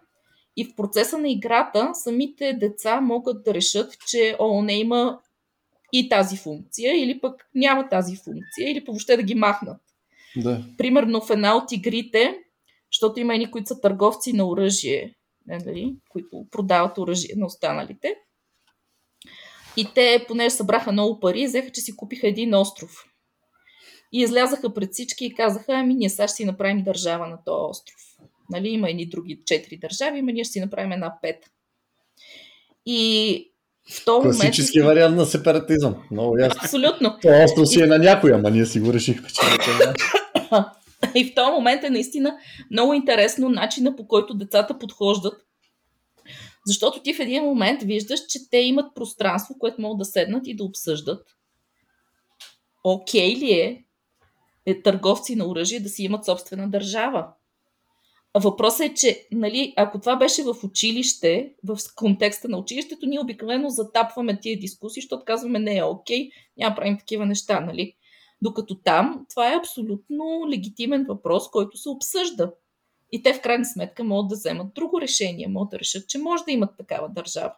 И 0.57 0.65
в 0.65 0.75
процеса 0.75 1.17
на 1.17 1.29
играта 1.29 1.89
самите 1.93 2.53
деца 2.53 3.01
могат 3.01 3.43
да 3.43 3.53
решат, 3.53 3.93
че 4.07 4.35
ООН 4.39 4.73
има 4.73 5.19
и 5.93 6.09
тази 6.09 6.37
функция, 6.37 7.03
или 7.03 7.19
пък 7.19 7.49
няма 7.55 7.89
тази 7.89 8.15
функция, 8.15 8.71
или 8.71 8.83
въобще 8.87 9.17
да 9.17 9.23
ги 9.23 9.35
махнат. 9.35 9.81
Да. 10.35 10.65
Примерно 10.77 11.21
в 11.21 11.29
една 11.29 11.55
от 11.55 11.71
игрите, 11.71 12.37
защото 12.91 13.19
има 13.19 13.33
едни, 13.33 13.51
които 13.51 13.67
са 13.67 13.81
търговци 13.81 14.33
на 14.33 14.47
оръжие, 14.47 15.15
нали, 15.47 15.95
които 16.09 16.45
продават 16.51 16.97
оръжие 16.97 17.35
на 17.35 17.45
останалите. 17.45 18.15
И 19.77 19.87
те, 19.95 20.25
понеже 20.27 20.49
събраха 20.49 20.91
много 20.91 21.19
пари, 21.19 21.45
взеха, 21.45 21.71
че 21.71 21.81
си 21.81 21.95
купиха 21.95 22.27
един 22.27 22.55
остров. 22.55 23.05
И 24.11 24.21
излязаха 24.21 24.73
пред 24.73 24.91
всички 24.91 25.25
и 25.25 25.33
казаха, 25.33 25.73
ами 25.73 25.93
ние 25.93 26.09
сега 26.09 26.27
ще 26.27 26.35
си 26.35 26.45
направим 26.45 26.83
държава 26.83 27.27
на 27.27 27.37
този 27.45 27.69
остров. 27.69 28.01
Нали, 28.49 28.69
има 28.69 28.89
едни 28.89 29.05
други 29.05 29.41
четири 29.45 29.77
държави, 29.77 30.19
ами 30.19 30.33
ние 30.33 30.43
ще 30.43 30.51
си 30.51 30.59
направим 30.59 30.91
една 30.91 31.13
пета. 31.21 31.47
И 32.85 33.51
в 33.89 34.05
този 34.05 34.17
момент... 34.17 34.39
Класически 34.39 34.81
вариант 34.81 35.15
на 35.15 35.25
сепаратизъм. 35.25 35.95
Много 36.11 36.37
ясно. 36.37 36.59
Абсолютно. 36.63 37.17
Това 37.21 37.43
остров 37.43 37.67
си 37.67 37.79
и... 37.79 37.83
е 37.83 37.85
на 37.85 37.99
някоя, 37.99 38.35
ама 38.35 38.51
ние 38.51 38.65
си 38.65 38.79
го 38.79 38.93
решихме, 38.93 39.29
че 39.29 39.41
е 39.45 39.93
И 41.15 41.25
в 41.25 41.35
този 41.35 41.51
момент 41.51 41.83
е 41.83 41.89
наистина 41.89 42.37
много 42.71 42.93
интересно 42.93 43.49
начина 43.49 43.95
по 43.95 44.07
който 44.07 44.33
децата 44.33 44.79
подхождат. 44.79 45.33
Защото 46.65 47.01
ти 47.01 47.13
в 47.13 47.19
един 47.19 47.43
момент 47.43 47.83
виждаш, 47.83 48.19
че 48.29 48.49
те 48.49 48.57
имат 48.57 48.95
пространство, 48.95 49.55
което 49.59 49.81
могат 49.81 49.97
да 49.97 50.05
седнат 50.05 50.47
и 50.47 50.55
да 50.55 50.63
обсъждат. 50.63 51.27
Окей 52.83 53.35
okay 53.35 53.39
ли 53.39 53.51
е 53.51 53.83
е, 54.67 54.81
търговци 54.81 55.35
на 55.35 55.47
оръжие 55.47 55.79
да 55.79 55.89
си 55.89 56.03
имат 56.03 56.25
собствена 56.25 56.69
държава. 56.69 57.27
Въпросът 58.35 58.81
е, 58.81 58.93
че 58.93 59.27
нали, 59.31 59.73
ако 59.77 59.99
това 59.99 60.15
беше 60.15 60.43
в 60.43 60.63
училище, 60.63 61.53
в 61.63 61.77
контекста 61.95 62.49
на 62.49 62.57
училището, 62.57 63.05
ние 63.05 63.19
обикновено 63.19 63.69
затапваме 63.69 64.39
тия 64.39 64.59
дискусии, 64.59 65.01
защото 65.01 65.25
казваме 65.25 65.59
не 65.59 65.77
е 65.77 65.83
окей, 65.83 66.29
няма 66.57 66.75
правим 66.75 66.97
такива 66.97 67.25
неща. 67.25 67.59
Нали? 67.59 67.93
Докато 68.41 68.75
там 68.75 69.25
това 69.29 69.53
е 69.53 69.57
абсолютно 69.57 70.47
легитимен 70.49 71.05
въпрос, 71.09 71.51
който 71.51 71.77
се 71.77 71.89
обсъжда. 71.89 72.51
И 73.11 73.23
те 73.23 73.33
в 73.33 73.41
крайна 73.41 73.65
сметка 73.65 74.03
могат 74.03 74.29
да 74.29 74.35
вземат 74.35 74.73
друго 74.73 75.01
решение, 75.01 75.47
могат 75.47 75.69
да 75.69 75.79
решат, 75.79 76.09
че 76.09 76.17
може 76.17 76.43
да 76.43 76.51
имат 76.51 76.77
такава 76.77 77.09
държава. 77.09 77.53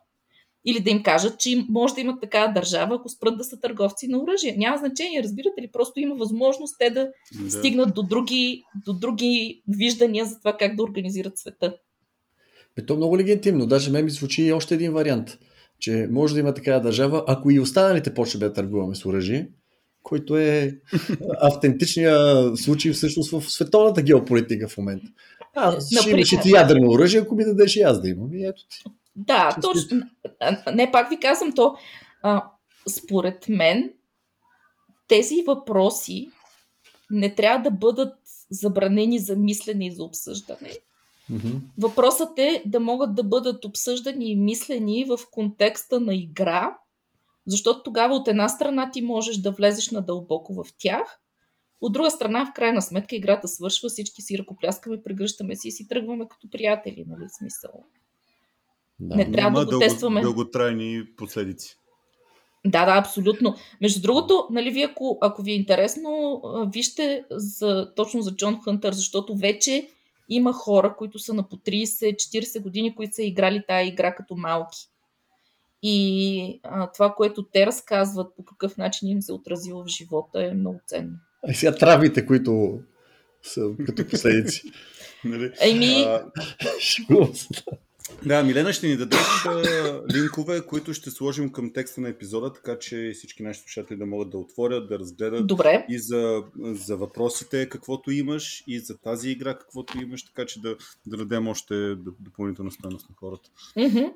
Или 0.66 0.80
да 0.80 0.90
им 0.90 1.04
кажат, 1.04 1.40
че 1.40 1.66
може 1.70 1.94
да 1.94 2.02
имат 2.02 2.22
такава 2.22 2.54
държава, 2.54 2.96
ако 2.96 3.10
спрат 3.10 3.38
да 3.38 3.44
са 3.44 3.60
търговци 3.60 4.08
на 4.08 4.24
оръжие. 4.24 4.56
Няма 4.58 4.78
значение, 4.78 5.24
разбирате 5.24 5.62
ли? 5.62 5.70
Просто 5.74 6.00
има 6.00 6.16
възможност 6.16 6.76
те 6.80 6.90
да, 6.90 7.10
да. 7.42 7.52
стигнат 7.52 7.96
до 7.96 8.04
други, 8.04 8.64
до 8.86 8.94
други 8.94 9.64
виждания 9.68 10.26
за 10.26 10.40
това 10.40 10.58
как 10.58 10.76
да 10.76 10.84
организират 10.84 11.38
света. 11.38 11.76
Бе, 12.76 12.86
то 12.86 12.96
много 12.96 13.18
легитимно. 13.18 13.66
Даже 13.66 13.92
ме 13.92 14.02
ми 14.02 14.10
звучи 14.10 14.44
и 14.44 14.54
още 14.54 14.76
един 14.76 14.94
вариант, 14.94 15.40
че 15.80 16.08
може 16.12 16.34
да 16.34 16.40
има 16.40 16.54
такава 16.54 16.82
държава, 16.82 17.24
ако 17.28 17.52
и 17.52 17.60
останалите 17.60 18.14
почне 18.14 18.40
да 18.40 18.54
търгуваме 18.54 18.96
с 18.96 19.06
оръжие, 19.06 19.50
който 20.04 20.38
е 20.38 20.80
автентичният 21.42 22.58
случай 22.58 22.92
всъщност 22.92 23.32
в 23.32 23.52
световната 23.52 24.02
геополитика 24.02 24.68
в 24.68 24.78
момента. 24.78 25.08
А, 25.56 25.82
ще 25.82 26.10
имаш 26.10 26.32
и 26.32 26.40
ти 26.42 26.52
ядрено 26.52 26.92
оръжие, 26.92 27.22
ако 27.22 27.36
ми 27.36 27.46
дадеш 27.46 27.76
и 27.76 27.82
аз 27.82 28.02
да 28.02 28.10
имам. 28.10 28.34
И 28.34 28.46
ето 28.46 28.62
ти. 28.70 28.84
Да, 29.20 29.56
точно. 29.62 30.02
Не, 30.74 30.92
пак 30.92 31.10
ви 31.10 31.20
казвам 31.20 31.52
то. 31.52 31.76
А, 32.24 32.46
според 32.90 33.50
мен, 33.50 33.94
тези 35.08 35.44
въпроси 35.48 36.32
не 37.12 37.36
трябва 37.36 37.70
да 37.70 37.78
бъдат 37.78 38.16
забранени 38.52 39.20
за 39.20 39.36
мислене 39.36 39.88
и 39.88 39.92
за 39.92 40.04
обсъждане. 40.04 40.72
Mm-hmm. 41.32 41.60
Въпросът 41.78 42.40
е 42.40 42.64
да 42.66 42.80
могат 42.80 43.16
да 43.16 43.24
бъдат 43.24 43.66
обсъждани 43.66 44.32
и 44.32 44.36
мислени 44.36 45.06
в 45.06 45.20
контекста 45.32 46.00
на 46.00 46.16
игра, 46.16 46.78
защото 47.48 47.84
тогава 47.84 48.16
от 48.16 48.28
една 48.28 48.50
страна 48.50 48.92
ти 48.92 49.02
можеш 49.02 49.38
да 49.38 49.52
влезеш 49.52 49.92
надълбоко 49.92 50.54
в 50.54 50.66
тях, 50.78 51.20
от 51.82 51.94
друга 51.94 52.12
страна, 52.12 52.46
в 52.46 52.54
крайна 52.54 52.82
сметка, 52.82 53.16
играта 53.16 53.48
свършва, 53.48 53.90
всички 53.90 54.22
си 54.22 54.38
ръкопляскаме, 54.38 55.04
прегръщаме 55.04 55.56
си 55.56 55.68
и 55.68 55.72
си 55.72 55.88
тръгваме 55.88 56.28
като 56.28 56.50
приятели, 56.50 57.06
нали, 57.08 57.30
смисъл. 57.30 57.72
Да, 59.00 59.16
не 59.16 59.32
трябва 59.32 59.66
да 59.66 59.74
го 59.76 59.80
тестваме. 59.80 60.22
дълготрайни 60.22 61.04
последици. 61.18 61.80
Да, 62.66 62.86
да, 62.86 63.00
абсолютно. 63.00 63.56
Между 63.82 64.02
другото, 64.02 64.48
нали, 64.52 64.72
вие, 64.72 64.86
ако, 64.86 65.18
ако 65.22 65.42
ви 65.42 65.52
е 65.52 65.56
интересно, 65.56 66.42
вижте 66.74 67.24
за, 67.32 67.94
точно 67.96 68.22
за 68.22 68.36
Джон 68.36 68.62
Хънтър, 68.62 68.94
защото 68.94 69.36
вече 69.36 69.90
има 70.30 70.54
хора, 70.54 70.96
които 70.98 71.20
са 71.20 71.34
на 71.34 71.50
по 71.50 71.56
30-40 71.56 72.62
години, 72.62 72.96
които 72.96 73.16
са 73.16 73.24
играли 73.24 73.64
тая 73.68 73.88
игра 73.88 74.16
като 74.16 74.36
малки. 74.36 74.78
И 75.84 76.60
а, 76.64 76.92
това, 76.92 77.14
което 77.14 77.44
те 77.44 77.66
разказват, 77.66 78.36
по 78.36 78.46
какъв 78.46 78.78
начин 78.78 79.10
им 79.10 79.22
се 79.22 79.34
отразило 79.34 79.84
в 79.84 79.88
живота, 79.88 80.46
е 80.46 80.54
много 80.54 80.80
ценно. 80.88 81.16
А 81.48 81.54
сега 81.54 81.76
травите, 81.76 82.26
които 82.26 82.80
са 83.44 83.70
като 83.86 84.08
последици. 84.12 84.72
Еми... 85.62 86.06
Да, 88.26 88.44
Милена 88.44 88.74
ще 88.74 88.88
ни 88.88 88.98
дадеш 88.98 89.46
линкове, 90.14 90.62
които 90.62 90.94
ще 90.94 91.12
сложим 91.12 91.52
към 91.52 91.74
текста 91.74 92.02
на 92.02 92.10
епизода, 92.10 92.54
така 92.54 92.80
че 92.80 93.12
всички 93.16 93.44
наши 93.44 93.60
слушатели 93.60 93.98
да 93.98 94.06
могат 94.06 94.30
да 94.30 94.38
отворят, 94.38 94.90
да 94.90 95.00
разгледат 95.00 95.48
Добре. 95.48 95.86
и 95.90 96.00
за, 96.00 96.44
за 96.60 96.98
въпросите 96.98 97.70
каквото 97.70 98.12
имаш 98.12 98.64
и 98.68 98.80
за 98.80 98.98
тази 98.98 99.30
игра 99.30 99.58
каквото 99.58 100.02
имаш, 100.02 100.26
така 100.26 100.46
че 100.46 100.62
да, 100.62 100.76
да 101.08 101.18
дадем 101.18 101.48
още 101.48 101.96
допълнителна 102.20 102.72
стоеност 102.72 103.10
на 103.10 103.16
хората. 103.20 103.50
Mm-hmm. 103.78 104.12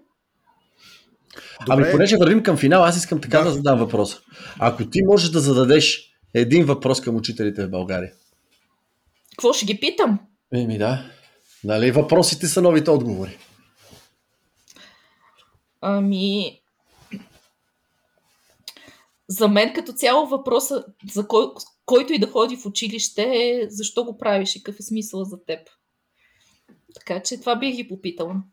Ами, 1.69 1.91
понеже 1.91 2.17
вървим 2.17 2.43
към 2.43 2.57
финал, 2.57 2.83
аз 2.83 2.97
искам 2.97 3.21
така 3.21 3.37
да, 3.37 3.43
да 3.43 3.51
задам 3.51 3.79
въпроса. 3.79 4.19
Ако 4.59 4.85
ти 4.85 5.03
можеш 5.03 5.29
да 5.29 5.39
зададеш 5.39 6.13
един 6.33 6.65
въпрос 6.65 7.01
към 7.01 7.15
учителите 7.15 7.65
в 7.65 7.69
България. 7.69 8.11
Какво 9.31 9.53
ще 9.53 9.65
ги 9.65 9.79
питам? 9.79 10.19
Еми 10.53 10.77
да. 10.77 11.05
Нали, 11.63 11.91
въпросите 11.91 12.47
са 12.47 12.61
новите 12.61 12.91
отговори. 12.91 13.37
Ами, 15.85 16.61
за 19.27 19.47
мен 19.47 19.73
като 19.73 19.93
цяло 19.93 20.27
въпроса, 20.27 20.85
за 21.11 21.27
кой, 21.27 21.45
който 21.85 22.13
и 22.13 22.19
да 22.19 22.27
ходи 22.27 22.57
в 22.57 22.65
училище 22.65 23.21
е 23.23 23.69
защо 23.69 24.05
го 24.05 24.17
правиш 24.17 24.55
и 24.55 24.63
какъв 24.63 24.79
е 24.79 24.83
смисъл 24.83 25.23
за 25.23 25.45
теб. 25.45 25.69
Така 26.93 27.23
че 27.23 27.39
това 27.39 27.55
бих 27.55 27.75
ги 27.75 27.87
попитала. 27.87 28.43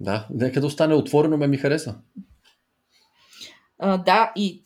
Да, 0.00 0.28
нека 0.30 0.60
да 0.60 0.66
остане 0.66 0.94
отворено, 0.94 1.36
ме 1.36 1.46
ми 1.46 1.56
хареса. 1.56 2.00
А, 3.78 3.98
да, 3.98 4.32
и 4.36 4.64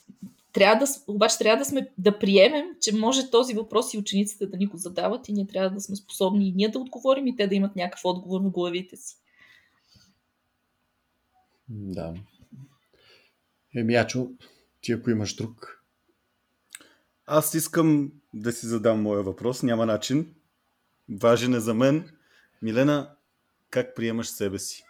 трябва 0.52 0.86
да, 0.86 0.92
обаче 1.08 1.38
трябва 1.38 1.58
да 1.58 1.64
сме 1.64 1.90
да 1.98 2.18
приемем, 2.18 2.66
че 2.80 2.96
може 2.96 3.30
този 3.30 3.54
въпрос 3.54 3.94
и 3.94 3.98
учениците 3.98 4.46
да 4.46 4.56
ни 4.56 4.66
го 4.66 4.76
задават 4.76 5.28
и 5.28 5.32
ние 5.32 5.46
трябва 5.46 5.70
да 5.70 5.80
сме 5.80 5.96
способни 5.96 6.48
и 6.48 6.52
ние 6.52 6.68
да 6.68 6.78
отговорим 6.78 7.26
и 7.26 7.36
те 7.36 7.46
да 7.46 7.54
имат 7.54 7.76
някакъв 7.76 8.04
отговор 8.04 8.40
в 8.40 8.50
главите 8.50 8.96
си. 8.96 9.16
Да. 11.74 12.14
Еми, 13.76 13.94
Ячо, 13.94 14.28
ти 14.80 14.92
ако 14.92 15.10
имаш 15.10 15.34
друг. 15.34 15.82
Аз 17.26 17.54
искам 17.54 18.12
да 18.34 18.52
си 18.52 18.66
задам 18.66 19.02
моя 19.02 19.22
въпрос. 19.22 19.62
Няма 19.62 19.86
начин. 19.86 20.34
Важен 21.20 21.54
е 21.54 21.60
за 21.60 21.74
мен. 21.74 22.10
Милена, 22.62 23.10
как 23.70 23.96
приемаш 23.96 24.26
себе 24.26 24.58
си? 24.58 24.84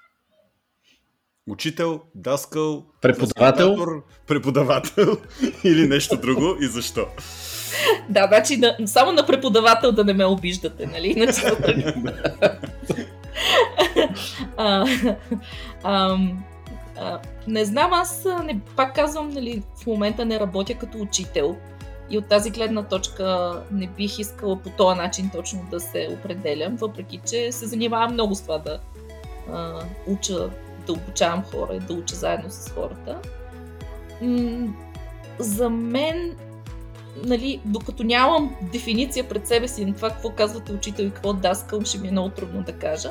Учител, 1.46 2.02
даскал, 2.14 2.86
преподавател, 3.00 4.02
преподавател 4.26 5.16
или 5.64 5.88
нещо 5.88 6.16
друго 6.16 6.56
и 6.60 6.66
защо? 6.66 7.06
Да, 8.10 8.26
значи 8.26 8.60
да, 8.60 8.76
само 8.86 9.12
на 9.12 9.26
преподавател 9.26 9.92
да 9.92 10.04
не 10.04 10.12
ме 10.12 10.24
обиждате, 10.24 10.86
нали? 10.86 11.06
Иначе 11.06 11.40
а, 15.82 16.18
не 17.48 17.64
знам, 17.64 17.92
аз 17.92 18.26
не, 18.44 18.60
пак 18.76 18.94
казвам, 18.94 19.30
нали, 19.30 19.62
в 19.82 19.86
момента 19.86 20.24
не 20.24 20.40
работя 20.40 20.74
като 20.74 20.98
учител 20.98 21.56
и 22.10 22.18
от 22.18 22.26
тази 22.26 22.50
гледна 22.50 22.82
точка 22.82 23.52
не 23.70 23.86
бих 23.86 24.18
искала 24.18 24.58
по 24.58 24.70
този 24.70 24.98
начин 24.98 25.30
точно 25.32 25.66
да 25.70 25.80
се 25.80 26.08
определям, 26.12 26.76
въпреки 26.76 27.20
че 27.30 27.52
се 27.52 27.66
занимавам 27.66 28.12
много 28.12 28.34
с 28.34 28.42
това 28.42 28.58
да 28.58 28.80
а, 29.52 29.82
уча 30.06 30.50
да 30.86 30.92
обучавам 30.92 31.42
хора 31.42 31.74
и 31.74 31.80
да 31.80 31.94
уча 31.94 32.14
заедно 32.14 32.50
с 32.50 32.70
хората. 32.70 33.18
за 35.38 35.70
мен, 35.70 36.36
нали, 37.24 37.60
докато 37.64 38.04
нямам 38.04 38.56
дефиниция 38.72 39.28
пред 39.28 39.46
себе 39.46 39.68
си 39.68 39.84
на 39.84 39.94
това 39.94 40.10
какво 40.10 40.30
казвате 40.30 40.72
учител 40.72 41.04
и 41.04 41.10
какво 41.10 41.32
даскал, 41.32 41.80
ще 41.84 41.98
ми 41.98 42.08
е 42.08 42.10
много 42.10 42.28
трудно 42.28 42.62
да 42.62 42.72
кажа. 42.72 43.10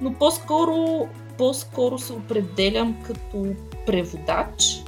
Но 0.00 0.14
по-скоро, 0.14 1.08
по-скоро 1.38 1.98
се 1.98 2.12
определям 2.12 3.02
като 3.02 3.46
преводач, 3.86 4.82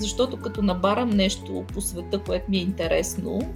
защото 0.00 0.36
като 0.36 0.62
набарам 0.62 1.10
нещо 1.10 1.64
по 1.74 1.80
света, 1.80 2.18
което 2.18 2.50
ми 2.50 2.56
е 2.56 2.60
интересно, 2.60 3.54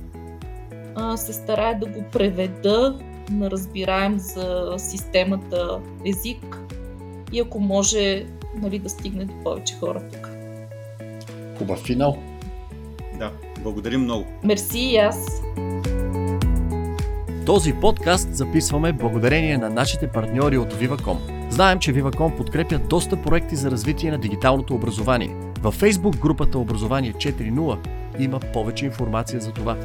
се 1.16 1.33
старая 1.33 1.78
да 1.78 1.87
го 1.87 2.05
преведа 2.12 2.99
на 3.30 3.51
разбираем 3.51 4.18
за 4.18 4.74
системата 4.78 5.80
език 6.07 6.59
и 7.33 7.41
ако 7.41 7.61
може 7.61 8.26
нали, 8.62 8.78
да 8.78 8.89
стигне 8.89 9.24
до 9.24 9.35
повече 9.45 9.74
хора 9.74 10.03
тук. 10.12 10.30
Хубав 11.59 11.78
финал. 11.78 12.18
Да, 13.18 13.33
благодарим 13.61 14.01
много. 14.01 14.26
Мерси 14.45 14.78
и 14.78 14.97
аз. 14.97 15.43
Този 17.47 17.72
подкаст 17.72 18.35
записваме 18.35 18.93
благодарение 18.93 19.59
на 19.59 19.70
нашите 19.70 20.09
партньори 20.09 20.59
от 20.59 20.74
Viva.com. 20.74 21.32
Знаем, 21.53 21.78
че 21.78 21.92
Viva.com 21.92 22.36
подкрепя 22.36 22.78
доста 22.78 23.22
проекти 23.22 23.57
за 23.57 23.70
развитие 23.70 24.11
на 24.11 24.18
дигиталното 24.18 24.74
образование. 24.74 25.36
Във 25.61 25.80
Facebook 25.80 26.18
групата 26.18 26.59
Образование 26.59 27.12
4.0 27.12 27.78
има 28.18 28.40
повече 28.40 28.84
информация 28.86 29.40
за 29.40 29.53
това. 29.53 29.76